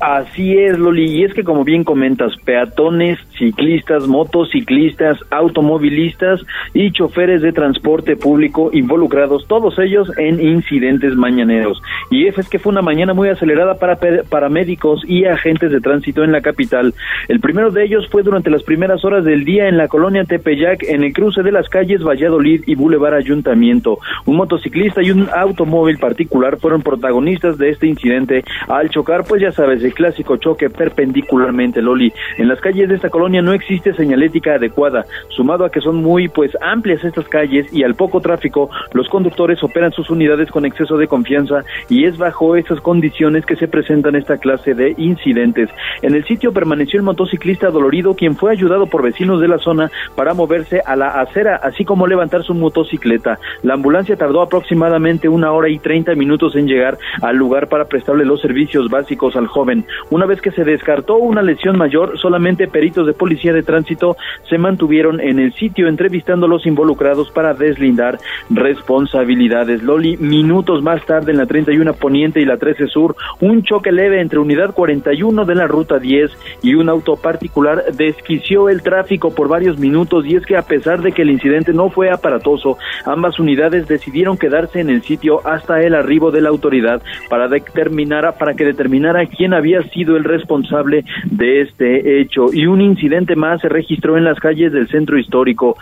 Así 0.00 0.56
es, 0.56 0.78
Loli, 0.78 1.06
y 1.06 1.24
es 1.24 1.34
que 1.34 1.42
como 1.42 1.64
bien 1.64 1.82
comentas, 1.82 2.32
peatones, 2.44 3.18
ciclistas, 3.36 4.06
motociclistas, 4.06 5.18
automovilistas 5.30 6.40
y 6.72 6.92
choferes 6.92 7.42
de 7.42 7.52
transporte 7.52 8.14
público 8.14 8.70
involucrados, 8.72 9.48
todos 9.48 9.76
ellos 9.80 10.08
en 10.16 10.40
incidentes 10.40 11.16
mañaneros. 11.16 11.82
Y 12.10 12.26
es 12.26 12.48
que 12.48 12.60
fue 12.60 12.70
una 12.70 12.82
mañana 12.82 13.12
muy 13.12 13.28
acelerada 13.28 13.74
para 13.74 13.98
paramédicos 14.28 15.02
y 15.04 15.24
agentes 15.24 15.72
de 15.72 15.80
tránsito 15.80 16.22
en 16.22 16.30
la 16.30 16.42
capital. 16.42 16.94
El 17.26 17.40
primero 17.40 17.72
de 17.72 17.84
ellos 17.84 18.08
fue 18.08 18.22
durante 18.22 18.50
las 18.50 18.62
primeras 18.62 19.04
horas 19.04 19.24
del 19.24 19.44
día 19.44 19.68
en 19.68 19.76
la 19.76 19.88
colonia 19.88 20.24
Tepeyac, 20.24 20.84
en 20.84 21.02
el 21.02 21.12
cruce 21.12 21.42
de 21.42 21.50
las 21.50 21.68
calles 21.68 22.04
Valladolid 22.04 22.62
y 22.66 22.76
Boulevard 22.76 23.14
Ayuntamiento. 23.14 23.98
Un 24.26 24.36
motociclista 24.36 25.02
y 25.02 25.10
un 25.10 25.28
automóvil 25.34 25.98
particular 25.98 26.58
fueron 26.58 26.82
protagonistas 26.82 27.58
de 27.58 27.70
este 27.70 27.88
incidente 27.88 28.44
al 28.68 28.90
chocar, 28.90 29.24
pues 29.24 29.42
ya 29.42 29.50
sabes, 29.50 29.87
clásico 29.94 30.36
choque 30.36 30.70
perpendicularmente, 30.70 31.82
Loli. 31.82 32.12
En 32.36 32.48
las 32.48 32.60
calles 32.60 32.88
de 32.88 32.96
esta 32.96 33.10
colonia 33.10 33.42
no 33.42 33.52
existe 33.52 33.94
señalética 33.94 34.54
adecuada, 34.54 35.04
sumado 35.28 35.64
a 35.64 35.70
que 35.70 35.80
son 35.80 35.96
muy 35.96 36.28
pues 36.28 36.56
amplias 36.60 37.04
estas 37.04 37.28
calles 37.28 37.72
y 37.72 37.82
al 37.82 37.94
poco 37.94 38.20
tráfico, 38.20 38.70
los 38.92 39.08
conductores 39.08 39.62
operan 39.62 39.92
sus 39.92 40.10
unidades 40.10 40.50
con 40.50 40.64
exceso 40.64 40.96
de 40.96 41.08
confianza 41.08 41.64
y 41.88 42.04
es 42.04 42.18
bajo 42.18 42.56
esas 42.56 42.80
condiciones 42.80 43.46
que 43.46 43.56
se 43.56 43.68
presentan 43.68 44.16
esta 44.16 44.36
clase 44.36 44.74
de 44.74 44.94
incidentes. 44.96 45.70
En 46.02 46.14
el 46.14 46.24
sitio 46.24 46.52
permaneció 46.52 46.98
el 46.98 47.04
motociclista 47.04 47.70
dolorido, 47.70 48.14
quien 48.14 48.36
fue 48.36 48.52
ayudado 48.52 48.86
por 48.86 49.02
vecinos 49.02 49.40
de 49.40 49.48
la 49.48 49.58
zona 49.58 49.90
para 50.16 50.34
moverse 50.34 50.80
a 50.84 50.96
la 50.96 51.20
acera, 51.20 51.56
así 51.56 51.84
como 51.84 52.06
levantar 52.06 52.42
su 52.42 52.54
motocicleta. 52.54 53.38
La 53.62 53.74
ambulancia 53.74 54.16
tardó 54.16 54.42
aproximadamente 54.42 55.28
una 55.28 55.52
hora 55.52 55.68
y 55.68 55.78
treinta 55.78 56.14
minutos 56.14 56.56
en 56.56 56.66
llegar 56.66 56.98
al 57.22 57.36
lugar 57.36 57.68
para 57.68 57.86
prestarle 57.86 58.24
los 58.24 58.40
servicios 58.40 58.88
básicos 58.88 59.36
al 59.36 59.46
joven. 59.46 59.77
Una 60.10 60.26
vez 60.26 60.40
que 60.40 60.50
se 60.50 60.64
descartó 60.64 61.16
una 61.16 61.42
lesión 61.42 61.76
mayor, 61.76 62.18
solamente 62.18 62.68
peritos 62.68 63.06
de 63.06 63.12
policía 63.12 63.52
de 63.52 63.62
tránsito 63.62 64.16
se 64.48 64.58
mantuvieron 64.58 65.20
en 65.20 65.38
el 65.38 65.52
sitio 65.54 65.88
entrevistando 65.88 66.46
a 66.46 66.48
los 66.48 66.66
involucrados 66.66 67.30
para 67.30 67.54
deslindar 67.54 68.18
responsabilidades. 68.50 69.82
Loli, 69.82 70.16
minutos 70.16 70.82
más 70.82 71.04
tarde 71.06 71.32
en 71.32 71.38
la 71.38 71.46
31 71.46 71.94
Poniente 71.94 72.40
y 72.40 72.44
la 72.44 72.56
13 72.56 72.86
Sur, 72.88 73.16
un 73.40 73.62
choque 73.62 73.92
leve 73.92 74.20
entre 74.20 74.38
unidad 74.38 74.74
41 74.74 75.44
de 75.44 75.54
la 75.54 75.66
ruta 75.66 75.98
10 75.98 76.30
y 76.62 76.74
un 76.74 76.88
auto 76.88 77.16
particular 77.16 77.84
desquició 77.96 78.68
el 78.68 78.82
tráfico 78.82 79.34
por 79.34 79.48
varios 79.48 79.78
minutos 79.78 80.24
y 80.26 80.36
es 80.36 80.46
que 80.46 80.56
a 80.56 80.62
pesar 80.62 81.02
de 81.02 81.12
que 81.12 81.22
el 81.22 81.30
incidente 81.30 81.72
no 81.72 81.90
fue 81.90 82.10
aparatoso, 82.10 82.78
ambas 83.04 83.38
unidades 83.38 83.86
decidieron 83.86 84.38
quedarse 84.38 84.80
en 84.80 84.90
el 84.90 85.02
sitio 85.02 85.46
hasta 85.46 85.82
el 85.82 85.94
arribo 85.94 86.30
de 86.30 86.40
la 86.40 86.48
autoridad 86.48 87.02
para 87.28 87.48
determinar 87.48 88.36
para 88.38 88.54
que 88.54 88.64
determinara 88.64 89.26
quién 89.26 89.54
había 89.54 89.67
había 89.68 89.82
sido 89.90 90.16
el 90.16 90.24
responsable 90.24 91.04
de 91.24 91.60
este 91.60 92.20
hecho. 92.20 92.46
Y 92.52 92.66
un 92.66 92.80
incidente 92.80 93.36
más 93.36 93.60
se 93.60 93.68
registró 93.68 94.16
en 94.16 94.24
las 94.24 94.38
calles 94.40 94.72
del 94.72 94.88
centro 94.88 95.18
histórico. 95.18 95.76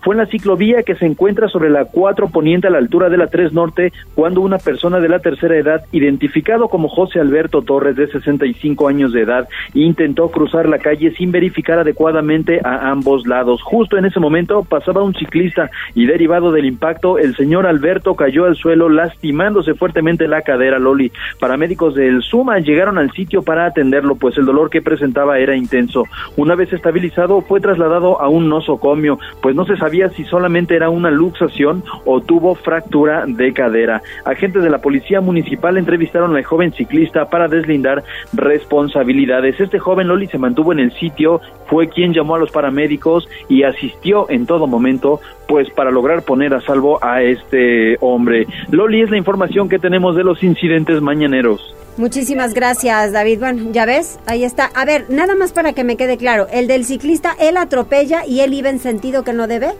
Fue 0.00 0.14
en 0.14 0.18
la 0.18 0.26
ciclovía 0.26 0.82
que 0.82 0.96
se 0.96 1.06
encuentra 1.06 1.48
sobre 1.48 1.70
la 1.70 1.84
4 1.84 2.28
poniente 2.28 2.66
a 2.66 2.70
la 2.70 2.78
altura 2.78 3.08
de 3.08 3.16
la 3.16 3.28
3 3.28 3.52
norte 3.52 3.92
cuando 4.14 4.40
una 4.40 4.58
persona 4.58 5.00
de 5.00 5.08
la 5.08 5.20
tercera 5.20 5.56
edad, 5.56 5.82
identificado 5.92 6.68
como 6.68 6.88
José 6.88 7.20
Alberto 7.20 7.62
Torres 7.62 7.96
de 7.96 8.08
65 8.08 8.88
años 8.88 9.12
de 9.12 9.22
edad, 9.22 9.48
intentó 9.74 10.28
cruzar 10.30 10.68
la 10.68 10.78
calle 10.78 11.12
sin 11.12 11.30
verificar 11.30 11.78
adecuadamente 11.78 12.60
a 12.64 12.90
ambos 12.90 13.26
lados. 13.26 13.62
Justo 13.62 13.96
en 13.96 14.04
ese 14.04 14.20
momento 14.20 14.64
pasaba 14.64 15.02
un 15.02 15.14
ciclista 15.14 15.70
y 15.94 16.06
derivado 16.06 16.52
del 16.52 16.64
impacto 16.64 17.18
el 17.18 17.36
señor 17.36 17.66
Alberto 17.66 18.14
cayó 18.14 18.46
al 18.46 18.56
suelo 18.56 18.88
lastimándose 18.88 19.74
fuertemente 19.74 20.26
la 20.26 20.42
cadera 20.42 20.78
Loli. 20.78 21.12
Paramédicos 21.38 21.94
del 21.94 22.22
Suma 22.22 22.58
llegaron 22.58 22.98
al 22.98 23.12
sitio 23.12 23.27
para 23.42 23.66
atenderlo, 23.66 24.16
pues 24.16 24.36
el 24.38 24.46
dolor 24.46 24.70
que 24.70 24.82
presentaba 24.82 25.38
era 25.38 25.54
intenso. 25.54 26.04
Una 26.36 26.54
vez 26.54 26.72
estabilizado, 26.72 27.40
fue 27.42 27.60
trasladado 27.60 28.20
a 28.20 28.28
un 28.28 28.48
nosocomio, 28.48 29.18
pues 29.42 29.54
no 29.54 29.64
se 29.64 29.76
sabía 29.76 30.08
si 30.10 30.24
solamente 30.24 30.74
era 30.74 30.90
una 30.90 31.10
luxación 31.10 31.84
o 32.04 32.20
tuvo 32.20 32.54
fractura 32.54 33.24
de 33.26 33.52
cadera. 33.52 34.02
Agentes 34.24 34.62
de 34.62 34.70
la 34.70 34.78
policía 34.78 35.20
municipal 35.20 35.76
entrevistaron 35.76 36.36
al 36.36 36.44
joven 36.44 36.72
ciclista 36.72 37.28
para 37.28 37.48
deslindar 37.48 38.02
responsabilidades. 38.32 39.60
Este 39.60 39.78
joven 39.78 40.08
Loli 40.08 40.26
se 40.26 40.38
mantuvo 40.38 40.72
en 40.72 40.80
el 40.80 40.92
sitio, 40.92 41.40
fue 41.66 41.88
quien 41.88 42.12
llamó 42.12 42.34
a 42.34 42.38
los 42.38 42.50
paramédicos 42.50 43.28
y 43.48 43.62
asistió 43.62 44.26
en 44.30 44.46
todo 44.46 44.66
momento, 44.66 45.20
pues 45.46 45.70
para 45.70 45.90
lograr 45.90 46.22
poner 46.22 46.54
a 46.54 46.60
salvo 46.60 47.02
a 47.02 47.22
este 47.22 47.96
hombre. 48.00 48.46
Loli 48.70 49.02
es 49.02 49.10
la 49.10 49.18
información 49.18 49.68
que 49.68 49.78
tenemos 49.78 50.16
de 50.16 50.24
los 50.24 50.42
incidentes 50.42 51.00
mañaneros. 51.00 51.74
Muchísimas 51.98 52.54
gracias, 52.54 53.10
David. 53.10 53.40
Bueno, 53.40 53.72
ya 53.72 53.84
ves, 53.84 54.20
ahí 54.26 54.44
está. 54.44 54.66
A 54.66 54.84
ver, 54.84 55.06
nada 55.08 55.34
más 55.34 55.50
para 55.50 55.72
que 55.72 55.82
me 55.82 55.96
quede 55.96 56.16
claro, 56.16 56.46
el 56.52 56.68
del 56.68 56.84
ciclista, 56.84 57.34
él 57.40 57.56
atropella 57.56 58.24
y 58.24 58.40
él 58.40 58.54
iba 58.54 58.70
en 58.70 58.78
sentido 58.78 59.24
que 59.24 59.32
no 59.32 59.48
debe. 59.48 59.74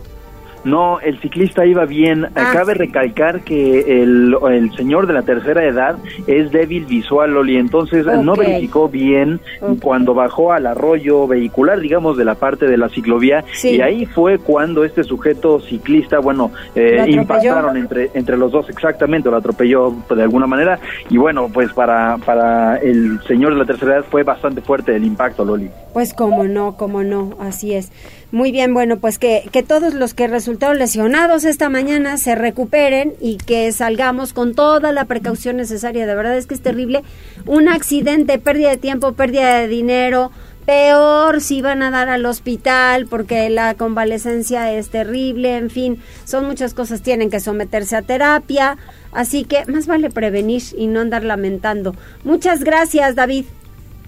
No, 0.64 1.00
el 1.00 1.20
ciclista 1.20 1.64
iba 1.64 1.84
bien. 1.84 2.26
Ah. 2.34 2.50
Cabe 2.52 2.74
recalcar 2.74 3.42
que 3.42 4.02
el, 4.02 4.36
el, 4.50 4.76
señor 4.76 5.06
de 5.06 5.12
la 5.12 5.22
tercera 5.22 5.64
edad 5.64 5.96
es 6.26 6.50
débil 6.50 6.84
visual, 6.84 7.32
Loli, 7.32 7.56
entonces 7.56 8.06
no 8.06 8.34
verificó 8.34 8.88
bien 8.88 9.40
cuando 9.80 10.14
bajó 10.14 10.52
al 10.52 10.66
arroyo 10.66 11.26
vehicular, 11.26 11.80
digamos, 11.80 12.16
de 12.16 12.24
la 12.24 12.34
parte 12.34 12.66
de 12.66 12.76
la 12.76 12.88
ciclovía, 12.88 13.44
Sí. 13.54 13.76
y 13.76 13.80
ahí 13.80 14.06
fue 14.06 14.38
cuando 14.38 14.84
este 14.84 15.04
sujeto 15.04 15.60
ciclista, 15.60 16.18
bueno, 16.18 16.50
eh, 16.74 17.04
impactaron 17.08 17.76
entre, 17.76 18.10
entre 18.14 18.36
los 18.36 18.52
dos, 18.52 18.68
exactamente, 18.68 19.30
lo 19.30 19.36
atropelló 19.36 19.94
de 20.14 20.22
alguna 20.22 20.46
manera, 20.46 20.78
y 21.08 21.16
bueno, 21.16 21.48
pues 21.52 21.72
para, 21.72 22.18
para 22.18 22.76
el 22.78 23.20
señor 23.26 23.52
de 23.54 23.60
la 23.60 23.64
tercera 23.64 23.96
edad 23.96 24.04
fue 24.10 24.22
bastante 24.22 24.60
fuerte 24.60 24.94
el 24.94 25.04
impacto, 25.04 25.44
Loli. 25.44 25.70
Pues 25.92 26.14
cómo 26.14 26.44
no, 26.44 26.76
cómo 26.76 27.02
no, 27.02 27.36
así 27.40 27.74
es. 27.74 27.90
Muy 28.30 28.52
bien, 28.52 28.74
bueno, 28.74 28.98
pues 28.98 29.18
que, 29.18 29.48
que 29.52 29.62
todos 29.62 29.94
los 29.94 30.12
que 30.12 30.28
resultaron 30.28 30.78
lesionados 30.78 31.44
esta 31.44 31.70
mañana 31.70 32.18
se 32.18 32.34
recuperen 32.34 33.14
y 33.22 33.38
que 33.38 33.72
salgamos 33.72 34.34
con 34.34 34.54
toda 34.54 34.92
la 34.92 35.06
precaución 35.06 35.56
necesaria. 35.56 36.06
De 36.06 36.14
verdad 36.14 36.36
es 36.36 36.46
que 36.46 36.54
es 36.54 36.60
terrible. 36.60 37.02
Un 37.46 37.68
accidente, 37.68 38.38
pérdida 38.38 38.68
de 38.68 38.76
tiempo, 38.76 39.12
pérdida 39.12 39.58
de 39.60 39.68
dinero. 39.68 40.30
Peor 40.66 41.40
si 41.40 41.62
van 41.62 41.82
a 41.82 41.90
dar 41.90 42.10
al 42.10 42.26
hospital 42.26 43.06
porque 43.06 43.48
la 43.48 43.72
convalecencia 43.72 44.70
es 44.74 44.90
terrible, 44.90 45.56
en 45.56 45.70
fin, 45.70 45.98
son 46.24 46.44
muchas 46.44 46.74
cosas, 46.74 47.00
tienen 47.00 47.30
que 47.30 47.40
someterse 47.40 47.96
a 47.96 48.02
terapia, 48.02 48.76
así 49.12 49.44
que 49.44 49.64
más 49.64 49.86
vale 49.86 50.10
prevenir 50.10 50.60
y 50.76 50.86
no 50.88 51.00
andar 51.00 51.24
lamentando. 51.24 51.94
Muchas 52.22 52.64
gracias, 52.64 53.14
David. 53.14 53.46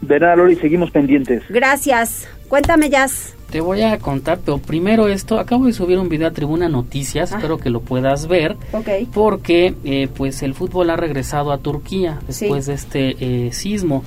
De 0.02 0.20
nada, 0.20 0.36
Loli, 0.36 0.56
seguimos 0.56 0.90
pendientes. 0.90 1.42
Gracias. 1.48 2.28
Cuéntame, 2.48 2.90
Jazz. 2.90 3.39
Te 3.50 3.60
voy 3.60 3.82
a 3.82 3.98
contar, 3.98 4.38
pero 4.44 4.58
primero 4.58 5.08
esto, 5.08 5.38
acabo 5.40 5.66
de 5.66 5.72
subir 5.72 5.98
un 5.98 6.08
video 6.08 6.28
a 6.28 6.30
Tribuna 6.30 6.68
Noticias, 6.68 7.32
espero 7.32 7.58
que 7.58 7.68
lo 7.68 7.80
puedas 7.80 8.28
ver, 8.28 8.56
Ok. 8.72 8.88
porque 9.12 9.74
eh, 9.84 10.08
pues 10.14 10.42
el 10.42 10.54
fútbol 10.54 10.88
ha 10.90 10.96
regresado 10.96 11.50
a 11.50 11.58
Turquía 11.58 12.20
después 12.28 12.66
de 12.66 12.74
este 12.74 13.16
eh, 13.18 13.52
sismo, 13.52 14.04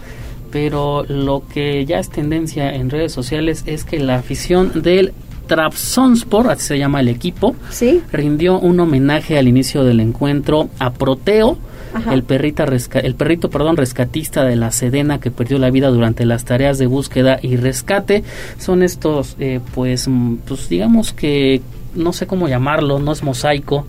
pero 0.50 1.04
lo 1.04 1.44
que 1.54 1.84
ya 1.86 2.00
es 2.00 2.10
tendencia 2.10 2.74
en 2.74 2.90
redes 2.90 3.12
sociales 3.12 3.64
es 3.66 3.84
que 3.84 4.00
la 4.00 4.16
afición 4.16 4.82
del 4.82 5.12
Trabzonspor, 5.48 6.50
así 6.50 6.66
se 6.68 6.78
llama 6.80 7.02
el 7.02 7.10
equipo, 7.10 7.54
rindió 8.14 8.60
un 8.60 8.80
homenaje 8.80 9.38
al 9.38 9.50
inicio 9.50 9.84
del 9.84 10.00
encuentro 10.00 10.70
a 10.80 10.94
Proteo, 10.94 11.58
Ajá. 11.94 12.14
el 12.14 12.24
perrita 12.24 12.66
resca- 12.66 13.02
el 13.04 13.16
perrito 13.16 13.50
perdón 13.50 13.78
rescatista 13.78 14.44
de 14.46 14.56
la 14.56 14.72
Sedena 14.72 15.20
que 15.20 15.32
perdió 15.32 15.58
la 15.60 15.70
vida 15.70 15.90
durante 15.90 16.26
las 16.26 16.46
tareas 16.46 16.78
de 16.78 16.88
búsqueda 16.88 17.40
y 17.42 17.56
rescate. 17.58 18.24
Son 18.58 18.84
estos 18.84 19.36
eh, 19.40 19.60
pues 19.76 20.08
mm, 20.08 20.36
pues 20.48 20.70
digamos 20.70 21.14
que 21.14 21.62
no 21.96 22.12
sé 22.14 22.26
cómo 22.28 22.48
llamarlo 22.48 23.00
no 23.00 23.12
es 23.12 23.22
mosaico. 23.24 23.86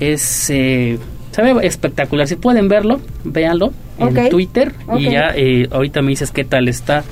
Es 0.00 0.50
eh, 0.50 0.98
se 1.32 1.42
ve 1.42 1.66
espectacular. 1.66 2.26
Si 2.28 2.36
pueden 2.36 2.68
verlo 2.68 3.00
véanlo 3.24 3.72
en 3.98 4.30
Twitter. 4.30 4.72
Y 4.98 5.04
ya 5.12 5.32
eh, 5.34 5.68
ahorita 5.70 6.02
me 6.02 6.10
dices 6.10 6.30
qué 6.30 6.44
tal 6.44 6.68
está 6.68 7.04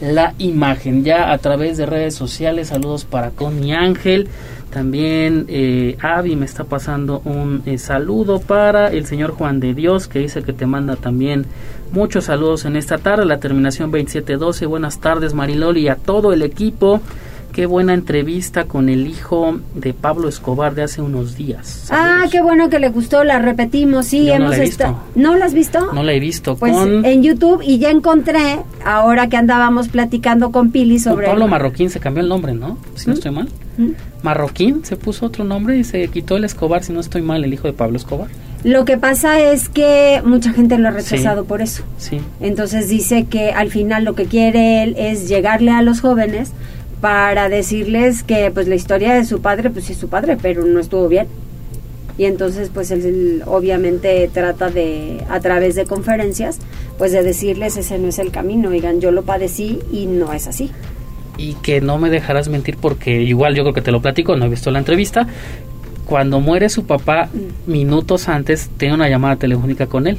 la 0.00 0.34
imagen. 0.38 1.04
Ya 1.04 1.32
a 1.32 1.38
través 1.38 1.76
de 1.76 1.86
redes 1.86 2.14
sociales 2.14 2.68
saludos 2.68 3.04
para 3.04 3.30
Connie 3.30 3.72
Ángel 3.72 4.28
también 4.70 5.46
eh, 5.48 5.96
Avi 6.00 6.36
me 6.36 6.44
está 6.44 6.64
pasando 6.64 7.20
un 7.24 7.62
eh, 7.66 7.78
saludo 7.78 8.40
para 8.40 8.88
el 8.88 9.06
señor 9.06 9.32
Juan 9.32 9.60
de 9.60 9.74
Dios 9.74 10.08
que 10.08 10.18
dice 10.20 10.42
que 10.42 10.52
te 10.52 10.66
manda 10.66 10.96
también 10.96 11.46
muchos 11.92 12.24
saludos 12.24 12.64
en 12.66 12.76
esta 12.76 12.98
tarde, 12.98 13.24
la 13.24 13.40
terminación 13.40 13.90
2712. 13.90 14.66
Buenas 14.66 14.98
tardes 15.00 15.32
Mariloli 15.34 15.82
y 15.82 15.88
a 15.88 15.96
todo 15.96 16.32
el 16.32 16.42
equipo. 16.42 17.00
Qué 17.52 17.64
buena 17.66 17.94
entrevista 17.94 18.64
con 18.64 18.88
el 18.88 19.08
hijo 19.08 19.58
de 19.74 19.92
Pablo 19.94 20.28
Escobar 20.28 20.74
de 20.74 20.82
hace 20.82 21.00
unos 21.02 21.34
días. 21.34 21.88
Ah, 21.90 22.26
qué 22.30 22.40
bueno 22.40 22.68
que 22.68 22.78
le 22.78 22.90
gustó, 22.90 23.24
la 23.24 23.38
repetimos, 23.40 24.06
sí, 24.06 24.26
Yo 24.26 24.38
no 24.38 24.44
hemos 24.44 24.58
la 24.58 24.62
he 24.62 24.66
esta- 24.66 24.86
visto. 24.88 25.02
¿No 25.16 25.34
la 25.34 25.44
has 25.46 25.54
visto? 25.54 25.92
No 25.92 26.02
la 26.04 26.12
he 26.12 26.20
visto 26.20 26.56
Pues 26.56 26.72
con, 26.72 27.04
en 27.04 27.22
YouTube 27.22 27.62
y 27.64 27.78
ya 27.78 27.90
encontré, 27.90 28.60
ahora 28.84 29.28
que 29.28 29.38
andábamos 29.38 29.88
platicando 29.88 30.52
con 30.52 30.70
Pili 30.70 30.96
con 31.02 31.14
sobre... 31.14 31.26
Pablo 31.26 31.48
Marroquín 31.48 31.88
se 31.90 31.98
cambió 31.98 32.22
el 32.22 32.28
nombre, 32.28 32.52
¿no? 32.52 32.78
Si 32.94 33.08
no 33.08 33.14
estoy 33.14 33.32
mal. 33.32 33.48
Marroquín 34.22 34.84
se 34.84 34.96
puso 34.96 35.26
otro 35.26 35.44
nombre 35.44 35.76
y 35.76 35.84
se 35.84 36.08
quitó 36.08 36.36
el 36.36 36.44
Escobar, 36.44 36.82
si 36.82 36.92
no 36.92 37.00
estoy 37.00 37.22
mal, 37.22 37.44
el 37.44 37.52
hijo 37.52 37.68
de 37.68 37.72
Pablo 37.72 37.96
Escobar. 37.96 38.28
Lo 38.64 38.84
que 38.84 38.98
pasa 38.98 39.40
es 39.40 39.68
que 39.68 40.20
mucha 40.24 40.52
gente 40.52 40.78
lo 40.78 40.88
ha 40.88 40.90
rechazado 40.90 41.44
por 41.44 41.62
eso. 41.62 41.84
Sí. 41.96 42.20
Entonces 42.40 42.88
dice 42.88 43.24
que 43.24 43.52
al 43.52 43.70
final 43.70 44.04
lo 44.04 44.14
que 44.14 44.24
quiere 44.24 44.82
él 44.82 44.96
es 44.98 45.28
llegarle 45.28 45.70
a 45.70 45.82
los 45.82 46.00
jóvenes 46.00 46.50
para 47.00 47.48
decirles 47.48 48.24
que 48.24 48.50
pues 48.50 48.66
la 48.66 48.74
historia 48.74 49.14
de 49.14 49.24
su 49.24 49.40
padre 49.40 49.70
pues 49.70 49.84
sí 49.84 49.92
es 49.92 49.98
su 49.98 50.08
padre, 50.08 50.36
pero 50.40 50.64
no 50.64 50.80
estuvo 50.80 51.06
bien. 51.06 51.28
Y 52.16 52.24
entonces 52.24 52.68
pues 52.74 52.90
él, 52.90 53.06
él 53.06 53.42
obviamente 53.46 54.28
trata 54.32 54.70
de 54.70 55.22
a 55.30 55.38
través 55.38 55.76
de 55.76 55.84
conferencias 55.84 56.58
pues 56.98 57.12
de 57.12 57.22
decirles 57.22 57.76
ese 57.76 57.96
no 58.00 58.08
es 58.08 58.18
el 58.18 58.32
camino, 58.32 58.70
digan, 58.70 59.00
yo 59.00 59.12
lo 59.12 59.22
padecí 59.22 59.78
y 59.92 60.06
no 60.06 60.32
es 60.32 60.48
así. 60.48 60.72
Y 61.38 61.54
que 61.54 61.80
no 61.80 61.96
me 61.96 62.10
dejarás 62.10 62.48
mentir 62.48 62.76
porque 62.76 63.22
igual 63.22 63.54
yo 63.54 63.62
creo 63.62 63.72
que 63.72 63.80
te 63.80 63.92
lo 63.92 64.02
platico, 64.02 64.36
no 64.36 64.44
he 64.44 64.48
visto 64.48 64.70
la 64.70 64.80
entrevista. 64.80 65.26
Cuando 66.04 66.40
muere 66.40 66.68
su 66.68 66.86
papá, 66.86 67.28
minutos 67.66 68.28
antes, 68.28 68.70
tiene 68.76 68.94
una 68.94 69.08
llamada 69.08 69.36
telefónica 69.36 69.86
con 69.86 70.06
él 70.06 70.18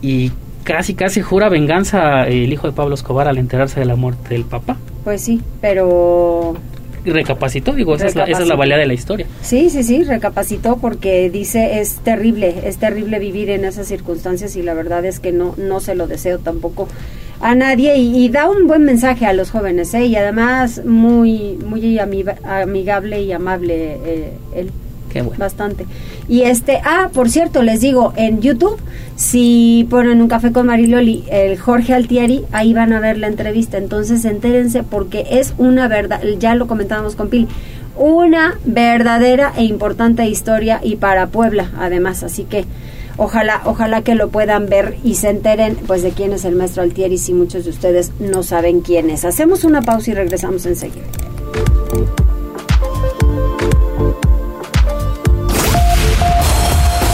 y 0.00 0.32
casi 0.64 0.94
casi 0.94 1.20
jura 1.20 1.48
venganza 1.48 2.26
el 2.26 2.52
hijo 2.52 2.66
de 2.66 2.72
Pablo 2.72 2.94
Escobar 2.94 3.28
al 3.28 3.38
enterarse 3.38 3.80
de 3.80 3.86
la 3.86 3.96
muerte 3.96 4.30
del 4.30 4.44
papá. 4.44 4.76
Pues 5.04 5.22
sí, 5.22 5.40
pero 5.60 6.56
recapacitó, 7.04 7.72
digo, 7.72 7.94
esa 7.94 8.06
es, 8.06 8.16
la, 8.16 8.24
esa 8.24 8.42
es 8.42 8.48
la 8.48 8.56
valía 8.56 8.76
de 8.76 8.86
la 8.86 8.94
historia. 8.94 9.26
Sí, 9.42 9.70
sí, 9.70 9.82
sí, 9.82 10.02
recapacitó 10.04 10.76
porque 10.78 11.30
dice 11.30 11.80
es 11.80 11.98
terrible, 11.98 12.54
es 12.64 12.78
terrible 12.78 13.18
vivir 13.18 13.50
en 13.50 13.64
esas 13.64 13.86
circunstancias 13.86 14.56
y 14.56 14.62
la 14.62 14.74
verdad 14.74 15.04
es 15.04 15.20
que 15.20 15.32
no, 15.32 15.54
no 15.56 15.80
se 15.80 15.94
lo 15.94 16.06
deseo 16.06 16.38
tampoco 16.38 16.88
a 17.40 17.54
nadie 17.54 17.96
y, 17.96 18.24
y 18.24 18.28
da 18.28 18.48
un 18.48 18.66
buen 18.66 18.84
mensaje 18.84 19.26
a 19.26 19.32
los 19.32 19.50
jóvenes, 19.50 19.92
¿eh? 19.94 20.06
Y 20.06 20.16
además 20.16 20.82
muy, 20.84 21.58
muy 21.66 21.98
amiga- 21.98 22.36
amigable 22.44 23.22
y 23.22 23.32
amable 23.32 23.98
eh, 24.04 24.32
él. 24.54 24.70
Qué 25.12 25.22
bueno. 25.22 25.38
Bastante. 25.38 25.86
Y 26.28 26.42
este, 26.42 26.80
ah, 26.84 27.08
por 27.12 27.30
cierto, 27.30 27.62
les 27.62 27.80
digo, 27.80 28.12
en 28.16 28.42
YouTube, 28.42 28.78
si 29.14 29.86
ponen 29.88 30.20
un 30.20 30.28
café 30.28 30.52
con 30.52 30.66
Mariloli, 30.66 31.24
el 31.30 31.58
Jorge 31.58 31.94
Altieri, 31.94 32.44
ahí 32.52 32.74
van 32.74 32.92
a 32.92 33.00
ver 33.00 33.16
la 33.16 33.28
entrevista. 33.28 33.78
Entonces 33.78 34.24
entérense 34.24 34.82
porque 34.82 35.24
es 35.30 35.54
una 35.56 35.88
verdad, 35.88 36.20
ya 36.38 36.54
lo 36.54 36.66
comentábamos 36.66 37.16
con 37.16 37.28
Pili, 37.30 37.48
una 37.96 38.58
verdadera 38.66 39.52
e 39.56 39.64
importante 39.64 40.26
historia 40.26 40.80
y 40.82 40.96
para 40.96 41.28
Puebla 41.28 41.70
además. 41.78 42.22
Así 42.22 42.44
que 42.44 42.66
ojalá, 43.16 43.62
ojalá 43.64 44.02
que 44.02 44.14
lo 44.14 44.28
puedan 44.28 44.68
ver 44.68 44.98
y 45.02 45.14
se 45.16 45.30
enteren 45.30 45.76
pues 45.86 46.02
de 46.02 46.10
quién 46.10 46.32
es 46.32 46.44
el 46.44 46.56
maestro 46.56 46.82
Altieri 46.82 47.18
si 47.18 47.32
muchos 47.32 47.64
de 47.64 47.70
ustedes 47.70 48.12
no 48.20 48.42
saben 48.42 48.80
quién 48.80 49.10
es. 49.10 49.24
Hacemos 49.24 49.64
una 49.64 49.82
pausa 49.82 50.10
y 50.10 50.14
regresamos 50.14 50.66
enseguida. 50.66 51.06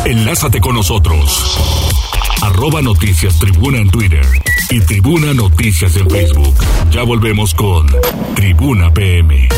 Enlázate 0.04 0.60
con 0.60 0.74
nosotros. 0.74 1.58
Arroba 2.42 2.82
Noticias 2.82 3.38
Tribuna 3.38 3.78
en 3.78 3.88
Twitter 3.88 4.26
y 4.70 4.80
Tribuna 4.80 5.32
Noticias 5.32 5.96
en 5.96 6.10
Facebook. 6.10 6.54
Ya 6.90 7.04
volvemos 7.04 7.54
con 7.54 7.86
Tribuna 8.34 8.92
PM. 8.92 9.48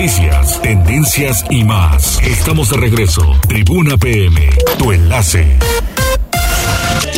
Noticias, 0.00 0.62
tendencias 0.62 1.44
y 1.50 1.62
más. 1.62 2.22
Estamos 2.22 2.70
de 2.70 2.78
regreso. 2.78 3.20
Tribuna 3.46 3.98
PM, 3.98 4.48
tu 4.78 4.92
enlace. 4.92 5.58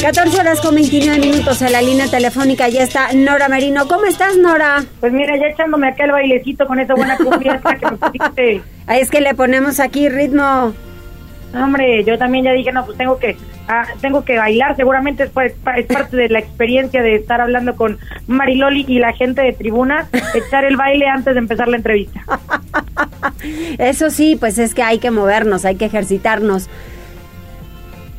14 0.00 0.40
horas 0.40 0.60
con 0.60 0.74
29 0.74 1.20
minutos 1.20 1.62
en 1.62 1.70
la 1.70 1.80
línea 1.80 2.08
telefónica. 2.08 2.68
Ya 2.68 2.82
está 2.82 3.12
Nora 3.12 3.48
Merino. 3.48 3.86
¿Cómo 3.86 4.06
estás, 4.06 4.36
Nora? 4.36 4.82
Pues 4.98 5.12
mira, 5.12 5.36
ya 5.36 5.46
echándome 5.46 5.90
aquel 5.90 6.10
bailecito 6.10 6.66
con 6.66 6.80
esa 6.80 6.94
buena 6.94 7.16
confianza 7.18 7.72
que 7.76 7.86
me 7.88 7.96
pusiste. 7.98 8.62
Ahí 8.88 9.00
es 9.00 9.10
que 9.10 9.20
le 9.20 9.32
ponemos 9.36 9.78
aquí 9.78 10.08
ritmo. 10.08 10.74
Hombre, 11.54 12.02
yo 12.04 12.16
también 12.18 12.44
ya 12.44 12.52
dije, 12.52 12.72
no, 12.72 12.84
pues 12.86 12.96
tengo 12.96 13.18
que 13.18 13.36
ah, 13.68 13.84
tengo 14.00 14.24
que 14.24 14.38
bailar. 14.38 14.76
Seguramente 14.76 15.24
es, 15.24 15.30
es 15.36 15.86
parte 15.86 16.16
de 16.16 16.28
la 16.28 16.38
experiencia 16.38 17.02
de 17.02 17.16
estar 17.16 17.40
hablando 17.40 17.76
con 17.76 17.98
Mariloli 18.26 18.84
y 18.88 18.98
la 18.98 19.12
gente 19.12 19.42
de 19.42 19.52
tribuna, 19.52 20.08
echar 20.34 20.64
el 20.64 20.76
baile 20.76 21.06
antes 21.06 21.34
de 21.34 21.40
empezar 21.40 21.68
la 21.68 21.76
entrevista. 21.76 22.22
Eso 23.78 24.10
sí, 24.10 24.36
pues 24.38 24.58
es 24.58 24.74
que 24.74 24.82
hay 24.82 24.98
que 24.98 25.10
movernos, 25.10 25.64
hay 25.64 25.76
que 25.76 25.86
ejercitarnos. 25.86 26.68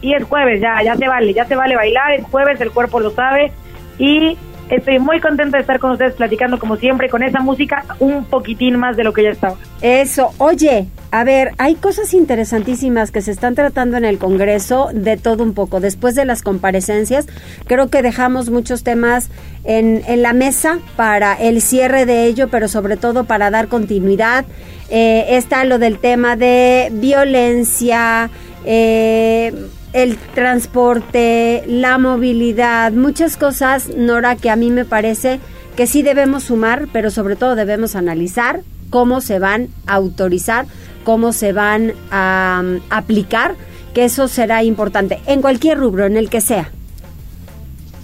Y 0.02 0.14
es 0.14 0.24
jueves, 0.26 0.60
ya, 0.60 0.84
ya 0.84 0.96
se 0.98 1.08
vale, 1.08 1.34
ya 1.34 1.46
se 1.46 1.56
vale 1.56 1.76
bailar, 1.76 2.12
es 2.12 2.26
jueves, 2.26 2.60
el 2.60 2.72
cuerpo 2.72 3.00
lo 3.00 3.12
sabe. 3.12 3.52
Y 3.98 4.38
estoy 4.76 5.00
muy 5.00 5.20
contenta 5.20 5.58
de 5.58 5.62
estar 5.62 5.80
con 5.80 5.92
ustedes 5.92 6.14
platicando 6.14 6.60
como 6.60 6.78
siempre 6.78 7.10
con 7.10 7.24
esa 7.24 7.40
música 7.40 7.86
un 8.00 8.26
poquitín 8.26 8.78
más 8.78 8.98
de 8.98 9.04
lo 9.04 9.14
que 9.14 9.24
ya 9.24 9.30
estaba. 9.30 9.56
Eso, 9.82 10.34
oye, 10.38 10.88
a 11.12 11.24
ver, 11.24 11.52
hay 11.58 11.76
cosas 11.76 12.14
interesantísimas 12.14 13.12
que 13.12 13.22
se 13.22 13.32
están 13.32 13.54
tratando 13.56 13.98
en 13.98 14.06
el 14.06 14.18
Congreso 14.18 14.90
de 14.94 15.18
todo 15.18 15.44
un 15.44 15.54
poco. 15.54 15.80
Después 15.80 16.16
de 16.16 16.26
las 16.26 16.42
comparecencias, 16.42 17.28
creo 17.68 17.90
que 17.90 18.02
dejamos 18.02 18.50
muchos 18.50 18.84
temas 18.84 19.30
en, 19.64 20.04
en 20.08 20.22
la 20.22 20.34
mesa 20.34 20.80
para 20.96 21.34
el 21.34 21.62
cierre 21.62 22.06
de 22.06 22.26
ello, 22.26 22.48
pero 22.48 22.68
sobre 22.68 22.98
todo 22.98 23.26
para 23.26 23.52
dar 23.52 23.68
continuidad. 23.68 24.46
Eh, 24.90 25.38
está 25.38 25.64
lo 25.66 25.80
del 25.80 26.00
tema 26.00 26.36
de 26.36 26.90
violencia, 26.94 28.30
eh, 28.66 29.54
el 29.94 30.18
transporte, 30.18 31.64
la 31.68 31.98
movilidad, 31.98 32.92
muchas 32.92 33.38
cosas, 33.38 33.90
Nora, 33.96 34.36
que 34.36 34.50
a 34.50 34.56
mí 34.56 34.72
me 34.72 34.86
parece 34.86 35.40
que 35.76 35.88
sí 35.88 36.02
debemos 36.02 36.46
sumar, 36.46 36.88
pero 36.92 37.12
sobre 37.12 37.36
todo 37.36 37.56
debemos 37.56 37.96
analizar 37.96 38.62
cómo 38.90 39.22
se 39.22 39.40
van 39.40 39.70
a 39.88 39.96
autorizar, 39.96 40.66
cómo 41.04 41.32
se 41.34 41.54
van 41.54 41.94
a 42.12 42.62
um, 42.64 42.80
aplicar, 42.90 43.56
que 43.94 44.06
eso 44.06 44.28
será 44.28 44.64
importante 44.64 45.20
en 45.28 45.42
cualquier 45.42 45.78
rubro, 45.78 46.06
en 46.06 46.18
el 46.18 46.30
que 46.30 46.42
sea. 46.42 46.70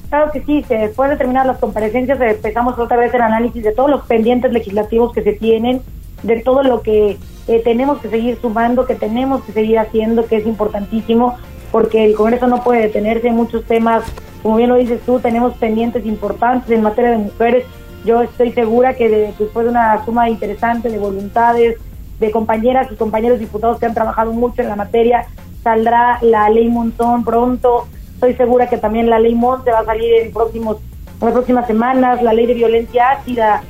Claro 0.10 0.32
que 0.32 0.43
sí, 0.43 0.65
después 0.67 1.10
de 1.12 1.17
terminar 1.17 1.45
las 1.45 1.60
comparecencias 1.60 2.19
empezamos 2.19 2.78
otra 2.80 2.97
vez 2.97 3.13
el 3.13 3.21
análisis 3.21 3.63
de 3.63 3.71
todos 3.71 3.89
los 3.89 4.02
pendientes 4.06 4.52
legislativos 4.52 5.13
que 5.13 5.21
se 5.21 5.34
tienen, 5.34 5.82
de 6.23 6.41
todo 6.41 6.63
lo 6.63 6.82
que 6.82 7.17
eh, 7.47 7.62
tenemos 7.63 7.99
que 7.99 8.10
seguir 8.10 8.38
sumando, 8.41 8.86
que 8.86 8.95
tenemos 8.95 9.43
que 9.43 9.54
seguir 9.54 9.78
haciendo, 9.78 10.25
que 10.25 10.38
es 10.38 10.47
importantísimo, 10.47 11.38
porque 11.71 12.05
el 12.05 12.15
Congreso 12.15 12.47
no 12.47 12.63
puede 12.63 12.82
detenerse 12.82 13.27
en 13.27 13.36
muchos 13.36 13.63
temas, 13.65 14.03
como 14.41 14.55
bien 14.58 14.69
lo 14.69 14.75
dices 14.75 15.01
tú, 15.05 15.19
tenemos 15.19 15.53
pendientes 15.55 16.05
importantes 16.05 16.69
en 16.71 16.82
materia 16.82 17.12
de 17.12 17.17
mujeres. 17.17 17.65
Yo 18.05 18.21
estoy 18.21 18.51
segura 18.53 18.93
que 18.93 19.10
de- 19.10 19.34
después 19.38 19.65
de 19.65 19.71
una 19.71 20.03
suma 20.05 20.29
interesante 20.29 20.89
de 20.89 20.97
voluntades, 20.97 21.77
de 22.19 22.32
compañeras 22.32 22.88
y 22.91 22.95
compañeros 22.95 23.39
diputados 23.39 23.79
que 23.79 23.86
han 23.86 23.93
trabajado 23.93 24.32
mucho 24.34 24.62
en 24.62 24.69
la 24.69 24.75
materia, 24.75 25.25
saldrá 25.63 26.19
la 26.21 26.49
ley 26.49 26.69
Montón 26.69 27.23
pronto. 27.23 27.88
Estoy 28.13 28.34
segura 28.36 28.67
que 28.67 28.77
también 28.77 29.10
la 29.10 29.19
ley 29.19 29.36
Monte 29.36 29.71
va 29.71 29.79
a 29.79 29.86
salir 29.86 30.13
en, 30.15 30.32
próximos, 30.34 30.77
las 31.21 31.32
próximas 31.34 31.67
semanas, 31.67 32.21
la 32.21 32.34
ley 32.34 32.45
de 32.45 32.53
violencia 32.53 33.12
ácida, 33.12 33.62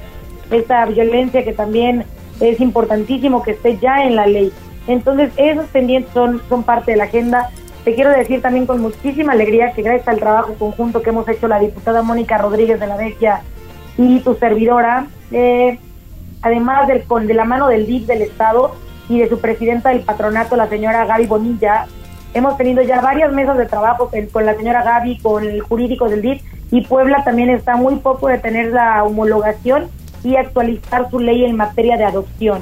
esta 0.52 0.86
violencia 0.86 1.44
que 1.44 1.54
también 1.54 2.06
es 2.40 2.60
importantísimo 2.60 3.44
que 3.44 3.52
esté 3.52 3.78
ya 3.78 4.04
en 4.06 4.16
la 4.16 4.26
ley. 4.26 4.52
Entonces, 4.88 5.32
esos 5.38 5.66
pendientes 5.68 6.12
son, 6.14 6.42
son 6.50 6.64
parte 6.64 6.92
de 6.92 6.98
la 6.98 7.04
agenda. 7.04 7.50
Te 7.90 7.96
quiero 7.96 8.12
decir 8.12 8.40
también 8.40 8.68
con 8.68 8.80
muchísima 8.82 9.34
alegría 9.34 9.72
que 9.72 9.82
gracias 9.82 10.08
al 10.08 10.20
trabajo 10.20 10.54
conjunto 10.54 11.02
que 11.02 11.10
hemos 11.10 11.28
hecho 11.28 11.48
la 11.48 11.58
diputada 11.58 12.04
Mónica 12.04 12.38
Rodríguez 12.38 12.80
de 12.80 12.86
la 12.86 12.96
Vecchia 12.96 13.42
y 13.98 14.20
tu 14.20 14.36
servidora, 14.36 15.08
eh, 15.32 15.80
además 16.44 16.88
del, 16.88 17.02
con, 17.06 17.26
de 17.26 17.34
la 17.34 17.46
mano 17.46 17.68
del 17.68 17.88
DIF 17.88 18.06
del 18.06 18.22
Estado 18.22 18.76
y 19.10 19.18
de 19.18 19.28
su 19.28 19.40
presidenta 19.40 19.90
del 19.90 20.02
patronato, 20.02 20.56
la 20.56 20.70
señora 20.70 21.06
Gaby 21.06 21.26
Bonilla, 21.26 21.88
hemos 22.36 22.58
tenido 22.58 22.84
ya 22.84 23.02
varias 23.02 23.34
mesas 23.34 23.58
de 23.58 23.66
trabajo 23.66 24.12
con, 24.32 24.46
la 24.46 24.54
señora 24.54 24.84
Gaby, 24.84 25.18
con 25.18 25.44
el 25.44 25.60
jurídico 25.62 26.10
del 26.10 26.22
DIF, 26.22 26.44
y 26.70 26.82
Puebla 26.86 27.24
también 27.24 27.50
está 27.50 27.76
muy 27.76 27.96
poco 27.96 28.28
de 28.28 28.38
tener 28.38 28.72
la 28.72 29.04
homologación 29.04 29.90
y 30.24 30.36
actualizar 30.36 31.10
su 31.10 31.18
ley 31.20 31.44
en 31.44 31.56
materia 31.56 31.98
de 31.98 32.06
adopción. 32.06 32.62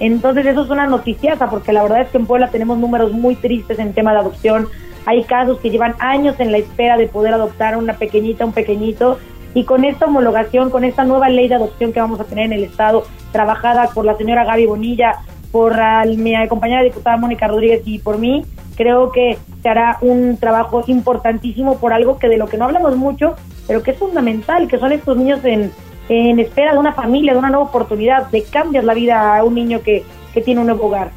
Entonces 0.00 0.44
eso 0.46 0.62
es 0.62 0.70
una 0.70 0.86
noticiaza, 0.86 1.48
porque 1.48 1.72
la 1.72 1.82
verdad 1.82 2.02
es 2.02 2.08
que 2.08 2.18
en 2.18 2.26
Puebla 2.26 2.48
tenemos 2.50 2.78
números 2.78 3.12
muy 3.12 3.36
tristes 3.36 3.78
en 3.78 3.92
tema 3.92 4.12
de 4.12 4.18
adopción. 4.18 4.68
Hay 5.06 5.22
casos 5.24 5.58
que 5.60 5.70
llevan 5.70 5.94
años 5.98 6.34
en 6.40 6.50
la 6.50 6.58
espera 6.58 6.96
de 6.96 7.06
poder 7.06 7.34
adoptar 7.34 7.76
una 7.76 7.94
pequeñita, 7.94 8.44
un 8.44 8.52
pequeñito, 8.52 9.18
y 9.54 9.64
con 9.64 9.84
esta 9.84 10.06
homologación, 10.06 10.70
con 10.70 10.82
esta 10.84 11.04
nueva 11.04 11.28
ley 11.28 11.46
de 11.46 11.54
adopción 11.54 11.92
que 11.92 12.00
vamos 12.00 12.18
a 12.18 12.24
tener 12.24 12.46
en 12.46 12.54
el 12.54 12.64
Estado, 12.64 13.04
trabajada 13.30 13.88
por 13.94 14.04
la 14.04 14.16
señora 14.16 14.44
Gaby 14.44 14.66
Bonilla, 14.66 15.16
por 15.52 15.76
la- 15.76 16.04
mi 16.06 16.34
compañera 16.48 16.82
diputada 16.82 17.16
Mónica 17.16 17.46
Rodríguez 17.46 17.82
y 17.84 18.00
por 18.00 18.18
mí, 18.18 18.44
creo 18.76 19.12
que 19.12 19.38
se 19.62 19.68
hará 19.68 19.98
un 20.00 20.36
trabajo 20.38 20.82
importantísimo 20.88 21.78
por 21.78 21.92
algo 21.92 22.18
que 22.18 22.28
de 22.28 22.36
lo 22.36 22.48
que 22.48 22.56
no 22.58 22.64
hablamos 22.64 22.96
mucho, 22.96 23.36
pero 23.68 23.82
que 23.84 23.92
es 23.92 23.96
fundamental, 23.98 24.66
que 24.66 24.78
son 24.78 24.90
estos 24.90 25.16
niños 25.16 25.44
en, 25.44 25.70
en 26.08 26.38
espera 26.38 26.72
de 26.72 26.78
una 26.78 26.92
familia, 26.92 27.32
de 27.32 27.38
una 27.38 27.50
nueva 27.50 27.64
oportunidad, 27.64 28.30
de 28.30 28.42
cambiar 28.42 28.84
la 28.84 28.94
vida 28.94 29.36
a 29.36 29.44
un 29.44 29.54
niño 29.54 29.82
que, 29.82 30.04
que 30.32 30.40
tiene 30.40 30.60
un 30.60 30.66
nuevo 30.66 30.86
hogar. 30.86 31.10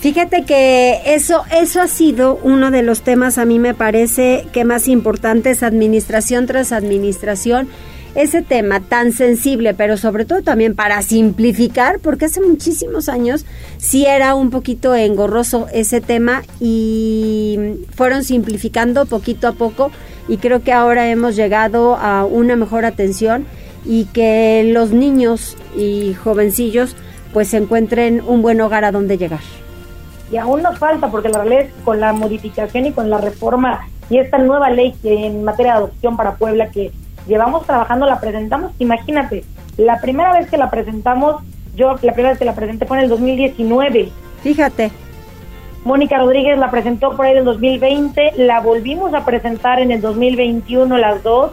Fíjate 0.00 0.44
que 0.44 1.00
eso, 1.06 1.42
eso 1.50 1.80
ha 1.82 1.88
sido 1.88 2.38
uno 2.44 2.70
de 2.70 2.82
los 2.82 3.02
temas 3.02 3.36
a 3.36 3.44
mí 3.44 3.58
me 3.58 3.74
parece 3.74 4.46
que 4.52 4.64
más 4.64 4.86
importantes, 4.86 5.64
administración 5.64 6.46
tras 6.46 6.70
administración, 6.70 7.68
ese 8.14 8.42
tema 8.42 8.80
tan 8.80 9.12
sensible, 9.12 9.74
pero 9.74 9.96
sobre 9.96 10.24
todo 10.24 10.42
también 10.42 10.76
para 10.76 11.02
simplificar, 11.02 11.98
porque 11.98 12.26
hace 12.26 12.40
muchísimos 12.40 13.08
años 13.08 13.44
sí 13.76 14.06
era 14.06 14.36
un 14.36 14.50
poquito 14.50 14.94
engorroso 14.94 15.66
ese 15.72 16.00
tema 16.00 16.42
y 16.60 17.58
fueron 17.94 18.22
simplificando 18.22 19.04
poquito 19.06 19.48
a 19.48 19.52
poco 19.52 19.90
y 20.28 20.36
creo 20.36 20.62
que 20.62 20.72
ahora 20.72 21.08
hemos 21.10 21.34
llegado 21.34 21.96
a 21.96 22.24
una 22.24 22.54
mejor 22.54 22.84
atención 22.84 23.46
y 23.84 24.06
que 24.06 24.70
los 24.72 24.90
niños 24.90 25.56
y 25.76 26.14
jovencillos 26.14 26.96
pues 27.32 27.52
encuentren 27.54 28.22
un 28.26 28.42
buen 28.42 28.60
hogar 28.60 28.84
a 28.84 28.92
donde 28.92 29.18
llegar. 29.18 29.40
Y 30.30 30.36
aún 30.36 30.62
nos 30.62 30.78
falta, 30.78 31.10
porque 31.10 31.28
la 31.28 31.38
realidad 31.38 31.62
es 31.62 31.84
con 31.84 32.00
la 32.00 32.12
modificación 32.12 32.86
y 32.86 32.92
con 32.92 33.08
la 33.08 33.18
reforma 33.18 33.80
y 34.10 34.18
esta 34.18 34.38
nueva 34.38 34.70
ley 34.70 34.94
que 35.02 35.26
en 35.26 35.44
materia 35.44 35.72
de 35.72 35.78
adopción 35.78 36.16
para 36.16 36.36
Puebla 36.36 36.70
que 36.70 36.92
llevamos 37.26 37.66
trabajando, 37.66 38.06
la 38.06 38.20
presentamos, 38.20 38.72
imagínate, 38.78 39.44
la 39.76 40.00
primera 40.00 40.32
vez 40.32 40.48
que 40.48 40.56
la 40.56 40.70
presentamos, 40.70 41.42
yo 41.76 41.94
la 42.02 42.12
primera 42.12 42.30
vez 42.30 42.38
que 42.38 42.44
la 42.44 42.54
presenté 42.54 42.86
fue 42.86 42.98
en 42.98 43.04
el 43.04 43.10
2019. 43.10 44.08
Fíjate. 44.42 44.90
Mónica 45.84 46.18
Rodríguez 46.18 46.58
la 46.58 46.70
presentó 46.70 47.16
por 47.16 47.26
ahí 47.26 47.32
en 47.32 47.38
el 47.38 47.44
2020, 47.44 48.32
la 48.38 48.60
volvimos 48.60 49.14
a 49.14 49.24
presentar 49.24 49.80
en 49.80 49.92
el 49.92 50.00
2021 50.00 50.98
las 50.98 51.22
dos 51.22 51.52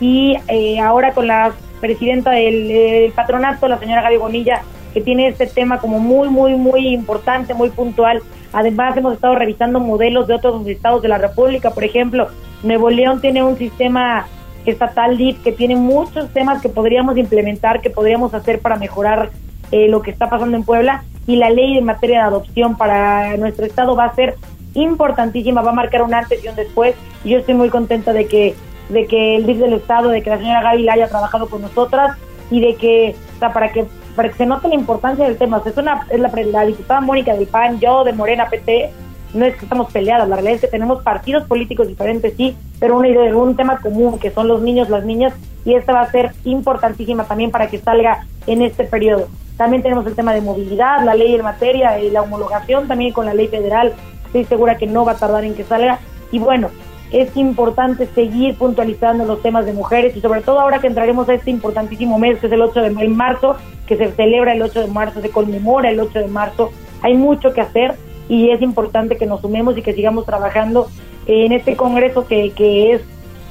y 0.00 0.36
eh, 0.48 0.80
ahora 0.80 1.12
con 1.12 1.26
la 1.26 1.52
presidenta 1.80 2.32
del, 2.32 3.12
patronato, 3.14 3.68
la 3.68 3.78
señora 3.78 4.02
Gaby 4.02 4.16
Bonilla, 4.16 4.62
que 4.92 5.00
tiene 5.00 5.28
este 5.28 5.46
tema 5.46 5.78
como 5.78 5.98
muy, 5.98 6.28
muy, 6.28 6.56
muy 6.56 6.88
importante, 6.88 7.54
muy 7.54 7.70
puntual. 7.70 8.22
Además, 8.52 8.96
hemos 8.96 9.14
estado 9.14 9.34
revisando 9.36 9.78
modelos 9.78 10.26
de 10.26 10.34
otros 10.34 10.66
estados 10.66 11.02
de 11.02 11.08
la 11.08 11.18
República. 11.18 11.70
Por 11.70 11.84
ejemplo, 11.84 12.28
Nuevo 12.62 12.90
León 12.90 13.20
tiene 13.20 13.42
un 13.42 13.56
sistema 13.56 14.26
estatal 14.66 15.16
DIF 15.16 15.42
que 15.42 15.52
tiene 15.52 15.76
muchos 15.76 16.28
temas 16.30 16.60
que 16.60 16.68
podríamos 16.68 17.16
implementar, 17.16 17.80
que 17.80 17.90
podríamos 17.90 18.34
hacer 18.34 18.60
para 18.60 18.76
mejorar 18.76 19.30
eh, 19.70 19.88
lo 19.88 20.02
que 20.02 20.10
está 20.10 20.28
pasando 20.28 20.56
en 20.56 20.64
Puebla. 20.64 21.04
Y 21.26 21.36
la 21.36 21.50
ley 21.50 21.78
en 21.78 21.84
materia 21.84 22.20
de 22.20 22.24
adopción 22.24 22.76
para 22.76 23.36
nuestro 23.36 23.64
estado 23.64 23.94
va 23.94 24.06
a 24.06 24.14
ser 24.14 24.34
importantísima, 24.74 25.62
va 25.62 25.70
a 25.70 25.74
marcar 25.74 26.02
un 26.02 26.12
antes 26.12 26.44
y 26.44 26.48
un 26.48 26.56
después. 26.56 26.94
Y 27.24 27.30
yo 27.30 27.38
estoy 27.38 27.54
muy 27.54 27.68
contenta 27.68 28.12
de 28.12 28.26
que 28.26 28.54
de 28.90 29.06
que 29.06 29.36
el 29.36 29.46
DIF 29.46 29.58
del 29.58 29.74
Estado, 29.74 30.08
de 30.10 30.22
que 30.22 30.30
la 30.30 30.38
señora 30.38 30.62
Gaby 30.62 30.88
haya 30.88 31.08
trabajado 31.08 31.48
con 31.48 31.62
nosotras 31.62 32.16
y 32.50 32.60
de 32.60 32.74
que, 32.74 33.14
o 33.36 33.38
sea, 33.38 33.52
para 33.52 33.72
que 33.72 33.86
se 34.36 34.46
note 34.46 34.68
la 34.68 34.74
importancia 34.74 35.24
del 35.24 35.38
tema. 35.38 35.62
es, 35.64 35.76
una, 35.76 36.06
es 36.10 36.20
la, 36.20 36.64
diputada 36.64 37.00
Mónica 37.00 37.34
del 37.34 37.46
PAN, 37.46 37.78
yo 37.80 38.04
de 38.04 38.12
Morena 38.12 38.48
PT, 38.48 38.90
no 39.32 39.44
es 39.44 39.56
que 39.56 39.64
estamos 39.64 39.92
peleadas, 39.92 40.28
la 40.28 40.36
realidad 40.36 40.56
es 40.56 40.60
que 40.62 40.66
tenemos 40.66 41.02
partidos 41.02 41.44
políticos 41.44 41.86
diferentes, 41.86 42.34
sí, 42.36 42.56
pero 42.80 42.96
una 42.96 43.08
idea, 43.08 43.34
un 43.34 43.56
tema 43.56 43.78
común, 43.78 44.18
que 44.18 44.30
son 44.30 44.48
los 44.48 44.60
niños, 44.60 44.90
las 44.90 45.04
niñas, 45.04 45.32
y 45.64 45.74
esta 45.74 45.92
va 45.92 46.00
a 46.00 46.10
ser 46.10 46.32
importantísima 46.44 47.24
también 47.24 47.50
para 47.50 47.68
que 47.68 47.78
salga 47.78 48.26
en 48.46 48.62
este 48.62 48.84
periodo. 48.84 49.28
También 49.56 49.82
tenemos 49.82 50.06
el 50.06 50.16
tema 50.16 50.34
de 50.34 50.40
movilidad, 50.40 51.04
la 51.04 51.14
ley 51.14 51.34
en 51.34 51.42
materia, 51.42 52.00
y 52.00 52.10
la 52.10 52.22
homologación 52.22 52.88
también 52.88 53.12
con 53.12 53.26
la 53.26 53.34
ley 53.34 53.46
federal, 53.46 53.94
estoy 54.26 54.44
segura 54.44 54.76
que 54.76 54.86
no 54.86 55.04
va 55.04 55.12
a 55.12 55.16
tardar 55.16 55.44
en 55.44 55.54
que 55.54 55.64
salga. 55.64 56.00
Y 56.32 56.38
bueno, 56.38 56.70
es 57.12 57.36
importante 57.36 58.06
seguir 58.14 58.56
puntualizando 58.56 59.24
los 59.24 59.42
temas 59.42 59.66
de 59.66 59.72
mujeres 59.72 60.16
y 60.16 60.20
sobre 60.20 60.42
todo 60.42 60.60
ahora 60.60 60.80
que 60.80 60.86
entraremos 60.86 61.28
a 61.28 61.34
este 61.34 61.50
importantísimo 61.50 62.18
mes 62.18 62.38
que 62.38 62.46
es 62.46 62.52
el 62.52 62.62
8 62.62 62.80
de 62.82 63.08
marzo, 63.08 63.56
que 63.86 63.96
se 63.96 64.12
celebra 64.12 64.52
el 64.52 64.62
8 64.62 64.82
de 64.82 64.86
marzo, 64.86 65.20
se 65.20 65.30
conmemora 65.30 65.90
el 65.90 65.98
8 65.98 66.20
de 66.20 66.28
marzo, 66.28 66.70
hay 67.02 67.14
mucho 67.14 67.52
que 67.52 67.60
hacer 67.60 67.94
y 68.28 68.50
es 68.50 68.62
importante 68.62 69.16
que 69.16 69.26
nos 69.26 69.40
sumemos 69.40 69.76
y 69.76 69.82
que 69.82 69.92
sigamos 69.92 70.24
trabajando 70.24 70.88
en 71.26 71.52
este 71.52 71.76
congreso 71.76 72.26
que, 72.26 72.52
que 72.52 72.92
es 72.92 73.02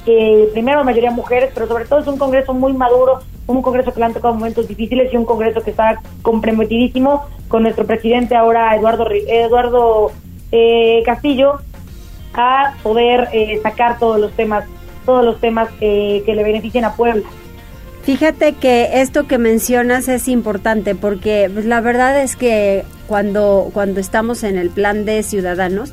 que 0.04 0.48
primero 0.52 0.78
la 0.78 0.84
mayoría 0.84 1.10
mujeres, 1.10 1.50
pero 1.52 1.66
sobre 1.66 1.84
todo 1.84 1.98
es 1.98 2.06
un 2.06 2.16
congreso 2.16 2.54
muy 2.54 2.72
maduro, 2.72 3.18
un 3.46 3.60
congreso 3.60 3.92
que 3.92 4.00
le 4.00 4.06
han 4.06 4.14
tocado 4.14 4.34
momentos 4.34 4.66
difíciles 4.66 5.12
y 5.12 5.16
un 5.16 5.26
congreso 5.26 5.60
que 5.60 5.70
está 5.70 6.00
comprometidísimo 6.22 7.26
con 7.48 7.64
nuestro 7.64 7.84
presidente 7.84 8.34
ahora 8.34 8.74
Eduardo 8.74 9.06
Eduardo 9.10 10.12
eh, 10.52 11.02
Castillo 11.04 11.60
a 12.34 12.74
poder 12.82 13.28
eh, 13.32 13.60
sacar 13.62 13.98
todos 13.98 14.20
los 14.20 14.32
temas, 14.32 14.64
todos 15.04 15.24
los 15.24 15.40
temas 15.40 15.68
que 15.78 16.22
le 16.26 16.42
beneficien 16.42 16.84
a 16.84 16.94
Puebla. 16.94 17.24
Fíjate 18.02 18.54
que 18.54 19.00
esto 19.02 19.26
que 19.26 19.38
mencionas 19.38 20.08
es 20.08 20.26
importante 20.26 20.94
porque 20.94 21.50
pues, 21.52 21.66
la 21.66 21.80
verdad 21.80 22.20
es 22.22 22.34
que 22.34 22.84
cuando, 23.06 23.70
cuando 23.74 24.00
estamos 24.00 24.42
en 24.42 24.56
el 24.56 24.70
plan 24.70 25.04
de 25.04 25.22
ciudadanos 25.22 25.92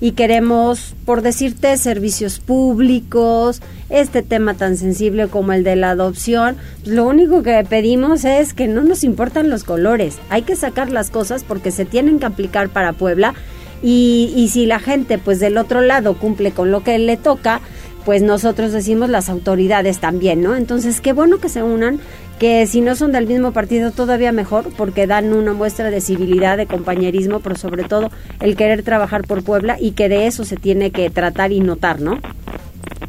y 0.00 0.12
queremos, 0.12 0.94
por 1.04 1.22
decirte, 1.22 1.76
servicios 1.76 2.38
públicos, 2.38 3.60
este 3.90 4.22
tema 4.22 4.54
tan 4.54 4.76
sensible 4.76 5.26
como 5.26 5.52
el 5.52 5.64
de 5.64 5.74
la 5.74 5.90
adopción, 5.90 6.56
pues, 6.84 6.94
lo 6.94 7.04
único 7.04 7.42
que 7.42 7.66
pedimos 7.68 8.24
es 8.24 8.54
que 8.54 8.68
no 8.68 8.82
nos 8.82 9.02
importan 9.02 9.50
los 9.50 9.64
colores, 9.64 10.18
hay 10.30 10.42
que 10.42 10.54
sacar 10.54 10.92
las 10.92 11.10
cosas 11.10 11.42
porque 11.42 11.72
se 11.72 11.84
tienen 11.84 12.20
que 12.20 12.26
aplicar 12.26 12.68
para 12.68 12.92
Puebla 12.92 13.34
y, 13.82 14.32
y 14.36 14.48
si 14.48 14.66
la 14.66 14.78
gente 14.78 15.18
pues 15.18 15.40
del 15.40 15.58
otro 15.58 15.80
lado 15.80 16.14
cumple 16.14 16.52
con 16.52 16.70
lo 16.70 16.82
que 16.82 16.98
le 16.98 17.16
toca, 17.16 17.60
pues 18.08 18.22
nosotros 18.22 18.72
decimos 18.72 19.10
las 19.10 19.28
autoridades 19.28 19.98
también, 19.98 20.40
¿no? 20.42 20.56
Entonces, 20.56 21.02
qué 21.02 21.12
bueno 21.12 21.40
que 21.40 21.50
se 21.50 21.62
unan, 21.62 22.00
que 22.38 22.66
si 22.66 22.80
no 22.80 22.94
son 22.94 23.12
del 23.12 23.26
mismo 23.26 23.52
partido 23.52 23.90
todavía 23.90 24.32
mejor, 24.32 24.72
porque 24.78 25.06
dan 25.06 25.34
una 25.34 25.52
muestra 25.52 25.90
de 25.90 26.00
civilidad, 26.00 26.56
de 26.56 26.66
compañerismo, 26.66 27.40
pero 27.40 27.56
sobre 27.56 27.84
todo 27.84 28.10
el 28.40 28.56
querer 28.56 28.82
trabajar 28.82 29.26
por 29.26 29.44
Puebla 29.44 29.76
y 29.78 29.90
que 29.92 30.08
de 30.08 30.26
eso 30.26 30.44
se 30.44 30.56
tiene 30.56 30.90
que 30.90 31.10
tratar 31.10 31.52
y 31.52 31.60
notar, 31.60 32.00
¿no? 32.00 32.18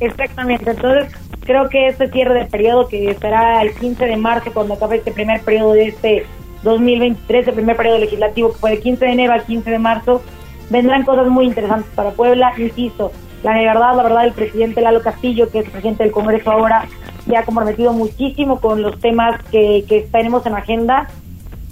Exactamente, 0.01 0.71
entonces 0.71 1.13
creo 1.45 1.69
que 1.69 1.87
este 1.87 2.09
cierre 2.11 2.33
de 2.33 2.45
periodo 2.45 2.87
que 2.87 3.09
estará 3.09 3.61
el 3.61 3.73
15 3.73 4.05
de 4.05 4.17
marzo 4.17 4.51
cuando 4.53 4.73
acabe 4.73 4.97
este 4.97 5.11
primer 5.11 5.41
periodo 5.41 5.73
de 5.73 5.87
este 5.87 6.25
2023, 6.63 7.47
el 7.47 7.53
primer 7.53 7.77
periodo 7.77 7.99
legislativo 7.99 8.51
que 8.51 8.57
fue 8.57 8.71
del 8.71 8.81
15 8.81 9.05
de 9.05 9.11
enero 9.11 9.33
al 9.33 9.45
15 9.45 9.69
de 9.69 9.79
marzo, 9.79 10.21
vendrán 10.69 11.03
cosas 11.03 11.27
muy 11.27 11.45
interesantes 11.45 11.89
para 11.95 12.11
Puebla, 12.11 12.53
insisto, 12.57 13.11
la 13.43 13.53
verdad, 13.53 13.95
la 13.95 14.03
verdad, 14.03 14.25
el 14.25 14.33
presidente 14.33 14.81
Lalo 14.81 15.01
Castillo, 15.01 15.49
que 15.49 15.59
es 15.59 15.69
presidente 15.69 16.03
del 16.03 16.11
Congreso 16.11 16.51
ahora, 16.51 16.85
se 17.25 17.37
ha 17.37 17.43
comprometido 17.43 17.93
muchísimo 17.93 18.59
con 18.59 18.81
los 18.81 18.99
temas 18.99 19.41
que, 19.51 19.85
que 19.87 20.07
tenemos 20.11 20.45
en 20.45 20.55
agenda 20.55 21.07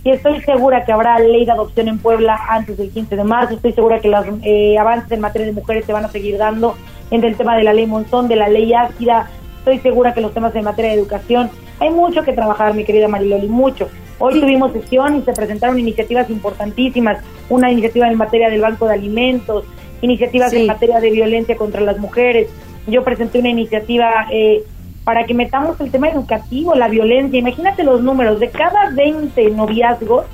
y 0.07 0.11
estoy 0.11 0.39
segura 0.41 0.85
que 0.85 0.93
habrá 0.93 1.19
ley 1.19 1.43
de 1.43 1.51
adopción 1.51 1.89
en 1.89 1.99
Puebla 1.99 2.39
antes 2.47 2.77
del 2.77 2.91
15 2.91 3.17
de 3.17 3.23
marzo. 3.25 3.55
Estoy 3.55 3.73
segura 3.73 3.99
que 3.99 4.07
los 4.07 4.25
eh, 4.43 4.77
avances 4.77 5.11
en 5.11 5.19
materia 5.19 5.47
de 5.47 5.51
mujeres 5.51 5.83
se 5.85 5.91
van 5.91 6.05
a 6.05 6.07
seguir 6.07 6.37
dando 6.37 6.77
en 7.11 7.25
el 7.25 7.35
tema 7.35 7.57
de 7.57 7.63
la 7.63 7.73
ley 7.73 7.87
Monzón, 7.87 8.29
de 8.29 8.37
la 8.37 8.47
ley 8.47 8.73
Ácida. 8.73 9.29
Estoy 9.59 9.79
segura 9.79 10.13
que 10.13 10.21
los 10.21 10.33
temas 10.33 10.55
en 10.55 10.63
materia 10.63 10.91
de 10.91 10.97
educación. 10.97 11.49
Hay 11.81 11.89
mucho 11.89 12.23
que 12.23 12.31
trabajar, 12.31 12.73
mi 12.73 12.85
querida 12.85 13.09
Mariloli, 13.09 13.49
mucho. 13.49 13.89
Hoy 14.19 14.39
tuvimos 14.39 14.73
sesión 14.73 15.17
y 15.17 15.21
se 15.21 15.33
presentaron 15.33 15.77
iniciativas 15.77 16.29
importantísimas. 16.29 17.19
Una 17.49 17.71
iniciativa 17.71 18.07
en 18.09 18.17
materia 18.17 18.49
del 18.49 18.61
Banco 18.61 18.87
de 18.87 18.93
Alimentos, 18.93 19.65
iniciativas 20.01 20.53
en 20.53 20.65
materia 20.65 20.99
de 20.99 21.11
violencia 21.11 21.55
contra 21.55 21.81
las 21.81 21.99
mujeres. 21.99 22.49
Yo 22.87 23.03
presenté 23.03 23.39
una 23.39 23.49
iniciativa 23.49 24.27
eh, 24.31 24.63
para 25.03 25.25
que 25.25 25.33
metamos 25.33 25.79
el 25.79 25.91
tema 25.91 26.09
educativo, 26.09 26.75
la 26.75 26.87
violencia. 26.87 27.39
Imagínate 27.39 27.83
los 27.83 28.01
números, 28.01 28.39
de 28.39 28.49
cada 28.49 28.89
20 28.91 29.51
noviazgos, 29.51 30.25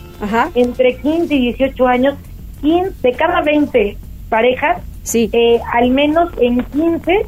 entre 0.56 0.98
15 0.98 1.36
y 1.36 1.39
18 1.54 1.88
años, 1.88 2.15
15, 2.62 2.91
de 3.02 3.12
cada 3.13 3.41
20 3.41 3.98
parejas, 4.30 4.82
sí. 5.04 5.30
Eh, 5.34 5.60
al 5.74 5.89
menos 5.89 6.32
en 6.39 6.63
15 6.63 7.26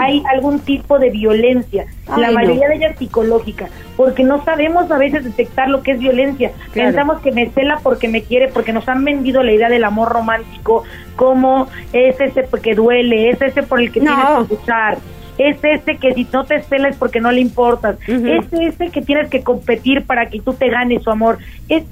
hay 0.00 0.22
algún 0.30 0.60
tipo 0.60 0.98
de 0.98 1.10
violencia. 1.10 1.86
la 2.16 2.30
mayoría 2.30 2.68
de 2.68 2.76
ellas 2.76 2.98
psicológica, 2.98 3.68
porque 3.96 4.24
no 4.24 4.44
sabemos 4.44 4.90
a 4.90 4.98
veces 4.98 5.24
detectar 5.24 5.68
lo 5.68 5.82
que 5.82 5.92
es 5.92 5.98
violencia. 5.98 6.52
Pensamos 6.72 7.20
que 7.20 7.32
me 7.32 7.50
cela 7.50 7.80
porque 7.82 8.08
me 8.08 8.22
quiere, 8.22 8.48
porque 8.48 8.72
nos 8.72 8.88
han 8.88 9.04
vendido 9.04 9.42
la 9.42 9.52
idea 9.52 9.68
del 9.68 9.84
amor 9.84 10.10
romántico, 10.10 10.84
como 11.16 11.68
es 11.92 12.20
ese 12.20 12.46
que 12.62 12.74
duele, 12.74 13.30
es 13.30 13.40
ese 13.40 13.62
por 13.62 13.80
el 13.80 13.92
que 13.92 14.00
tienes 14.00 14.24
que 14.48 14.54
luchar. 14.54 14.98
Es 15.38 15.56
ese 15.64 15.96
que 15.96 16.12
si 16.12 16.26
no 16.30 16.44
te 16.44 16.62
cela 16.62 16.88
es 16.88 16.96
porque 16.96 17.20
no 17.20 17.32
le 17.32 17.40
importas. 17.40 17.96
Es 18.06 18.52
ese 18.52 18.90
que 18.90 19.02
tienes 19.02 19.28
que 19.28 19.42
competir 19.42 20.04
para 20.04 20.28
que 20.28 20.40
tú 20.40 20.52
te 20.52 20.68
ganes 20.68 21.02
su 21.02 21.10
amor. 21.10 21.38
Es 21.68 21.84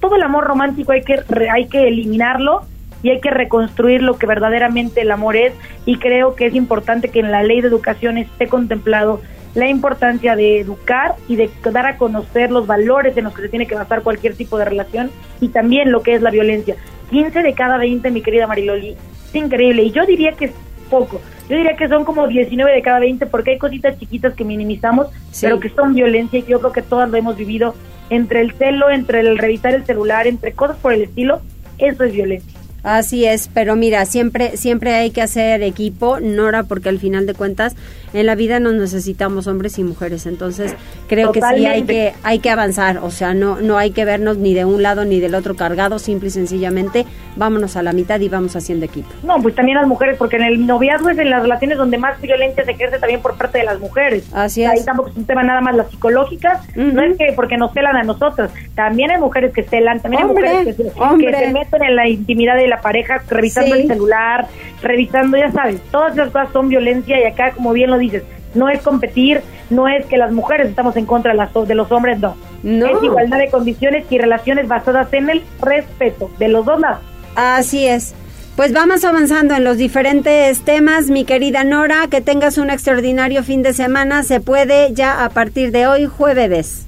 todo 0.00 0.14
el 0.14 0.22
amor 0.22 0.44
romántico 0.44 0.92
hay 0.92 1.02
que 1.02 1.20
hay 1.52 1.66
que 1.66 1.88
eliminarlo 1.88 2.62
y 3.04 3.10
hay 3.10 3.20
que 3.20 3.30
reconstruir 3.30 4.02
lo 4.02 4.16
que 4.16 4.26
verdaderamente 4.26 5.02
el 5.02 5.12
amor 5.12 5.36
es 5.36 5.52
y 5.84 5.98
creo 5.98 6.34
que 6.34 6.46
es 6.46 6.54
importante 6.54 7.10
que 7.10 7.20
en 7.20 7.30
la 7.30 7.42
ley 7.42 7.60
de 7.60 7.68
educación 7.68 8.16
esté 8.16 8.48
contemplado 8.48 9.20
la 9.54 9.68
importancia 9.68 10.34
de 10.34 10.58
educar 10.58 11.14
y 11.28 11.36
de 11.36 11.50
dar 11.70 11.86
a 11.86 11.98
conocer 11.98 12.50
los 12.50 12.66
valores 12.66 13.16
en 13.16 13.24
los 13.24 13.34
que 13.34 13.42
se 13.42 13.48
tiene 13.50 13.66
que 13.66 13.74
basar 13.74 14.02
cualquier 14.02 14.34
tipo 14.34 14.56
de 14.58 14.64
relación 14.64 15.10
y 15.40 15.48
también 15.48 15.92
lo 15.92 16.02
que 16.02 16.14
es 16.14 16.22
la 16.22 16.30
violencia. 16.30 16.76
15 17.10 17.42
de 17.42 17.52
cada 17.52 17.76
20, 17.76 18.10
mi 18.10 18.22
querida 18.22 18.46
Mariloli, 18.46 18.96
es 19.28 19.34
increíble 19.34 19.82
y 19.82 19.90
yo 19.92 20.06
diría 20.06 20.32
que 20.32 20.46
es 20.46 20.52
poco. 20.88 21.20
Yo 21.50 21.56
diría 21.56 21.76
que 21.76 21.88
son 21.88 22.06
como 22.06 22.26
19 22.26 22.72
de 22.72 22.80
cada 22.80 23.00
20 23.00 23.26
porque 23.26 23.50
hay 23.52 23.58
cositas 23.58 23.98
chiquitas 23.98 24.32
que 24.32 24.44
minimizamos, 24.44 25.08
pero 25.42 25.60
que 25.60 25.68
son 25.68 25.94
violencia 25.94 26.38
y 26.38 26.44
yo 26.44 26.58
creo 26.58 26.72
que 26.72 26.82
todas 26.82 27.10
lo 27.10 27.18
hemos 27.18 27.36
vivido 27.36 27.74
entre 28.08 28.40
el 28.40 28.52
celo, 28.52 28.88
entre 28.88 29.20
el 29.20 29.36
revisar 29.36 29.74
el 29.74 29.84
celular, 29.84 30.26
entre 30.26 30.52
cosas 30.52 30.78
por 30.78 30.94
el 30.94 31.02
estilo, 31.02 31.42
eso 31.78 32.04
es 32.04 32.12
violencia. 32.12 32.63
Así 32.84 33.24
es, 33.24 33.48
pero 33.52 33.76
mira, 33.76 34.04
siempre, 34.04 34.58
siempre 34.58 34.92
hay 34.94 35.10
que 35.10 35.22
hacer 35.22 35.62
equipo, 35.62 36.20
Nora, 36.20 36.64
porque 36.64 36.90
al 36.90 36.98
final 36.98 37.24
de 37.24 37.32
cuentas 37.32 37.74
en 38.14 38.26
la 38.26 38.34
vida 38.34 38.60
nos 38.60 38.74
necesitamos 38.74 39.46
hombres 39.46 39.78
y 39.78 39.84
mujeres, 39.84 40.26
entonces 40.26 40.74
creo 41.08 41.32
que 41.32 41.40
sí 41.40 41.66
hay 41.66 41.82
que 41.82 42.14
hay 42.22 42.38
que 42.38 42.50
avanzar, 42.50 42.98
o 42.98 43.10
sea, 43.10 43.34
no 43.34 43.60
no 43.60 43.76
hay 43.76 43.90
que 43.90 44.04
vernos 44.04 44.38
ni 44.38 44.54
de 44.54 44.64
un 44.64 44.82
lado 44.82 45.04
ni 45.04 45.20
del 45.20 45.34
otro 45.34 45.56
cargado, 45.56 45.98
simple 45.98 46.28
y 46.28 46.30
sencillamente 46.30 47.04
vámonos 47.36 47.76
a 47.76 47.82
la 47.82 47.92
mitad 47.92 48.20
y 48.20 48.28
vamos 48.28 48.56
haciendo 48.56 48.86
equipo. 48.86 49.08
No, 49.22 49.40
pues 49.42 49.54
también 49.54 49.78
las 49.78 49.86
mujeres, 49.86 50.16
porque 50.16 50.36
en 50.36 50.44
el 50.44 50.66
noviazgo 50.66 51.10
es 51.10 51.18
en 51.18 51.30
las 51.30 51.42
relaciones 51.42 51.78
donde 51.78 51.98
más 51.98 52.20
violencia 52.20 52.64
se 52.64 52.70
ejerce 52.70 52.98
también 52.98 53.20
por 53.20 53.36
parte 53.36 53.58
de 53.58 53.64
las 53.64 53.80
mujeres. 53.80 54.24
Así 54.32 54.62
es. 54.62 54.70
Ahí 54.70 54.84
tampoco 54.84 55.10
es 55.10 55.16
un 55.16 55.24
tema 55.24 55.42
nada 55.42 55.60
más 55.60 55.74
la 55.74 55.84
psicológica, 55.84 56.62
no 56.76 57.02
es 57.02 57.18
que 57.18 57.32
porque 57.34 57.56
nos 57.56 57.72
celan 57.72 57.96
a 57.96 58.02
nosotros, 58.02 58.50
también 58.74 59.10
hay 59.10 59.18
mujeres 59.18 59.52
que 59.52 59.62
celan, 59.62 60.00
también 60.00 60.22
hay 60.22 60.28
mujeres 60.28 60.64
que 60.64 60.72
se, 60.74 60.84
que 60.84 61.36
se 61.36 61.52
meten 61.52 61.82
en 61.82 61.96
la 61.96 62.08
intimidad 62.08 62.56
de 62.56 62.68
la 62.68 62.80
pareja 62.80 63.22
revisando 63.28 63.74
el 63.74 63.86
celular, 63.86 64.46
revisando, 64.82 65.36
ya 65.36 65.50
sabes, 65.50 65.80
todas 65.90 66.12
esas 66.12 66.30
cosas 66.30 66.50
son 66.52 66.68
violencia 66.68 67.20
y 67.20 67.24
acá, 67.24 67.52
como 67.52 67.72
bien 67.72 67.90
lo 67.90 67.98
dices, 68.04 68.22
no 68.54 68.68
es 68.68 68.80
competir, 68.82 69.42
no 69.70 69.88
es 69.88 70.06
que 70.06 70.16
las 70.16 70.32
mujeres 70.32 70.68
estamos 70.68 70.96
en 70.96 71.06
contra 71.06 71.32
de, 71.32 71.38
las, 71.38 71.52
de 71.52 71.74
los 71.74 71.90
hombres, 71.92 72.18
no. 72.20 72.36
No. 72.62 72.86
Es 72.86 73.02
igualdad 73.02 73.38
de 73.38 73.50
condiciones 73.50 74.06
y 74.10 74.18
relaciones 74.18 74.68
basadas 74.68 75.12
en 75.12 75.28
el 75.28 75.42
respeto 75.60 76.30
de 76.38 76.48
los 76.48 76.64
dos 76.64 76.80
lados. 76.80 77.00
Así 77.36 77.86
es. 77.86 78.14
Pues 78.56 78.72
vamos 78.72 79.04
avanzando 79.04 79.54
en 79.56 79.64
los 79.64 79.76
diferentes 79.76 80.64
temas, 80.64 81.10
mi 81.10 81.24
querida 81.24 81.64
Nora, 81.64 82.06
que 82.08 82.20
tengas 82.20 82.56
un 82.56 82.70
extraordinario 82.70 83.42
fin 83.42 83.62
de 83.62 83.72
semana, 83.72 84.22
se 84.22 84.40
puede 84.40 84.94
ya 84.94 85.24
a 85.24 85.30
partir 85.30 85.72
de 85.72 85.88
hoy 85.88 86.06
jueves. 86.06 86.86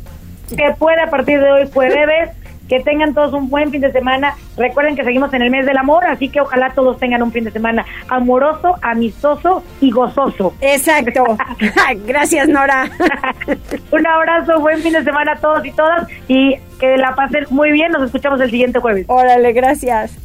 Se 0.48 0.74
puede 0.78 1.00
a 1.02 1.10
partir 1.10 1.40
de 1.40 1.50
hoy 1.50 1.68
jueves. 1.72 2.30
Que 2.68 2.80
tengan 2.80 3.14
todos 3.14 3.32
un 3.32 3.48
buen 3.48 3.70
fin 3.70 3.80
de 3.80 3.92
semana. 3.92 4.34
Recuerden 4.56 4.96
que 4.96 5.04
seguimos 5.04 5.32
en 5.34 5.42
el 5.42 5.50
mes 5.50 5.66
del 5.66 5.76
amor, 5.76 6.04
así 6.04 6.28
que 6.28 6.40
ojalá 6.40 6.70
todos 6.70 6.98
tengan 6.98 7.22
un 7.22 7.32
fin 7.32 7.44
de 7.44 7.50
semana 7.50 7.84
amoroso, 8.08 8.76
amistoso 8.82 9.62
y 9.80 9.90
gozoso. 9.90 10.54
Exacto. 10.60 11.24
Gracias, 12.06 12.48
Nora. 12.48 12.90
un 13.90 14.06
abrazo, 14.06 14.60
buen 14.60 14.78
fin 14.78 14.92
de 14.92 15.04
semana 15.04 15.32
a 15.32 15.36
todos 15.36 15.64
y 15.64 15.72
todas 15.72 16.08
y 16.28 16.56
que 16.80 16.96
la 16.96 17.14
pasen 17.14 17.46
muy 17.50 17.72
bien. 17.72 17.92
Nos 17.92 18.02
escuchamos 18.02 18.40
el 18.40 18.50
siguiente 18.50 18.78
jueves. 18.78 19.06
Órale, 19.08 19.52
gracias. 19.52 20.16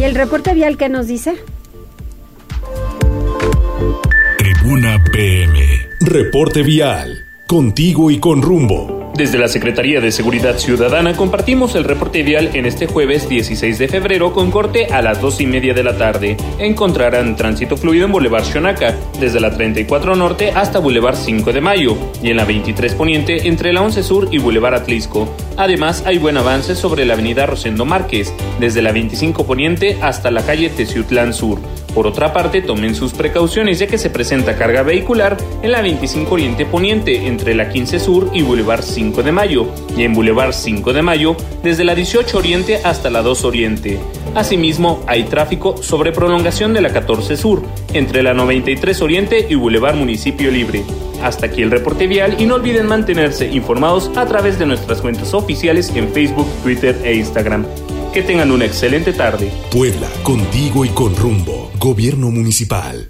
¿Y 0.00 0.04
el 0.04 0.14
reporte 0.14 0.54
vial 0.54 0.78
qué 0.78 0.88
nos 0.88 1.08
dice? 1.08 1.36
Tribuna 4.60 5.02
PM. 5.02 5.58
Reporte 6.00 6.62
vial. 6.62 7.24
Contigo 7.46 8.10
y 8.10 8.18
con 8.18 8.42
rumbo. 8.42 9.10
Desde 9.14 9.38
la 9.38 9.48
Secretaría 9.48 10.02
de 10.02 10.12
Seguridad 10.12 10.58
Ciudadana 10.58 11.16
compartimos 11.16 11.74
el 11.76 11.84
reporte 11.84 12.22
vial 12.22 12.50
en 12.52 12.66
este 12.66 12.86
jueves 12.86 13.26
16 13.26 13.78
de 13.78 13.88
febrero 13.88 14.34
con 14.34 14.50
corte 14.50 14.86
a 14.86 15.00
las 15.00 15.20
2 15.22 15.40
y 15.40 15.46
media 15.46 15.72
de 15.72 15.82
la 15.82 15.96
tarde. 15.96 16.36
Encontrarán 16.58 17.36
tránsito 17.36 17.78
fluido 17.78 18.04
en 18.04 18.12
Boulevard 18.12 18.44
Xonaca, 18.44 18.94
desde 19.18 19.40
la 19.40 19.56
34 19.56 20.14
Norte 20.14 20.50
hasta 20.50 20.78
Boulevard 20.78 21.16
5 21.16 21.52
de 21.52 21.60
Mayo, 21.62 21.96
y 22.22 22.28
en 22.30 22.36
la 22.36 22.44
23 22.44 22.94
Poniente 22.94 23.48
entre 23.48 23.72
la 23.72 23.80
11 23.80 24.02
Sur 24.02 24.28
y 24.30 24.38
Boulevard 24.38 24.74
Atlisco. 24.74 25.34
Además, 25.56 26.02
hay 26.06 26.18
buen 26.18 26.36
avance 26.36 26.74
sobre 26.74 27.06
la 27.06 27.14
avenida 27.14 27.46
Rosendo 27.46 27.86
Márquez, 27.86 28.34
desde 28.60 28.82
la 28.82 28.92
25 28.92 29.46
Poniente 29.46 29.96
hasta 30.02 30.30
la 30.30 30.44
calle 30.44 30.68
Teciutlán 30.68 31.32
Sur. 31.32 31.60
Por 31.94 32.06
otra 32.06 32.32
parte, 32.32 32.62
tomen 32.62 32.94
sus 32.94 33.12
precauciones 33.12 33.78
ya 33.78 33.86
que 33.86 33.98
se 33.98 34.10
presenta 34.10 34.56
carga 34.56 34.82
vehicular 34.82 35.36
en 35.62 35.72
la 35.72 35.82
25 35.82 36.34
Oriente 36.34 36.64
Poniente 36.64 37.26
entre 37.26 37.54
la 37.54 37.68
15 37.68 37.98
Sur 37.98 38.30
y 38.32 38.42
Boulevard 38.42 38.82
5 38.82 39.22
de 39.22 39.32
Mayo 39.32 39.66
y 39.96 40.04
en 40.04 40.14
Boulevard 40.14 40.52
5 40.52 40.92
de 40.92 41.02
Mayo 41.02 41.36
desde 41.62 41.84
la 41.84 41.94
18 41.94 42.38
Oriente 42.38 42.80
hasta 42.84 43.10
la 43.10 43.22
2 43.22 43.44
Oriente. 43.44 43.98
Asimismo, 44.34 45.02
hay 45.06 45.24
tráfico 45.24 45.82
sobre 45.82 46.12
prolongación 46.12 46.72
de 46.72 46.80
la 46.80 46.92
14 46.92 47.36
Sur 47.36 47.62
entre 47.92 48.22
la 48.22 48.34
93 48.34 49.02
Oriente 49.02 49.46
y 49.48 49.56
Boulevard 49.56 49.96
Municipio 49.96 50.50
Libre. 50.50 50.84
Hasta 51.22 51.46
aquí 51.46 51.62
el 51.62 51.70
reporte 51.70 52.06
vial 52.06 52.36
y 52.38 52.46
no 52.46 52.54
olviden 52.54 52.86
mantenerse 52.86 53.48
informados 53.48 54.10
a 54.16 54.24
través 54.26 54.58
de 54.58 54.66
nuestras 54.66 55.00
cuentas 55.00 55.34
oficiales 55.34 55.90
en 55.94 56.08
Facebook, 56.12 56.46
Twitter 56.62 56.98
e 57.04 57.14
Instagram. 57.14 57.66
Que 58.12 58.22
tengan 58.22 58.50
una 58.50 58.64
excelente 58.64 59.12
tarde. 59.12 59.52
Puebla, 59.70 60.08
contigo 60.24 60.84
y 60.84 60.88
con 60.88 61.14
rumbo. 61.14 61.70
Gobierno 61.78 62.30
Municipal. 62.30 63.08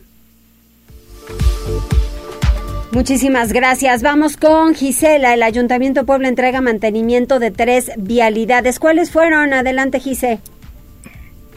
Muchísimas 2.92 3.52
gracias. 3.52 4.02
Vamos 4.02 4.36
con 4.36 4.74
Gisela. 4.74 5.32
El 5.32 5.42
Ayuntamiento 5.42 6.04
Puebla 6.04 6.28
entrega 6.28 6.60
mantenimiento 6.60 7.38
de 7.38 7.50
tres 7.50 7.92
vialidades. 7.96 8.78
¿Cuáles 8.78 9.10
fueron? 9.10 9.54
Adelante, 9.54 10.00
Gisela. 10.00 10.40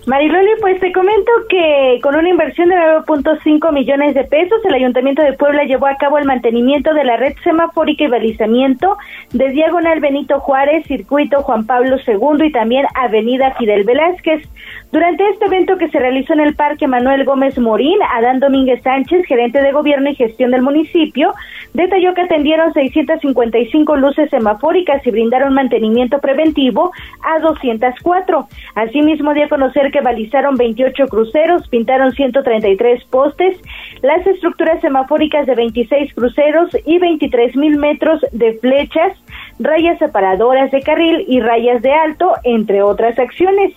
Mariloli, 0.05 0.51
pues 0.59 0.81
te 0.81 0.91
comento 0.91 1.31
que 1.47 1.99
con 2.03 2.15
una 2.15 2.27
inversión 2.27 2.67
de 2.67 2.75
9.5 2.75 3.71
millones 3.71 4.13
de 4.13 4.25
pesos, 4.25 4.59
el 4.65 4.73
Ayuntamiento 4.73 5.21
de 5.21 5.31
Puebla 5.31 5.63
llevó 5.63 5.87
a 5.87 5.95
cabo 5.95 6.17
el 6.17 6.25
mantenimiento 6.25 6.93
de 6.93 7.05
la 7.05 7.15
red 7.15 7.35
semafórica 7.41 8.03
y 8.03 8.07
balizamiento 8.07 8.97
de 9.31 9.49
Diagonal 9.51 10.01
Benito 10.01 10.41
Juárez, 10.41 10.85
Circuito 10.87 11.41
Juan 11.43 11.65
Pablo 11.65 11.95
II 12.05 12.45
y 12.45 12.51
también 12.51 12.85
Avenida 12.95 13.55
Fidel 13.57 13.85
Velázquez. 13.85 14.45
Durante 14.93 15.27
este 15.27 15.45
evento 15.45 15.79
que 15.79 15.89
se 15.89 15.97
realizó 15.97 16.33
en 16.33 16.41
el 16.41 16.53
Parque 16.53 16.87
Manuel 16.87 17.25
Gómez 17.25 17.57
Morín, 17.57 17.97
Adán 18.13 18.39
Domínguez 18.39 18.83
Sánchez, 18.83 19.25
gerente 19.25 19.59
de 19.59 19.71
gobierno 19.71 20.11
y 20.11 20.15
gestión 20.15 20.51
del 20.51 20.61
municipio, 20.61 21.33
detalló 21.73 22.13
que 22.13 22.21
atendieron 22.21 22.71
655 22.73 23.95
luces 23.95 24.29
semafóricas 24.29 25.03
y 25.07 25.09
brindaron 25.09 25.55
mantenimiento 25.55 26.19
preventivo 26.19 26.91
a 27.23 27.39
204. 27.39 28.47
Asimismo, 28.75 29.33
dio 29.33 29.45
a 29.45 29.49
conocer 29.49 29.89
que 29.89 30.01
balizaron 30.01 30.57
28 30.57 31.07
cruceros, 31.07 31.67
pintaron 31.69 32.11
133 32.11 33.03
postes, 33.05 33.59
las 34.03 34.27
estructuras 34.27 34.79
semafóricas 34.81 35.47
de 35.47 35.55
26 35.55 36.13
cruceros 36.13 36.69
y 36.85 36.99
23 36.99 37.55
mil 37.55 37.79
metros 37.79 38.21
de 38.31 38.59
flechas, 38.59 39.17
rayas 39.57 39.97
separadoras 39.97 40.69
de 40.69 40.81
carril 40.81 41.25
y 41.27 41.39
rayas 41.39 41.81
de 41.81 41.93
alto, 41.93 42.33
entre 42.43 42.83
otras 42.83 43.17
acciones. 43.17 43.73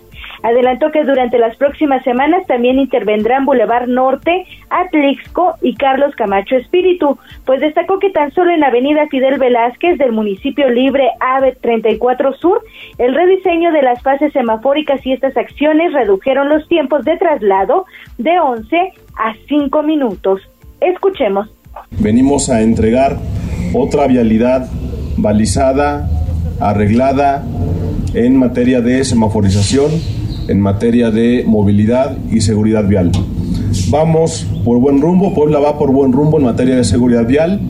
Adelantó 0.46 0.92
que 0.92 1.02
durante 1.02 1.40
las 1.40 1.56
próximas 1.56 2.04
semanas 2.04 2.46
también 2.46 2.78
intervendrán 2.78 3.46
Boulevard 3.46 3.88
Norte, 3.88 4.46
Atlixco 4.70 5.56
y 5.60 5.74
Carlos 5.74 6.14
Camacho 6.14 6.54
Espíritu, 6.54 7.18
pues 7.44 7.60
destacó 7.60 7.98
que 7.98 8.10
tan 8.10 8.30
solo 8.30 8.52
en 8.52 8.62
Avenida 8.62 9.08
Fidel 9.10 9.40
Velázquez 9.40 9.98
del 9.98 10.12
municipio 10.12 10.70
libre 10.70 11.08
AVE 11.18 11.56
34 11.60 12.34
Sur, 12.34 12.62
el 12.98 13.16
rediseño 13.16 13.72
de 13.72 13.82
las 13.82 14.00
fases 14.02 14.32
semafóricas 14.32 15.04
y 15.04 15.14
estas 15.14 15.36
acciones 15.36 15.92
redujeron 15.92 16.48
los 16.48 16.68
tiempos 16.68 17.04
de 17.04 17.16
traslado 17.16 17.86
de 18.16 18.38
11 18.38 18.76
a 19.18 19.34
5 19.48 19.82
minutos. 19.82 20.42
Escuchemos. 20.80 21.50
Venimos 21.90 22.50
a 22.50 22.62
entregar 22.62 23.16
otra 23.74 24.06
vialidad 24.06 24.70
balizada, 25.16 26.08
arreglada 26.60 27.44
en 28.14 28.36
materia 28.36 28.80
de 28.80 29.04
semaforización, 29.04 29.90
en 30.48 30.60
materia 30.60 31.10
de 31.10 31.44
movilidad 31.46 32.16
y 32.30 32.40
seguridad 32.40 32.86
vial. 32.86 33.12
Vamos 33.90 34.46
por 34.64 34.78
buen 34.78 35.00
rumbo, 35.00 35.34
Puebla 35.34 35.58
va 35.58 35.78
por 35.78 35.92
buen 35.92 36.12
rumbo 36.12 36.38
en 36.38 36.44
materia 36.44 36.76
de 36.76 36.84
seguridad 36.84 37.26
vial. 37.26 37.60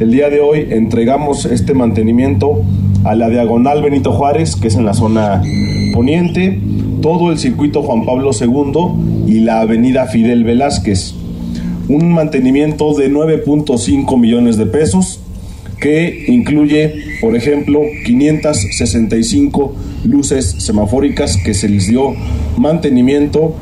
El 0.00 0.10
día 0.10 0.28
de 0.30 0.40
hoy 0.40 0.68
entregamos 0.70 1.46
este 1.46 1.74
mantenimiento 1.74 2.62
a 3.04 3.14
la 3.14 3.28
diagonal 3.28 3.82
Benito 3.82 4.12
Juárez, 4.12 4.56
que 4.56 4.68
es 4.68 4.76
en 4.76 4.84
la 4.84 4.94
zona 4.94 5.42
poniente, 5.94 6.60
todo 7.00 7.30
el 7.30 7.38
circuito 7.38 7.82
Juan 7.82 8.04
Pablo 8.04 8.30
II 8.38 9.32
y 9.32 9.40
la 9.40 9.60
avenida 9.60 10.06
Fidel 10.06 10.44
Velázquez. 10.44 11.14
Un 11.88 12.12
mantenimiento 12.12 12.94
de 12.94 13.10
9.5 13.10 14.18
millones 14.18 14.56
de 14.56 14.66
pesos 14.66 15.20
que 15.80 16.24
incluye, 16.28 16.94
por 17.20 17.36
ejemplo, 17.36 17.80
565 18.04 19.74
luces 20.04 20.64
semafóricas 20.64 21.36
que 21.44 21.54
se 21.54 21.68
les 21.68 21.88
dio 21.88 22.14
mantenimiento. 22.56 23.54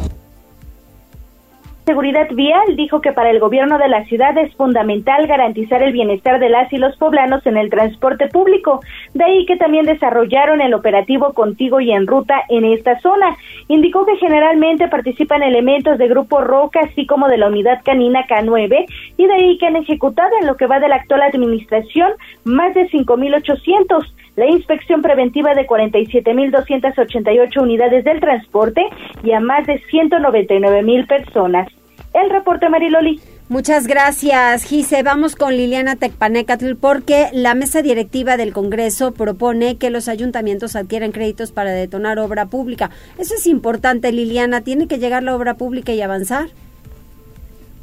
Seguridad 1.86 2.28
Vial 2.32 2.76
dijo 2.76 3.02
que 3.02 3.12
para 3.12 3.28
el 3.28 3.40
gobierno 3.40 3.76
de 3.76 3.88
la 3.88 4.06
ciudad 4.06 4.36
es 4.38 4.54
fundamental 4.54 5.26
garantizar 5.26 5.82
el 5.82 5.92
bienestar 5.92 6.40
de 6.40 6.48
las 6.48 6.72
y 6.72 6.78
los 6.78 6.96
poblanos 6.96 7.44
en 7.44 7.58
el 7.58 7.68
transporte 7.68 8.28
público. 8.28 8.80
De 9.12 9.22
ahí 9.22 9.44
que 9.44 9.58
también 9.58 9.84
desarrollaron 9.84 10.62
el 10.62 10.72
operativo 10.72 11.34
Contigo 11.34 11.80
y 11.80 11.92
en 11.92 12.06
Ruta 12.06 12.36
en 12.48 12.64
esta 12.64 12.98
zona. 13.00 13.36
Indicó 13.68 14.06
que 14.06 14.16
generalmente 14.16 14.88
participan 14.88 15.42
elementos 15.42 15.98
de 15.98 16.08
Grupo 16.08 16.40
Roca, 16.40 16.80
así 16.90 17.04
como 17.06 17.28
de 17.28 17.36
la 17.36 17.48
Unidad 17.48 17.82
Canina 17.84 18.26
K9, 18.26 18.86
y 19.18 19.26
de 19.26 19.32
ahí 19.34 19.58
que 19.58 19.66
han 19.66 19.76
ejecutado 19.76 20.30
en 20.40 20.46
lo 20.46 20.56
que 20.56 20.66
va 20.66 20.80
de 20.80 20.88
la 20.88 20.96
actual 20.96 21.20
administración 21.20 22.12
más 22.44 22.72
de 22.72 22.88
5.800 22.88 24.06
la 24.36 24.46
inspección 24.46 25.02
preventiva 25.02 25.54
de 25.54 25.66
47.288 25.66 27.62
unidades 27.62 28.04
del 28.04 28.20
transporte 28.20 28.82
y 29.22 29.32
a 29.32 29.40
más 29.40 29.66
de 29.66 29.80
199.000 29.90 31.06
personas. 31.06 31.68
El 32.12 32.30
reporte 32.30 32.68
Mariloli. 32.68 33.20
Muchas 33.48 33.86
gracias, 33.86 34.64
Gise. 34.64 35.02
Vamos 35.02 35.36
con 35.36 35.54
Liliana 35.54 35.96
Tecpanecatl 35.96 36.76
porque 36.76 37.28
la 37.32 37.54
mesa 37.54 37.82
directiva 37.82 38.38
del 38.38 38.54
Congreso 38.54 39.12
propone 39.12 39.76
que 39.76 39.90
los 39.90 40.08
ayuntamientos 40.08 40.76
adquieran 40.76 41.12
créditos 41.12 41.52
para 41.52 41.72
detonar 41.72 42.18
obra 42.18 42.46
pública. 42.46 42.90
Eso 43.18 43.34
es 43.34 43.46
importante, 43.46 44.12
Liliana. 44.12 44.62
¿Tiene 44.62 44.88
que 44.88 44.98
llegar 44.98 45.22
la 45.22 45.36
obra 45.36 45.54
pública 45.54 45.92
y 45.92 46.00
avanzar? 46.00 46.48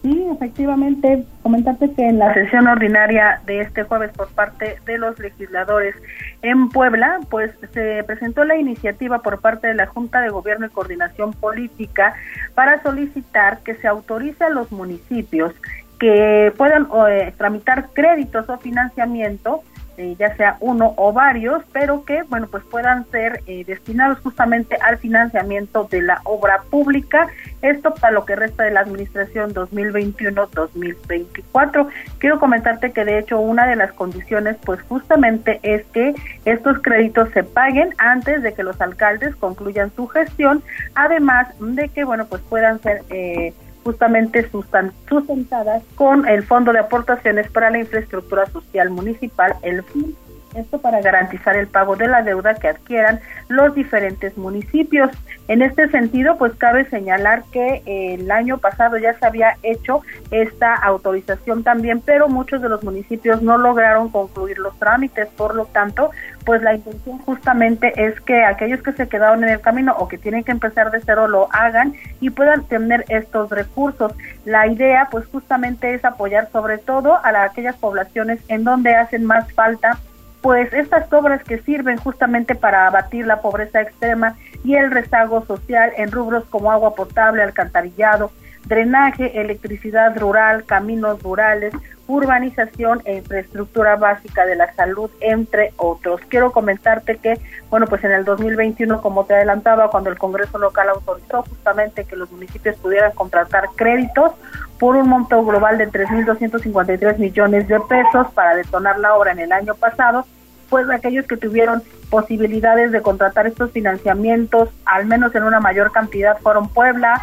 Sí, 0.01 0.27
efectivamente, 0.31 1.25
comentarte 1.43 1.91
que 1.93 2.07
en 2.07 2.17
la 2.17 2.33
sesión 2.33 2.67
ordinaria 2.67 3.39
de 3.45 3.61
este 3.61 3.83
jueves 3.83 4.11
por 4.11 4.29
parte 4.29 4.79
de 4.85 4.97
los 4.97 5.19
legisladores 5.19 5.93
en 6.41 6.69
Puebla, 6.69 7.19
pues 7.29 7.51
se 7.71 8.03
presentó 8.05 8.43
la 8.43 8.55
iniciativa 8.55 9.19
por 9.19 9.41
parte 9.41 9.67
de 9.67 9.75
la 9.75 9.85
Junta 9.85 10.21
de 10.21 10.29
Gobierno 10.29 10.65
y 10.65 10.69
Coordinación 10.69 11.33
Política 11.33 12.15
para 12.55 12.81
solicitar 12.81 13.59
que 13.59 13.75
se 13.75 13.87
autorice 13.87 14.43
a 14.43 14.49
los 14.49 14.71
municipios 14.71 15.53
que 15.99 16.51
puedan 16.57 16.87
eh, 17.07 17.31
tramitar 17.37 17.89
créditos 17.93 18.49
o 18.49 18.57
financiamiento 18.57 19.61
eh, 19.97 20.15
ya 20.17 20.33
sea 20.35 20.57
uno 20.59 20.93
o 20.97 21.13
varios, 21.13 21.63
pero 21.71 22.03
que, 22.05 22.23
bueno, 22.23 22.47
pues 22.49 22.63
puedan 22.63 23.05
ser 23.11 23.43
eh, 23.45 23.63
destinados 23.65 24.17
justamente 24.19 24.77
al 24.81 24.97
financiamiento 24.97 25.87
de 25.91 26.01
la 26.01 26.21
obra 26.23 26.63
pública, 26.69 27.27
esto 27.61 27.93
para 27.93 28.13
lo 28.13 28.25
que 28.25 28.35
resta 28.35 28.63
de 28.63 28.71
la 28.71 28.79
administración 28.81 29.53
2021-2024. 29.53 31.87
Quiero 32.17 32.39
comentarte 32.39 32.91
que 32.91 33.05
de 33.05 33.19
hecho 33.19 33.39
una 33.39 33.67
de 33.67 33.75
las 33.75 33.91
condiciones, 33.93 34.57
pues 34.65 34.81
justamente 34.83 35.59
es 35.63 35.85
que 35.87 36.13
estos 36.45 36.79
créditos 36.81 37.29
se 37.31 37.43
paguen 37.43 37.89
antes 37.97 38.43
de 38.43 38.53
que 38.53 38.63
los 38.63 38.79
alcaldes 38.81 39.35
concluyan 39.35 39.91
su 39.95 40.07
gestión, 40.07 40.63
además 40.95 41.47
de 41.59 41.89
que, 41.89 42.03
bueno, 42.03 42.25
pues 42.25 42.41
puedan 42.49 42.81
ser... 42.81 43.03
Eh, 43.09 43.53
justamente 43.83 44.49
sustentadas 44.49 45.83
con 45.95 46.27
el 46.27 46.43
Fondo 46.43 46.73
de 46.73 46.79
Aportaciones 46.79 47.49
para 47.49 47.69
la 47.69 47.79
Infraestructura 47.79 48.45
Social 48.47 48.89
Municipal, 48.89 49.55
el 49.63 49.83
FIN, 49.83 50.15
esto 50.55 50.79
para 50.81 51.01
garantizar 51.01 51.55
el 51.55 51.67
pago 51.67 51.95
de 51.95 52.07
la 52.07 52.23
deuda 52.23 52.55
que 52.55 52.67
adquieran 52.67 53.19
los 53.47 53.73
diferentes 53.73 54.37
municipios. 54.37 55.09
En 55.47 55.61
este 55.61 55.89
sentido, 55.89 56.37
pues 56.37 56.53
cabe 56.55 56.85
señalar 56.89 57.43
que 57.51 57.81
el 57.85 58.29
año 58.31 58.57
pasado 58.57 58.97
ya 58.97 59.17
se 59.17 59.25
había 59.25 59.57
hecho 59.63 60.01
esta 60.29 60.75
autorización 60.75 61.63
también, 61.63 62.01
pero 62.01 62.27
muchos 62.27 62.61
de 62.61 62.69
los 62.69 62.83
municipios 62.83 63.41
no 63.41 63.57
lograron 63.57 64.09
concluir 64.09 64.57
los 64.59 64.77
trámites, 64.77 65.27
por 65.29 65.55
lo 65.55 65.65
tanto, 65.65 66.11
pues 66.45 66.61
la 66.61 66.73
intención 66.73 67.19
justamente 67.19 67.93
es 67.95 68.19
que 68.21 68.43
aquellos 68.43 68.81
que 68.81 68.93
se 68.93 69.07
quedaron 69.07 69.43
en 69.43 69.49
el 69.49 69.61
camino 69.61 69.95
o 69.97 70.07
que 70.07 70.17
tienen 70.17 70.43
que 70.43 70.51
empezar 70.51 70.91
de 70.91 71.01
cero 71.05 71.27
lo 71.27 71.47
hagan 71.51 71.93
y 72.19 72.29
puedan 72.29 72.63
tener 72.65 73.05
estos 73.09 73.49
recursos. 73.49 74.13
La 74.45 74.67
idea, 74.67 75.07
pues 75.11 75.25
justamente 75.27 75.93
es 75.93 76.03
apoyar 76.03 76.49
sobre 76.51 76.77
todo 76.77 77.15
a 77.23 77.43
aquellas 77.43 77.75
poblaciones 77.75 78.39
en 78.47 78.63
donde 78.63 78.95
hacen 78.95 79.25
más 79.25 79.51
falta 79.53 79.97
pues 80.41 80.73
estas 80.73 81.11
obras 81.13 81.43
que 81.43 81.59
sirven 81.59 81.97
justamente 81.97 82.55
para 82.55 82.87
abatir 82.87 83.27
la 83.27 83.41
pobreza 83.41 83.81
extrema 83.81 84.35
y 84.63 84.75
el 84.75 84.91
rezago 84.91 85.45
social 85.45 85.91
en 85.97 86.11
rubros 86.11 86.45
como 86.49 86.71
agua 86.71 86.95
potable, 86.95 87.43
alcantarillado, 87.43 88.31
drenaje, 88.65 89.39
electricidad 89.41 90.17
rural, 90.17 90.65
caminos 90.65 91.21
rurales, 91.21 91.73
urbanización 92.07 93.01
e 93.05 93.17
infraestructura 93.17 93.95
básica 93.95 94.45
de 94.45 94.55
la 94.55 94.73
salud, 94.73 95.09
entre 95.21 95.73
otros. 95.77 96.21
Quiero 96.27 96.51
comentarte 96.51 97.17
que, 97.17 97.39
bueno, 97.69 97.87
pues 97.87 98.03
en 98.03 98.11
el 98.11 98.25
2021, 98.25 99.01
como 99.01 99.25
te 99.25 99.35
adelantaba, 99.35 99.89
cuando 99.89 100.09
el 100.09 100.17
Congreso 100.17 100.57
local 100.57 100.89
autorizó 100.89 101.43
justamente 101.43 102.03
que 102.03 102.15
los 102.15 102.31
municipios 102.31 102.75
pudieran 102.77 103.13
contratar 103.13 103.69
créditos 103.75 104.33
por 104.77 104.95
un 104.95 105.07
monto 105.07 105.43
global 105.45 105.77
de 105.77 105.89
3.253 105.89 107.17
millones 107.17 107.67
de 107.67 107.79
pesos 107.81 108.27
para 108.33 108.55
detonar 108.55 108.99
la 108.99 109.15
obra 109.15 109.31
en 109.31 109.39
el 109.39 109.51
año 109.51 109.75
pasado, 109.75 110.25
pues 110.69 110.89
aquellos 110.89 111.27
que 111.27 111.37
tuvieron 111.37 111.83
posibilidades 112.09 112.91
de 112.91 113.01
contratar 113.01 113.47
estos 113.47 113.71
financiamientos, 113.71 114.69
al 114.85 115.05
menos 115.05 115.33
en 115.35 115.43
una 115.43 115.59
mayor 115.59 115.91
cantidad, 115.91 116.37
fueron 116.39 116.67
Puebla, 116.67 117.21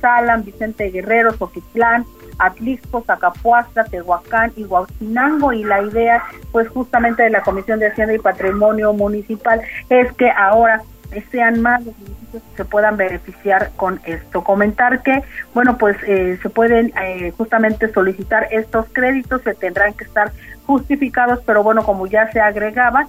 Salam, 0.00 0.44
Vicente 0.44 0.90
Guerrero, 0.90 1.32
Soquitlán, 1.34 2.04
Atlixco, 2.38 3.02
Zacapuastra, 3.02 3.84
Tehuacán 3.84 4.52
y 4.56 4.64
Huauchinango 4.64 5.52
y 5.52 5.64
la 5.64 5.82
idea 5.82 6.22
pues 6.52 6.68
justamente 6.68 7.22
de 7.22 7.30
la 7.30 7.42
Comisión 7.42 7.78
de 7.78 7.88
Hacienda 7.88 8.14
y 8.14 8.18
Patrimonio 8.18 8.92
Municipal 8.92 9.60
es 9.88 10.12
que 10.14 10.30
ahora 10.30 10.82
sean 11.30 11.60
más 11.60 11.84
los 11.84 11.96
municipios 11.98 12.42
que 12.42 12.56
se 12.56 12.64
puedan 12.64 12.96
beneficiar 12.96 13.72
con 13.76 14.00
esto. 14.04 14.44
Comentar 14.44 15.02
que, 15.02 15.22
bueno, 15.54 15.76
pues 15.76 15.96
eh, 16.06 16.38
se 16.40 16.48
pueden 16.50 16.92
eh, 17.02 17.32
justamente 17.36 17.92
solicitar 17.92 18.46
estos 18.50 18.86
créditos, 18.92 19.42
se 19.42 19.54
tendrán 19.54 19.94
que 19.94 20.04
estar 20.04 20.32
justificados, 20.66 21.40
pero 21.44 21.62
bueno, 21.64 21.84
como 21.84 22.06
ya 22.06 22.30
se 22.30 22.40
agregaba, 22.40 23.08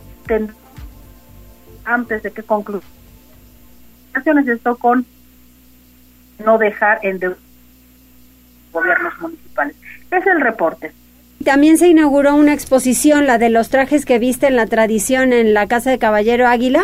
antes 1.86 2.24
de 2.24 2.32
que 2.32 2.43
concluya 2.43 2.86
esto 4.47 4.76
con 4.78 5.05
no 6.41 6.57
dejar 6.57 6.99
en 7.03 7.19
gobiernos 8.71 9.19
municipales. 9.19 9.75
Es 10.11 10.25
el 10.27 10.41
reporte. 10.41 10.91
También 11.43 11.77
se 11.77 11.87
inauguró 11.87 12.35
una 12.35 12.53
exposición, 12.53 13.25
la 13.25 13.37
de 13.37 13.49
los 13.49 13.69
trajes 13.69 14.05
que 14.05 14.19
viste 14.19 14.47
en 14.47 14.55
la 14.55 14.67
tradición 14.67 15.33
en 15.33 15.53
la 15.53 15.67
Casa 15.67 15.89
de 15.89 15.97
Caballero 15.97 16.47
Águila. 16.47 16.83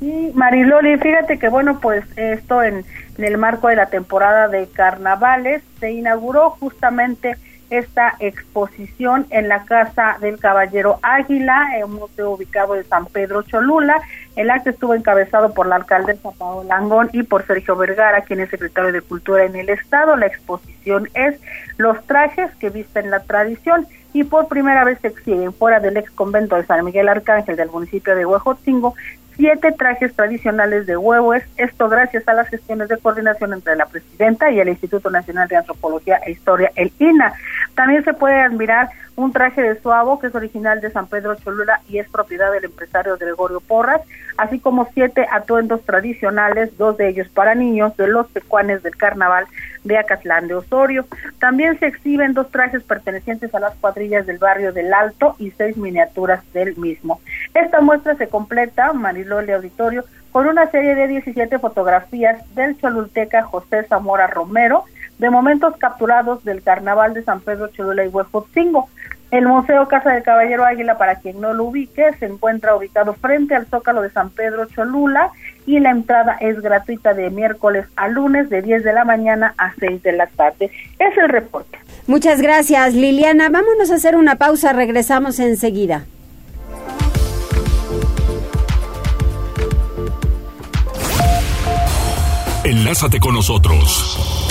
Sí, 0.00 0.30
Mariloli, 0.34 0.98
fíjate 0.98 1.38
que 1.38 1.48
bueno, 1.48 1.80
pues 1.80 2.04
esto 2.16 2.62
en, 2.62 2.84
en 3.18 3.24
el 3.24 3.38
marco 3.38 3.68
de 3.68 3.76
la 3.76 3.86
temporada 3.86 4.48
de 4.48 4.66
carnavales 4.68 5.62
se 5.78 5.92
inauguró 5.92 6.50
justamente 6.50 7.36
esta 7.70 8.14
exposición 8.18 9.26
en 9.30 9.48
la 9.48 9.64
Casa 9.64 10.18
del 10.20 10.38
Caballero 10.38 10.98
Águila, 11.02 11.76
en 11.76 11.84
un 11.84 11.94
museo 11.94 12.32
ubicado 12.32 12.74
en 12.74 12.84
San 12.84 13.06
Pedro 13.06 13.42
Cholula. 13.42 14.00
El 14.36 14.50
acto 14.50 14.70
estuvo 14.70 14.94
encabezado 14.94 15.54
por 15.54 15.66
la 15.66 15.76
alcaldesa 15.76 16.30
Paola 16.32 16.76
Langón 16.76 17.10
y 17.12 17.22
por 17.22 17.46
Sergio 17.46 17.76
Vergara, 17.76 18.22
quien 18.22 18.40
es 18.40 18.50
secretario 18.50 18.92
de 18.92 19.00
Cultura 19.00 19.44
en 19.44 19.56
el 19.56 19.68
Estado. 19.70 20.16
La 20.16 20.26
exposición 20.26 21.08
es 21.14 21.40
Los 21.78 22.04
trajes 22.06 22.50
que 22.56 22.70
visten 22.70 23.10
la 23.10 23.20
tradición 23.20 23.86
y 24.12 24.24
por 24.24 24.48
primera 24.48 24.84
vez 24.84 24.98
se 25.00 25.08
exhiben 25.08 25.52
fuera 25.52 25.78
del 25.78 25.96
ex 25.96 26.10
convento 26.10 26.56
de 26.56 26.66
San 26.66 26.84
Miguel 26.84 27.08
Arcángel 27.08 27.56
del 27.56 27.70
municipio 27.70 28.16
de 28.16 28.26
Huejotzingo 28.26 28.94
siete 29.40 29.72
trajes 29.72 30.14
tradicionales 30.14 30.86
de 30.86 30.98
huevos, 30.98 31.38
esto 31.56 31.88
gracias 31.88 32.28
a 32.28 32.34
las 32.34 32.46
gestiones 32.48 32.90
de 32.90 32.98
coordinación 32.98 33.54
entre 33.54 33.74
la 33.74 33.86
presidenta 33.86 34.50
y 34.50 34.60
el 34.60 34.68
Instituto 34.68 35.08
Nacional 35.08 35.48
de 35.48 35.56
Antropología 35.56 36.20
e 36.26 36.32
Historia, 36.32 36.70
el 36.76 36.92
INA. 36.98 37.32
También 37.74 38.04
se 38.04 38.12
puede 38.12 38.38
admirar 38.38 38.90
un 39.16 39.32
traje 39.32 39.62
de 39.62 39.80
suavo 39.80 40.18
que 40.18 40.26
es 40.26 40.34
original 40.34 40.82
de 40.82 40.90
San 40.90 41.06
Pedro 41.06 41.36
Cholula 41.36 41.80
y 41.88 41.98
es 41.98 42.08
propiedad 42.10 42.52
del 42.52 42.66
empresario 42.66 43.16
Gregorio 43.16 43.60
Porras, 43.60 44.02
así 44.36 44.58
como 44.58 44.90
siete 44.92 45.26
atuendos 45.32 45.82
tradicionales, 45.86 46.76
dos 46.76 46.98
de 46.98 47.08
ellos 47.08 47.28
para 47.30 47.54
niños, 47.54 47.96
de 47.96 48.08
los 48.08 48.28
pecuanes 48.28 48.82
del 48.82 48.96
carnaval 48.96 49.46
de 49.84 49.98
Acatlán 49.98 50.48
de 50.48 50.54
Osorio. 50.54 51.06
También 51.38 51.78
se 51.78 51.86
exhiben 51.86 52.34
dos 52.34 52.50
trajes 52.50 52.82
pertenecientes 52.82 53.54
a 53.54 53.60
las 53.60 53.74
cuadrillas 53.76 54.26
del 54.26 54.38
barrio 54.38 54.72
del 54.72 54.92
Alto 54.92 55.36
y 55.38 55.50
seis 55.52 55.76
miniaturas 55.76 56.40
del 56.52 56.76
mismo. 56.76 57.20
Esta 57.54 57.80
muestra 57.80 58.14
se 58.16 58.28
completa, 58.28 58.92
Marilole 58.92 59.54
Auditorio, 59.54 60.04
con 60.32 60.46
una 60.46 60.70
serie 60.70 60.94
de 60.94 61.08
17 61.08 61.58
fotografías 61.58 62.42
del 62.54 62.78
cholulteca 62.78 63.42
José 63.42 63.84
Zamora 63.84 64.26
Romero, 64.26 64.84
de 65.18 65.30
momentos 65.30 65.76
capturados 65.76 66.44
del 66.44 66.62
Carnaval 66.62 67.12
de 67.14 67.22
San 67.22 67.40
Pedro 67.40 67.68
Cholula 67.68 68.04
y 68.04 68.08
Huejotzingo. 68.08 68.88
El 69.30 69.46
Museo 69.46 69.86
Casa 69.86 70.10
del 70.10 70.24
Caballero 70.24 70.64
Águila, 70.64 70.98
para 70.98 71.16
quien 71.16 71.40
no 71.40 71.52
lo 71.52 71.64
ubique, 71.64 72.04
se 72.18 72.26
encuentra 72.26 72.74
ubicado 72.74 73.14
frente 73.14 73.54
al 73.54 73.66
Zócalo 73.66 74.02
de 74.02 74.10
San 74.10 74.30
Pedro 74.30 74.66
Cholula 74.66 75.30
y 75.66 75.78
la 75.78 75.90
entrada 75.90 76.36
es 76.40 76.60
gratuita 76.60 77.14
de 77.14 77.30
miércoles 77.30 77.86
a 77.94 78.08
lunes 78.08 78.50
de 78.50 78.60
10 78.60 78.82
de 78.82 78.92
la 78.92 79.04
mañana 79.04 79.54
a 79.56 79.72
6 79.78 80.02
de 80.02 80.12
la 80.12 80.26
tarde. 80.26 80.70
Es 80.98 81.16
el 81.16 81.28
reporte. 81.28 81.78
Muchas 82.08 82.42
gracias, 82.42 82.94
Liliana. 82.94 83.50
Vámonos 83.50 83.92
a 83.92 83.94
hacer 83.94 84.16
una 84.16 84.34
pausa, 84.34 84.72
regresamos 84.72 85.38
enseguida. 85.38 86.06
Enlázate 92.64 93.20
con 93.20 93.34
nosotros 93.34 94.50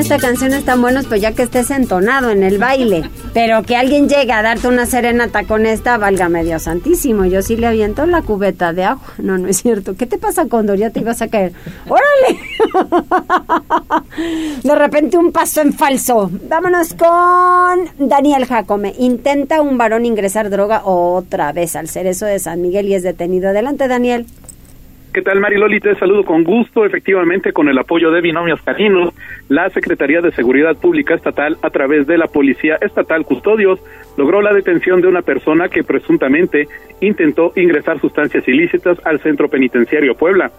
Esta 0.00 0.18
canción 0.18 0.52
está 0.52 0.76
buena, 0.76 1.02
pues 1.02 1.20
ya 1.20 1.32
que 1.32 1.42
estés 1.42 1.70
entonado 1.70 2.30
en 2.30 2.42
el 2.42 2.58
baile. 2.58 3.08
Pero 3.34 3.62
que 3.62 3.76
alguien 3.76 4.08
llegue 4.08 4.32
a 4.32 4.42
darte 4.42 4.68
una 4.68 4.86
serenata 4.86 5.44
con 5.44 5.66
esta, 5.66 5.98
válgame 5.98 6.44
Dios 6.44 6.62
santísimo. 6.62 7.24
Yo 7.24 7.42
sí 7.42 7.56
le 7.56 7.66
aviento 7.66 8.06
la 8.06 8.22
cubeta 8.22 8.72
de 8.72 8.84
agua. 8.84 9.06
No, 9.18 9.38
no 9.38 9.48
es 9.48 9.58
cierto. 9.58 9.94
¿Qué 9.96 10.06
te 10.06 10.18
pasa, 10.18 10.46
Condor? 10.46 10.78
Ya 10.78 10.90
te 10.90 11.00
ibas 11.00 11.22
a 11.22 11.28
caer. 11.28 11.52
¡Órale! 11.88 12.40
De 14.62 14.74
repente 14.74 15.18
un 15.18 15.32
paso 15.32 15.60
en 15.60 15.72
falso. 15.72 16.30
Vámonos 16.48 16.94
con 16.94 18.08
Daniel 18.08 18.46
Jacome. 18.46 18.94
Intenta 18.98 19.60
un 19.60 19.78
varón 19.78 20.06
ingresar 20.06 20.50
droga 20.50 20.82
otra 20.84 21.52
vez 21.52 21.76
al 21.76 21.88
cerezo 21.88 22.26
de 22.26 22.38
San 22.38 22.62
Miguel 22.62 22.88
y 22.88 22.94
es 22.94 23.02
detenido. 23.02 23.50
Adelante, 23.50 23.88
Daniel. 23.88 24.26
¿Qué 25.16 25.22
tal, 25.22 25.40
Mariloli? 25.40 25.80
Te 25.80 25.94
saludo 25.94 26.24
con 26.24 26.44
gusto. 26.44 26.84
Efectivamente, 26.84 27.54
con 27.54 27.70
el 27.70 27.78
apoyo 27.78 28.10
de 28.10 28.20
Binomios 28.20 28.60
Caninos, 28.60 29.14
la 29.48 29.70
Secretaría 29.70 30.20
de 30.20 30.30
Seguridad 30.30 30.76
Pública 30.76 31.14
Estatal, 31.14 31.56
a 31.62 31.70
través 31.70 32.06
de 32.06 32.18
la 32.18 32.26
Policía 32.26 32.76
Estatal 32.82 33.24
Custodios, 33.24 33.80
logró 34.18 34.42
la 34.42 34.52
detención 34.52 35.00
de 35.00 35.08
una 35.08 35.22
persona 35.22 35.70
que 35.70 35.84
presuntamente 35.84 36.68
intentó 37.00 37.50
ingresar 37.56 37.98
sustancias 37.98 38.46
ilícitas 38.46 38.98
al 39.06 39.18
Centro 39.20 39.48
Penitenciario 39.48 40.16
Puebla. 40.16 40.50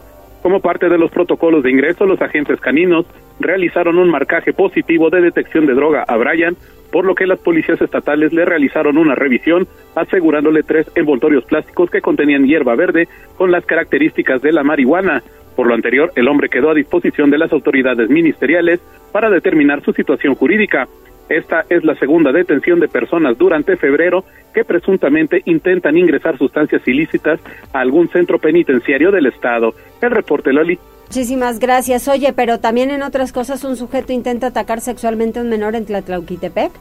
Como 0.41 0.60
parte 0.60 0.89
de 0.89 0.97
los 0.97 1.12
protocolos 1.12 1.62
de 1.62 1.70
ingreso, 1.70 2.08
los 2.08 2.20
agentes 2.20 2.60
caninos 2.60 3.05
realizaron 3.39 3.99
un 3.99 4.10
marcaje 4.10 4.53
positivo 4.53 5.12
de 5.12 5.22
detección 5.22 5.68
de 5.68 5.76
droga 5.76 6.03
a 6.08 6.18
Brian, 6.18 6.55
por 6.91 7.05
lo 7.05 7.15
que 7.15 7.27
las 7.27 7.39
policías 7.39 7.81
estatales 7.81 8.33
le 8.33 8.45
realizaron 8.45 8.97
una 8.97 9.15
revisión 9.15 9.67
asegurándole 9.95 10.63
tres 10.63 10.89
envoltorios 10.95 11.45
plásticos 11.45 11.89
que 11.89 12.01
contenían 12.01 12.45
hierba 12.45 12.75
verde 12.75 13.07
con 13.35 13.51
las 13.51 13.65
características 13.65 14.41
de 14.41 14.51
la 14.51 14.63
marihuana. 14.63 15.23
Por 15.55 15.67
lo 15.67 15.73
anterior, 15.73 16.11
el 16.15 16.27
hombre 16.27 16.49
quedó 16.49 16.69
a 16.69 16.75
disposición 16.75 17.31
de 17.31 17.39
las 17.39 17.51
autoridades 17.51 18.09
ministeriales 18.09 18.79
para 19.11 19.29
determinar 19.29 19.81
su 19.83 19.91
situación 19.91 20.35
jurídica. 20.35 20.88
Esta 21.29 21.65
es 21.69 21.83
la 21.83 21.95
segunda 21.95 22.31
detención 22.31 22.79
de 22.79 22.88
personas 22.88 23.38
durante 23.38 23.75
febrero 23.75 24.23
que 24.53 24.63
presuntamente 24.63 25.41
intentan 25.45 25.97
ingresar 25.97 26.38
sustancias 26.38 26.88
ilícitas 26.88 27.39
a 27.73 27.79
algún 27.79 28.07
centro 28.09 28.39
penitenciario 28.39 29.11
del 29.11 29.25
Estado. 29.25 29.73
El 30.01 30.11
reporte, 30.11 30.53
Loli. 30.53 30.79
Muchísimas 31.08 31.60
gracias. 31.60 32.08
Oye, 32.08 32.34
pero 32.34 32.60
también 32.60 32.91
en 32.91 33.01
otras 33.01 33.32
cosas 33.32 33.64
un 33.64 33.76
sujeto 33.78 34.12
intenta 34.12 34.47
atacar 34.47 34.82
sexualmente 34.82 35.39
a 35.39 35.41
un 35.41 35.49
menor 35.49 35.76
en 35.76 35.86
Tlatlauquitepec. 35.86 36.72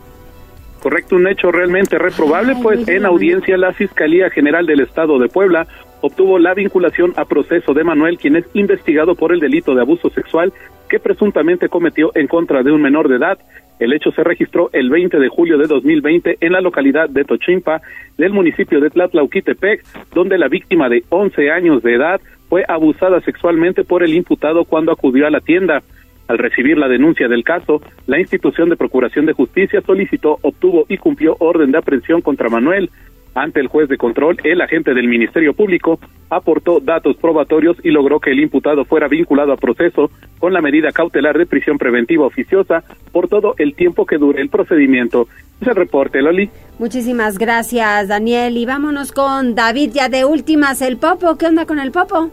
Correcto, 0.83 1.17
un 1.17 1.27
hecho 1.27 1.51
realmente 1.51 1.99
reprobable, 1.99 2.55
pues 2.63 2.87
en 2.89 3.07
audiencia 3.07 3.57
la 3.57 3.73
Fiscalía 3.73 4.31
General 4.31 4.67
del 4.67 4.81
Estado 4.81 5.19
de 5.19 5.29
Puebla 5.29 5.67
obtuvo 6.01 6.39
la 6.39 6.55
vinculación 6.55 7.13
a 7.17 7.25
proceso 7.25 7.73
de 7.73 7.85
Manuel, 7.85 8.19
quien 8.19 8.37
es 8.37 8.45
investigado 8.55 9.15
por 9.15 9.33
el 9.33 9.41
delito 9.41 9.75
de 9.75 9.81
abuso 9.81 10.11
sexual 10.11 10.53
que 10.89 11.01
presuntamente 11.01 11.69
cometió 11.69 12.13
en 12.15 12.29
contra 12.29 12.63
de 12.63 12.71
un 12.71 12.83
menor 12.83 13.09
de 13.09 13.17
edad. 13.17 13.39
El 13.79 13.93
hecho 13.93 14.11
se 14.13 14.23
registró 14.23 14.71
el 14.73 14.89
20 14.89 15.19
de 15.19 15.29
julio 15.29 15.59
de 15.59 15.67
2020 15.67 16.39
en 16.41 16.53
la 16.53 16.61
localidad 16.61 17.09
de 17.09 17.25
Tochimpa 17.25 17.81
del 18.17 18.33
municipio 18.33 18.81
de 18.81 18.91
Tlatlauquitepec, 18.91 19.83
donde 20.15 20.39
la 20.39 20.49
víctima 20.49 20.89
de 20.89 21.05
11 21.09 21.51
años 21.51 21.83
de 21.83 21.95
edad 21.95 22.21
fue 22.49 22.65
abusada 22.69 23.21
sexualmente 23.21 23.85
por 23.85 24.03
el 24.03 24.15
imputado 24.15 24.65
cuando 24.65 24.93
acudió 24.93 25.27
a 25.27 25.31
la 25.31 25.41
tienda. 25.41 25.83
Al 26.29 26.39
recibir 26.39 26.77
la 26.77 26.89
denuncia 26.89 27.29
del 27.29 27.45
caso, 27.45 27.81
la 28.07 28.19
institución 28.19 28.69
de 28.69 28.77
Procuración 28.77 29.27
de 29.27 29.33
Justicia 29.33 29.81
solicitó, 29.83 30.39
obtuvo 30.43 30.85
y 30.89 30.99
cumplió 30.99 31.37
orden 31.39 31.71
de 31.71 31.79
aprehensión 31.79 32.21
contra 32.21 32.49
Manuel. 32.49 32.91
Ante 33.37 33.61
el 33.61 33.69
juez 33.69 33.87
de 33.91 33.99
control, 33.99 34.39
el 34.45 34.63
agente 34.63 34.95
del 34.95 35.09
Ministerio 35.09 35.53
Público 35.53 36.01
aportó 36.31 36.81
datos 36.81 37.19
probatorios 37.19 37.77
y 37.85 37.91
logró 37.91 38.19
que 38.19 38.31
el 38.31 38.41
imputado 38.41 38.87
fuera 38.87 39.09
vinculado 39.09 39.53
a 39.53 39.59
proceso 39.59 40.11
con 40.39 40.55
la 40.55 40.63
medida 40.63 40.91
cautelar 40.91 41.37
de 41.37 41.45
prisión 41.45 41.77
preventiva 41.77 42.25
oficiosa 42.25 42.83
por 43.13 43.29
todo 43.29 43.55
el 43.59 43.75
tiempo 43.75 44.07
que 44.07 44.17
dure 44.17 44.41
el 44.41 44.49
procedimiento. 44.49 45.29
Es 45.61 45.69
el 45.69 45.77
reporte, 45.77 46.23
Loli. 46.23 46.49
Muchísimas 46.79 47.37
gracias, 47.37 48.09
Daniel. 48.09 48.57
Y 48.57 48.65
vámonos 48.65 49.13
con 49.13 49.55
David, 49.55 49.91
ya 49.93 50.09
de 50.09 50.25
últimas, 50.25 50.81
el 50.81 50.97
Popo. 50.97 51.37
¿Qué 51.37 51.45
onda 51.45 51.67
con 51.67 51.79
el 51.79 51.93
Popo? 51.93 52.31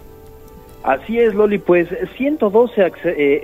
Así 0.83 1.19
es, 1.19 1.35
Loli, 1.35 1.57
pues 1.57 1.89
112 2.15 2.93
eh, 3.03 3.41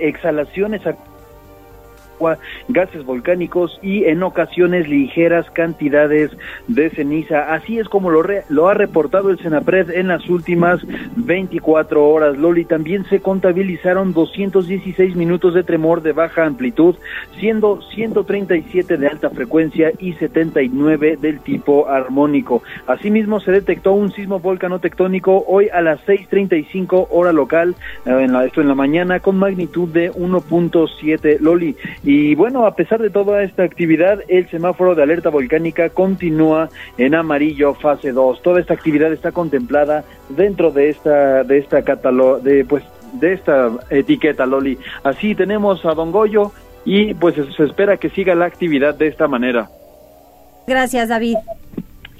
gases 2.68 3.04
volcánicos 3.04 3.78
y 3.82 4.04
en 4.04 4.22
ocasiones 4.22 4.88
ligeras 4.88 5.50
cantidades 5.50 6.30
de 6.68 6.90
ceniza. 6.90 7.52
Así 7.54 7.78
es 7.78 7.88
como 7.88 8.10
lo, 8.10 8.22
lo 8.48 8.68
ha 8.68 8.74
reportado 8.74 9.30
el 9.30 9.38
Senapred 9.38 9.90
en 9.90 10.08
las 10.08 10.28
últimas 10.28 10.80
24 11.16 12.08
horas. 12.08 12.36
Loli, 12.36 12.64
también 12.64 13.04
se 13.06 13.20
contabilizaron 13.20 14.12
216 14.12 15.16
minutos 15.16 15.54
de 15.54 15.62
tremor 15.62 16.02
de 16.02 16.12
baja 16.12 16.44
amplitud, 16.44 16.96
siendo 17.38 17.80
137 17.82 18.96
de 18.96 19.06
alta 19.08 19.30
frecuencia 19.30 19.92
y 19.98 20.12
79 20.14 21.18
del 21.20 21.40
tipo 21.40 21.88
armónico. 21.88 22.62
Asimismo, 22.86 23.40
se 23.40 23.52
detectó 23.52 23.92
un 23.92 24.12
sismo 24.12 24.40
volcano-tectónico 24.40 25.44
hoy 25.46 25.68
a 25.72 25.80
las 25.80 26.00
6.35 26.06 27.08
hora 27.10 27.32
local, 27.32 27.74
eh, 28.06 28.10
en 28.10 28.32
la, 28.32 28.44
esto 28.44 28.60
en 28.60 28.68
la 28.68 28.74
mañana, 28.74 29.20
con 29.20 29.36
magnitud 29.36 29.88
de 29.88 30.12
1.7 30.12 31.38
Loli. 31.40 31.76
Bueno, 32.34 32.66
a 32.66 32.74
pesar 32.74 33.00
de 33.00 33.10
toda 33.10 33.42
esta 33.42 33.62
actividad, 33.62 34.20
el 34.28 34.48
semáforo 34.48 34.94
de 34.94 35.02
alerta 35.02 35.28
volcánica 35.28 35.90
continúa 35.90 36.68
en 36.96 37.14
amarillo 37.14 37.74
fase 37.74 38.12
2. 38.12 38.42
Toda 38.42 38.60
esta 38.60 38.74
actividad 38.74 39.12
está 39.12 39.32
contemplada 39.32 40.04
dentro 40.30 40.70
de 40.70 40.88
esta 40.88 41.44
de 41.44 41.58
esta 41.58 41.82
catálogo 41.82 42.38
de 42.38 42.64
pues 42.64 42.82
de 43.12 43.34
esta 43.34 43.70
etiqueta 43.90 44.46
Loli. 44.46 44.78
Así 45.04 45.34
tenemos 45.34 45.84
a 45.84 45.94
Don 45.94 46.10
Goyo 46.10 46.52
y 46.84 47.14
pues 47.14 47.34
se 47.56 47.64
espera 47.64 47.96
que 47.96 48.08
siga 48.10 48.34
la 48.34 48.46
actividad 48.46 48.94
de 48.94 49.08
esta 49.08 49.28
manera. 49.28 49.68
Gracias, 50.66 51.08
David. 51.08 51.36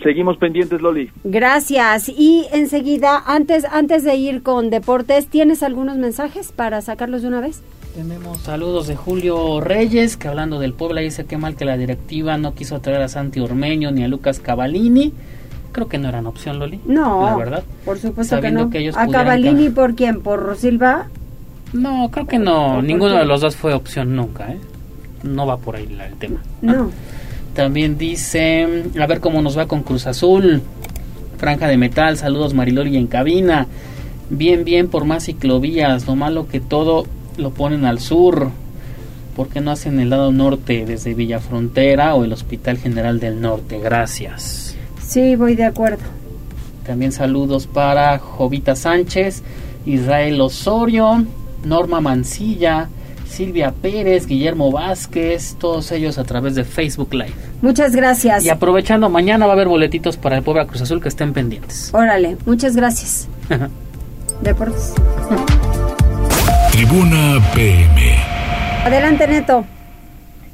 Seguimos 0.02 0.38
pendientes, 0.38 0.80
Loli. 0.80 1.10
Gracias. 1.24 2.08
Y 2.08 2.46
enseguida, 2.52 3.22
antes, 3.26 3.64
antes 3.70 4.02
de 4.02 4.14
ir 4.16 4.42
con 4.42 4.70
deportes, 4.70 5.28
¿tienes 5.28 5.62
algunos 5.62 5.98
mensajes 5.98 6.52
para 6.52 6.80
sacarlos 6.80 7.22
de 7.22 7.28
una 7.28 7.40
vez? 7.40 7.62
Tenemos 7.94 8.38
saludos 8.38 8.86
de 8.86 8.94
Julio 8.94 9.60
Reyes, 9.60 10.16
que 10.16 10.28
hablando 10.28 10.60
del 10.60 10.74
Puebla 10.74 11.00
dice 11.00 11.24
que 11.24 11.36
mal 11.36 11.56
que 11.56 11.64
la 11.64 11.76
directiva 11.76 12.38
no 12.38 12.54
quiso 12.54 12.80
traer 12.80 13.02
a 13.02 13.08
Santi 13.08 13.40
Ormeño 13.40 13.90
ni 13.90 14.04
a 14.04 14.08
Lucas 14.08 14.38
Cavallini. 14.38 15.12
Creo 15.72 15.88
que 15.88 15.98
no 15.98 16.08
eran 16.08 16.26
opción, 16.26 16.58
Loli. 16.58 16.80
No, 16.86 17.24
la 17.26 17.36
verdad. 17.36 17.64
Por 17.84 17.98
supuesto 17.98 18.40
que 18.40 18.50
no. 18.50 18.70
¿A 18.94 19.06
Cavallini 19.08 19.70
por 19.70 19.94
quién? 19.96 20.20
¿Por 20.22 20.56
Silva? 20.56 21.08
No, 21.72 22.10
creo 22.10 22.26
que 22.26 22.38
no. 22.38 22.80
Ninguno 22.80 23.16
de 23.16 23.24
los 23.24 23.40
dos 23.40 23.56
fue 23.56 23.74
opción 23.74 24.14
nunca, 24.14 24.52
¿eh? 24.52 24.58
No 25.22 25.46
va 25.46 25.56
por 25.56 25.76
ahí 25.76 25.88
el 25.90 26.16
tema. 26.16 26.40
No. 26.62 26.90
También 27.54 27.98
dice, 27.98 28.84
a 29.00 29.06
ver 29.06 29.20
cómo 29.20 29.42
nos 29.42 29.58
va 29.58 29.66
con 29.66 29.82
Cruz 29.82 30.06
Azul. 30.06 30.62
Franja 31.38 31.66
de 31.66 31.76
metal, 31.76 32.16
saludos 32.16 32.54
Mariloli 32.54 32.96
en 32.96 33.08
cabina. 33.08 33.66
Bien, 34.28 34.64
bien 34.64 34.88
por 34.88 35.04
más 35.04 35.24
ciclovías. 35.24 36.06
Lo 36.06 36.14
malo 36.14 36.46
que 36.46 36.60
todo 36.60 37.06
lo 37.40 37.50
ponen 37.50 37.84
al 37.84 38.00
sur? 38.00 38.50
¿Por 39.34 39.48
qué 39.48 39.60
no 39.60 39.70
hacen 39.70 40.00
el 40.00 40.10
lado 40.10 40.32
norte 40.32 40.84
desde 40.86 41.14
Villa 41.14 41.40
Frontera 41.40 42.14
o 42.14 42.24
el 42.24 42.32
Hospital 42.32 42.78
General 42.78 43.18
del 43.20 43.40
Norte? 43.40 43.78
Gracias. 43.78 44.76
Sí, 45.06 45.34
voy 45.36 45.54
de 45.54 45.64
acuerdo. 45.64 46.02
También 46.84 47.12
saludos 47.12 47.66
para 47.66 48.18
Jovita 48.18 48.76
Sánchez, 48.76 49.42
Israel 49.86 50.40
Osorio, 50.40 51.24
Norma 51.64 52.00
Mancilla, 52.00 52.88
Silvia 53.30 53.72
Pérez, 53.72 54.26
Guillermo 54.26 54.72
Vázquez, 54.72 55.56
todos 55.58 55.92
ellos 55.92 56.18
a 56.18 56.24
través 56.24 56.54
de 56.56 56.64
Facebook 56.64 57.14
Live. 57.14 57.34
Muchas 57.62 57.94
gracias. 57.94 58.44
Y 58.44 58.50
aprovechando, 58.50 59.08
mañana 59.08 59.46
va 59.46 59.52
a 59.52 59.54
haber 59.54 59.68
boletitos 59.68 60.16
para 60.16 60.36
el 60.36 60.42
Puebla 60.42 60.66
Cruz 60.66 60.82
Azul 60.82 61.00
que 61.00 61.08
estén 61.08 61.32
pendientes. 61.32 61.90
Órale, 61.94 62.36
muchas 62.44 62.74
gracias. 62.74 63.28
Deportes. 64.42 64.94
Tribuna 66.80 67.38
PM. 67.52 67.94
Adelante, 68.86 69.26
Neto. 69.26 69.79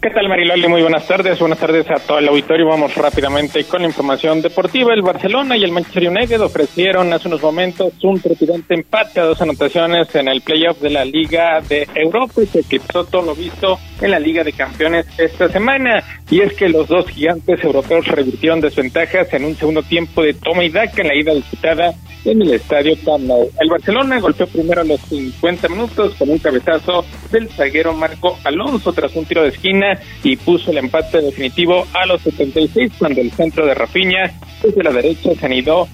¿Qué 0.07 0.13
tal, 0.13 0.29
Mariloli? 0.29 0.69
Muy 0.69 0.83
buenas 0.83 1.05
tardes. 1.05 1.37
Buenas 1.41 1.59
tardes 1.59 1.91
a 1.91 1.97
todo 1.97 2.21
el 2.21 2.29
auditorio. 2.29 2.69
Vamos 2.69 2.95
rápidamente 2.95 3.65
con 3.65 3.83
la 3.83 3.89
información 3.89 4.41
deportiva. 4.41 4.95
El 4.95 5.03
Barcelona 5.03 5.57
y 5.57 5.65
el 5.65 5.73
Manchester 5.73 6.09
United 6.09 6.41
ofrecieron 6.43 7.13
hace 7.13 7.27
unos 7.27 7.43
momentos 7.43 7.93
un 8.05 8.21
trepidante 8.21 8.75
empate 8.75 9.19
a 9.19 9.25
dos 9.25 9.43
anotaciones 9.43 10.15
en 10.15 10.29
el 10.29 10.43
playoff 10.43 10.81
de 10.81 10.91
la 10.91 11.05
Liga 11.05 11.61
de 11.61 11.89
Europa 11.93 12.41
y 12.41 12.47
se 12.47 12.63
quitó 12.63 13.05
todo 13.05 13.23
lo 13.23 13.35
visto 13.35 13.81
en 14.01 14.13
la 14.13 14.21
Liga 14.21 14.45
de 14.45 14.53
Campeones 14.53 15.07
esta 15.19 15.49
semana. 15.49 16.01
Y 16.31 16.41
es 16.41 16.53
que 16.53 16.69
los 16.69 16.87
dos 16.87 17.09
gigantes 17.09 17.65
europeos 17.65 18.07
revirtieron 18.07 18.61
desventajas 18.61 19.35
en 19.35 19.45
un 19.45 19.57
segundo 19.57 19.83
tiempo 19.83 20.23
de 20.23 20.35
toma 20.35 20.63
y 20.63 20.69
daca 20.69 21.03
en 21.03 21.09
la 21.09 21.17
ida 21.17 21.35
disputada 21.35 21.93
en 22.31 22.43
el 22.43 22.55
estadio 22.55 22.97
Camp 23.05 23.31
El 23.61 23.71
Barcelona 23.71 24.19
golpeó 24.19 24.47
primero 24.47 24.81
a 24.81 24.85
los 24.85 25.01
50 25.03 25.69
minutos 25.69 26.15
con 26.15 26.29
un 26.29 26.39
cabezazo 26.39 27.05
del 27.31 27.49
zaguero 27.51 27.93
Marco 27.93 28.37
Alonso 28.45 28.93
tras 28.93 29.15
un 29.15 29.25
tiro 29.25 29.43
de 29.43 29.51
esquina 29.51 29.96
y 30.23 30.37
puso 30.37 30.71
el 30.71 30.79
empate 30.79 31.21
definitivo 31.21 31.87
a 31.93 32.07
los 32.07 32.23
76 32.23 32.93
cuando 32.99 33.21
el 33.21 33.31
centro 33.33 33.67
de 33.67 33.75
Rafinha 33.75 34.33
desde 34.63 34.83
la 34.83 34.93
derecha 34.93 35.31
se 35.35 35.47
anidó 35.47 35.89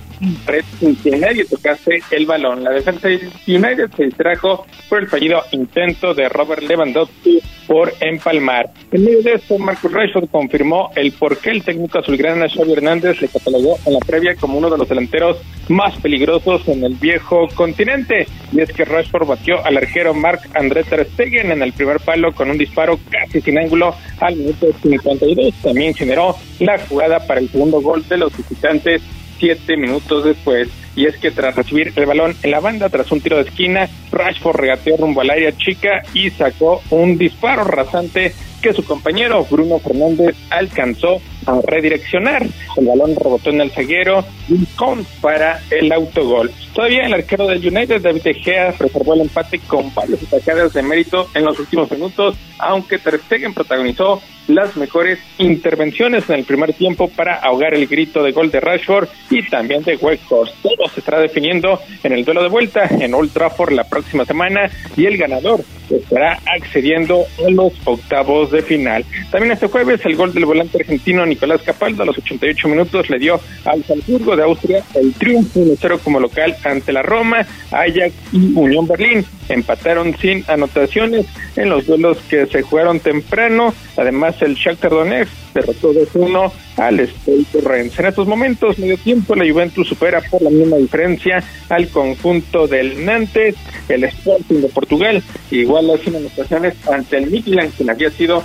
red 0.46 0.64
sin 0.78 0.96
que 0.96 1.16
nadie 1.16 1.44
tocase 1.44 2.00
el 2.10 2.26
balón. 2.26 2.62
La 2.62 2.70
defensa 2.70 3.08
de 3.08 3.28
United 3.46 3.90
se 3.96 4.04
distrajo 4.04 4.66
por 4.88 5.00
el 5.00 5.08
fallido 5.08 5.42
intento 5.52 6.14
de 6.14 6.28
Robert 6.28 6.62
Lewandowski 6.62 7.40
por 7.66 7.92
empalmar. 8.00 8.70
En 8.90 9.04
medio 9.04 9.22
de 9.22 9.34
esto, 9.34 9.58
Marcus 9.58 9.92
Rashford 9.92 10.28
confirmó 10.28 10.90
el 10.94 11.12
por 11.12 11.38
qué 11.38 11.50
el 11.50 11.62
técnico 11.62 11.98
azulgrana 11.98 12.48
Xavi 12.48 12.72
Hernández 12.72 13.20
le 13.20 13.28
catalogó 13.28 13.78
en 13.86 13.94
la 13.94 14.00
previa 14.00 14.34
como 14.36 14.58
uno 14.58 14.70
de 14.70 14.78
los 14.78 14.88
delanteros 14.88 15.38
más 15.68 15.96
peligrosos 15.96 16.66
en 16.68 16.84
el 16.84 16.94
viejo 16.94 17.48
continente. 17.54 18.26
Y 18.52 18.60
es 18.60 18.72
que 18.72 18.84
Rashford 18.84 19.26
batió 19.26 19.64
al 19.64 19.76
arquero 19.76 20.14
Marc 20.14 20.48
André 20.54 20.84
Ter 20.84 21.06
Stegen 21.12 21.50
en 21.50 21.62
el 21.62 21.72
primer 21.72 22.00
palo 22.00 22.32
con 22.32 22.50
un 22.50 22.58
disparo 22.58 22.98
casi 23.10 23.40
sin 23.40 23.58
ángulo 23.58 23.81
al 24.20 24.36
minuto 24.36 24.66
52. 24.82 25.54
También 25.62 25.94
generó 25.94 26.36
la 26.60 26.78
jugada 26.78 27.26
para 27.26 27.40
el 27.40 27.50
segundo 27.50 27.80
gol 27.80 28.04
de 28.08 28.16
los 28.16 28.36
visitantes 28.36 29.02
siete 29.38 29.76
minutos 29.76 30.24
después. 30.24 30.68
Y 30.94 31.06
es 31.06 31.16
que 31.16 31.30
tras 31.30 31.56
recibir 31.56 31.92
el 31.96 32.06
balón 32.06 32.36
en 32.42 32.50
la 32.50 32.60
banda, 32.60 32.88
tras 32.90 33.10
un 33.10 33.20
tiro 33.20 33.36
de 33.36 33.48
esquina, 33.48 33.88
Rashford 34.10 34.56
regateó 34.56 34.96
rumbo 34.98 35.22
al 35.22 35.30
área 35.30 35.56
chica 35.56 36.02
y 36.12 36.30
sacó 36.30 36.82
un 36.90 37.16
disparo 37.16 37.64
rasante 37.64 38.34
que 38.62 38.72
su 38.72 38.84
compañero 38.84 39.44
Bruno 39.50 39.78
Fernández 39.80 40.36
alcanzó 40.48 41.20
a 41.46 41.60
redireccionar. 41.66 42.46
El 42.76 42.86
balón 42.86 43.16
rebotó 43.16 43.50
en 43.50 43.60
el 43.60 43.70
zaguero 43.72 44.24
y 44.48 44.64
con 44.76 45.04
para 45.20 45.60
el 45.70 45.92
autogol. 45.92 46.50
Todavía 46.72 47.04
el 47.04 47.12
arquero 47.12 47.46
del 47.46 47.58
United, 47.58 48.00
David 48.00 48.22
De 48.22 48.34
Gea, 48.34 48.72
preservó 48.72 49.14
el 49.14 49.22
empate 49.22 49.58
con 49.58 49.92
varios 49.94 50.22
atacadas 50.22 50.72
de 50.72 50.82
mérito 50.82 51.28
en 51.34 51.44
los 51.44 51.58
últimos 51.58 51.90
minutos, 51.90 52.36
aunque 52.58 52.98
Ter 52.98 53.20
Stegen 53.20 53.52
protagonizó 53.52 54.22
las 54.48 54.76
mejores 54.76 55.18
intervenciones 55.38 56.28
en 56.28 56.36
el 56.36 56.44
primer 56.44 56.72
tiempo 56.72 57.08
para 57.08 57.36
ahogar 57.36 57.74
el 57.74 57.86
grito 57.86 58.22
de 58.22 58.32
gol 58.32 58.50
de 58.50 58.60
Rashford 58.60 59.08
y 59.30 59.42
también 59.48 59.82
de 59.82 59.96
Weghorst. 59.96 60.54
Todo 60.62 60.88
se 60.92 61.00
estará 61.00 61.20
definiendo 61.20 61.78
en 62.02 62.12
el 62.12 62.24
duelo 62.24 62.42
de 62.42 62.48
vuelta 62.48 62.86
en 62.86 63.14
Old 63.14 63.32
Trafford 63.32 63.72
la 63.72 63.84
próxima 63.84 64.24
semana 64.24 64.70
y 64.96 65.06
el 65.06 65.16
ganador 65.16 65.64
estará 65.90 66.38
accediendo 66.46 67.24
a 67.44 67.50
los 67.50 67.72
octavos 67.84 68.50
de 68.52 68.62
final. 68.62 69.04
También 69.30 69.52
este 69.52 69.68
jueves 69.68 70.00
el 70.04 70.16
gol 70.16 70.32
del 70.32 70.46
volante 70.46 70.78
argentino 70.78 71.26
Nicolás 71.26 71.62
Capaldo 71.62 72.02
a 72.02 72.06
los 72.06 72.18
88 72.18 72.68
minutos 72.68 73.10
le 73.10 73.18
dio 73.18 73.40
al 73.64 73.84
Salzburgo 73.84 74.36
de 74.36 74.44
Austria 74.44 74.84
el 74.94 75.12
triunfo 75.14 75.60
1-0 75.60 75.98
como 76.00 76.20
local 76.20 76.56
ante 76.64 76.92
la 76.92 77.02
Roma, 77.02 77.46
Ajax 77.70 78.12
y 78.32 78.52
Unión 78.54 78.86
Berlín. 78.86 79.24
Empataron 79.48 80.16
sin 80.18 80.44
anotaciones 80.48 81.26
en 81.56 81.68
los 81.68 81.86
duelos 81.86 82.18
que 82.28 82.46
se 82.46 82.62
jugaron 82.62 83.00
temprano. 83.00 83.74
Además 83.96 84.40
el 84.42 84.54
Shakhtar 84.54 84.90
Donetsk 84.90 85.32
derrotó 85.54 85.92
2-1 85.92 86.52
al 86.76 87.00
Stade 87.00 87.60
Rennes. 87.62 87.98
En 87.98 88.06
estos 88.06 88.26
momentos, 88.26 88.78
medio 88.78 88.96
tiempo, 88.96 89.34
la 89.34 89.50
Juventus 89.50 89.88
supera 89.88 90.20
por 90.30 90.42
la 90.42 90.50
misma 90.50 90.76
diferencia 90.76 91.42
al 91.68 91.88
conjunto 91.88 92.66
del 92.66 93.04
Nantes, 93.04 93.56
el 93.88 94.04
Sporting 94.04 94.62
de 94.62 94.68
Portugal, 94.68 95.22
igual 95.50 95.88
las 95.88 96.06
anotaciones 96.06 96.74
ante 96.88 97.18
el 97.18 97.30
Midland, 97.30 97.74
quien 97.74 97.90
había 97.90 98.10
sido 98.10 98.42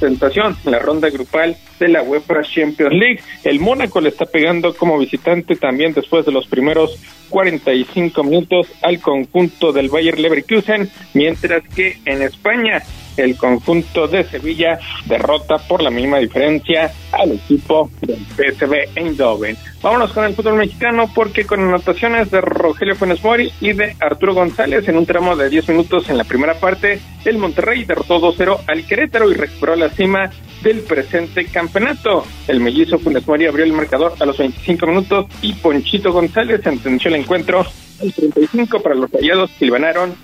tentación 0.00 0.56
en 0.64 0.72
la 0.72 0.78
ronda 0.78 1.10
grupal 1.10 1.56
de 1.78 1.88
la 1.88 2.02
UEFA 2.02 2.42
Champions 2.42 2.94
League. 2.94 3.20
El 3.44 3.60
Mónaco 3.60 4.00
le 4.00 4.08
está 4.08 4.26
pegando 4.26 4.74
como 4.74 4.98
visitante 4.98 5.56
también 5.56 5.92
después 5.94 6.24
de 6.24 6.32
los 6.32 6.46
primeros 6.46 6.98
45 7.28 8.22
minutos 8.24 8.68
al 8.82 9.00
conjunto 9.00 9.72
del 9.72 9.88
Bayer 9.88 10.18
Leverkusen, 10.18 10.90
mientras 11.14 11.62
que 11.74 11.98
en 12.04 12.22
España 12.22 12.82
el 13.16 13.36
conjunto 13.36 14.08
de 14.08 14.24
Sevilla 14.24 14.78
derrota 15.06 15.58
por 15.58 15.82
la 15.82 15.90
misma 15.90 16.18
diferencia 16.18 16.92
al 17.12 17.32
equipo 17.32 17.90
del 18.00 18.18
PSV 18.36 18.96
Eindhoven. 18.96 19.56
Vámonos 19.82 20.12
con 20.12 20.24
el 20.24 20.34
fútbol 20.34 20.54
mexicano 20.54 21.10
porque 21.12 21.44
con 21.44 21.60
anotaciones 21.60 22.30
de 22.30 22.40
Rogelio 22.40 22.94
Funes 22.94 23.22
Mori 23.22 23.52
y 23.60 23.72
de 23.72 23.96
Arturo 24.00 24.34
González 24.34 24.88
en 24.88 24.96
un 24.96 25.06
tramo 25.06 25.34
de 25.34 25.48
10 25.48 25.70
minutos 25.70 26.08
en 26.08 26.18
la 26.18 26.24
primera 26.24 26.54
parte, 26.54 27.00
el 27.24 27.38
Monterrey 27.38 27.84
derrotó 27.84 28.20
2-0 28.20 28.60
al 28.68 28.86
Querétaro 28.86 29.30
y 29.30 29.34
recuperó 29.34 29.74
la 29.74 29.90
cima 29.90 30.30
del 30.62 30.80
presente 30.80 31.46
campeonato. 31.46 32.24
El 32.46 32.60
mellizo 32.60 32.98
Funes 32.98 33.26
Mori 33.26 33.46
abrió 33.46 33.64
el 33.64 33.72
marcador 33.72 34.14
a 34.20 34.24
los 34.24 34.38
25 34.38 34.86
minutos 34.86 35.26
y 35.42 35.52
Ponchito 35.54 36.12
González 36.12 36.60
sentenció 36.62 37.08
el 37.08 37.16
encuentro 37.16 37.66
al 38.00 38.12
35 38.12 38.80
para 38.80 38.94
los 38.94 39.10
rayados 39.10 39.50
que 39.58 39.68
ganaron 39.68 40.14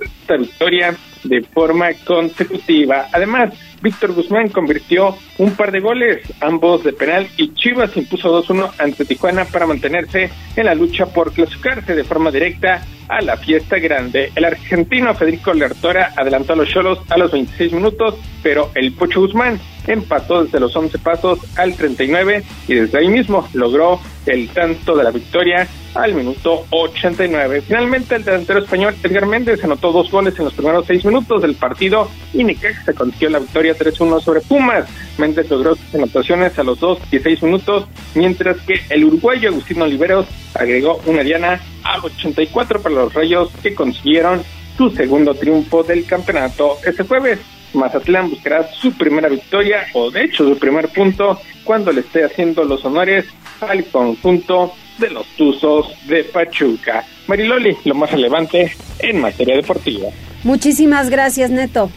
esta 0.00 0.36
victoria 0.36 0.96
de 1.24 1.42
forma 1.42 1.88
consecutiva. 2.04 3.08
Además, 3.12 3.52
Víctor 3.82 4.12
Guzmán 4.12 4.48
convirtió 4.48 5.16
un 5.38 5.52
par 5.52 5.72
de 5.72 5.80
goles, 5.80 6.20
ambos 6.40 6.84
de 6.84 6.92
penal, 6.92 7.26
y 7.36 7.52
Chivas 7.54 7.96
impuso 7.96 8.42
2-1 8.42 8.70
ante 8.78 9.04
Tijuana 9.04 9.44
para 9.44 9.66
mantenerse 9.66 10.30
en 10.54 10.66
la 10.66 10.74
lucha 10.74 11.06
por 11.06 11.32
clasificarse 11.32 11.94
de 11.94 12.04
forma 12.04 12.30
directa 12.30 12.82
a 13.08 13.20
la 13.20 13.36
fiesta 13.36 13.78
grande. 13.78 14.30
El 14.34 14.44
argentino 14.44 15.14
Federico 15.14 15.52
Lertora 15.52 16.12
adelantó 16.16 16.52
a 16.52 16.56
los 16.56 16.68
Cholos 16.68 17.00
a 17.10 17.18
los 17.18 17.32
26 17.32 17.72
minutos, 17.72 18.14
pero 18.42 18.70
el 18.74 18.92
Pocho 18.92 19.20
Guzmán 19.20 19.60
empató 19.86 20.44
desde 20.44 20.60
los 20.60 20.74
11 20.74 20.98
pasos 20.98 21.40
al 21.56 21.74
39 21.74 22.42
y 22.68 22.74
desde 22.74 22.98
ahí 22.98 23.08
mismo 23.08 23.48
logró 23.52 24.00
el 24.26 24.48
tanto 24.50 24.96
de 24.96 25.04
la 25.04 25.10
victoria 25.10 25.68
al 25.94 26.14
minuto 26.14 26.64
89. 26.70 27.62
Finalmente, 27.62 28.16
el 28.16 28.24
delantero 28.24 28.60
español 28.60 28.94
Edgar 29.02 29.26
Méndez 29.26 29.62
anotó 29.64 29.92
dos 29.92 30.10
goles 30.10 30.38
en 30.38 30.46
los 30.46 30.54
primeros 30.54 30.86
seis 30.86 31.04
minutos 31.04 31.42
del 31.42 31.54
partido 31.54 32.08
y 32.32 32.44
se 32.54 32.94
consiguió 32.94 33.30
la 33.30 33.38
victoria 33.38 33.76
3-1 33.76 34.20
sobre 34.20 34.40
Pumas. 34.40 34.88
Méndez 35.18 35.50
logró 35.50 35.74
sus 35.74 35.94
anotaciones 35.94 36.58
a 36.58 36.62
los 36.62 36.80
dos 36.80 36.98
y 37.10 37.18
seis 37.18 37.42
minutos, 37.42 37.86
mientras 38.14 38.58
que 38.62 38.80
el 38.88 39.04
uruguayo 39.04 39.50
Agustino 39.50 39.84
Oliveros 39.84 40.26
agregó 40.54 41.00
una 41.06 41.22
diana 41.22 41.60
al 41.84 42.00
84 42.00 42.80
para 42.82 42.94
los 42.94 43.14
Rayos 43.14 43.50
que 43.62 43.74
consiguieron 43.74 44.42
su 44.76 44.90
segundo 44.90 45.34
triunfo 45.34 45.82
del 45.82 46.06
campeonato. 46.06 46.78
Este 46.84 47.04
jueves, 47.04 47.38
Mazatlán 47.74 48.30
buscará 48.30 48.68
su 48.72 48.92
primera 48.92 49.28
victoria, 49.28 49.86
o 49.94 50.10
de 50.10 50.24
hecho 50.24 50.48
su 50.48 50.58
primer 50.58 50.88
punto, 50.88 51.40
cuando 51.64 51.92
le 51.92 52.00
esté 52.00 52.24
haciendo 52.24 52.64
los 52.64 52.84
honores 52.84 53.26
al 53.60 53.84
conjunto 53.86 54.72
de 54.98 55.10
los 55.10 55.26
Tuzos 55.36 55.86
de 56.06 56.24
Pachuca. 56.24 57.04
Mariloli, 57.26 57.76
lo 57.84 57.94
más 57.94 58.10
relevante 58.10 58.72
en 58.98 59.20
materia 59.20 59.56
deportiva. 59.56 60.08
Muchísimas 60.44 61.10
gracias, 61.10 61.50
Neto. 61.50 61.90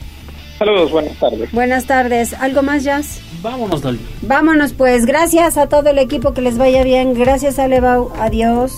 Saludos, 0.58 0.92
buenas 0.92 1.18
tardes. 1.20 1.52
Buenas 1.52 1.86
tardes. 1.86 2.34
¿Algo 2.34 2.62
más, 2.62 2.84
Jazz? 2.84 3.22
Vámonos, 3.42 3.82
Dolly. 3.82 4.00
Vámonos, 4.22 4.74
pues. 4.74 5.06
Gracias 5.06 5.58
a 5.58 5.68
todo 5.68 5.90
el 5.90 6.00
equipo, 6.00 6.34
que 6.34 6.42
les 6.42 6.58
vaya 6.58 6.84
bien. 6.84 7.14
Gracias, 7.14 7.60
Alebau. 7.60 8.12
Adiós. 8.20 8.78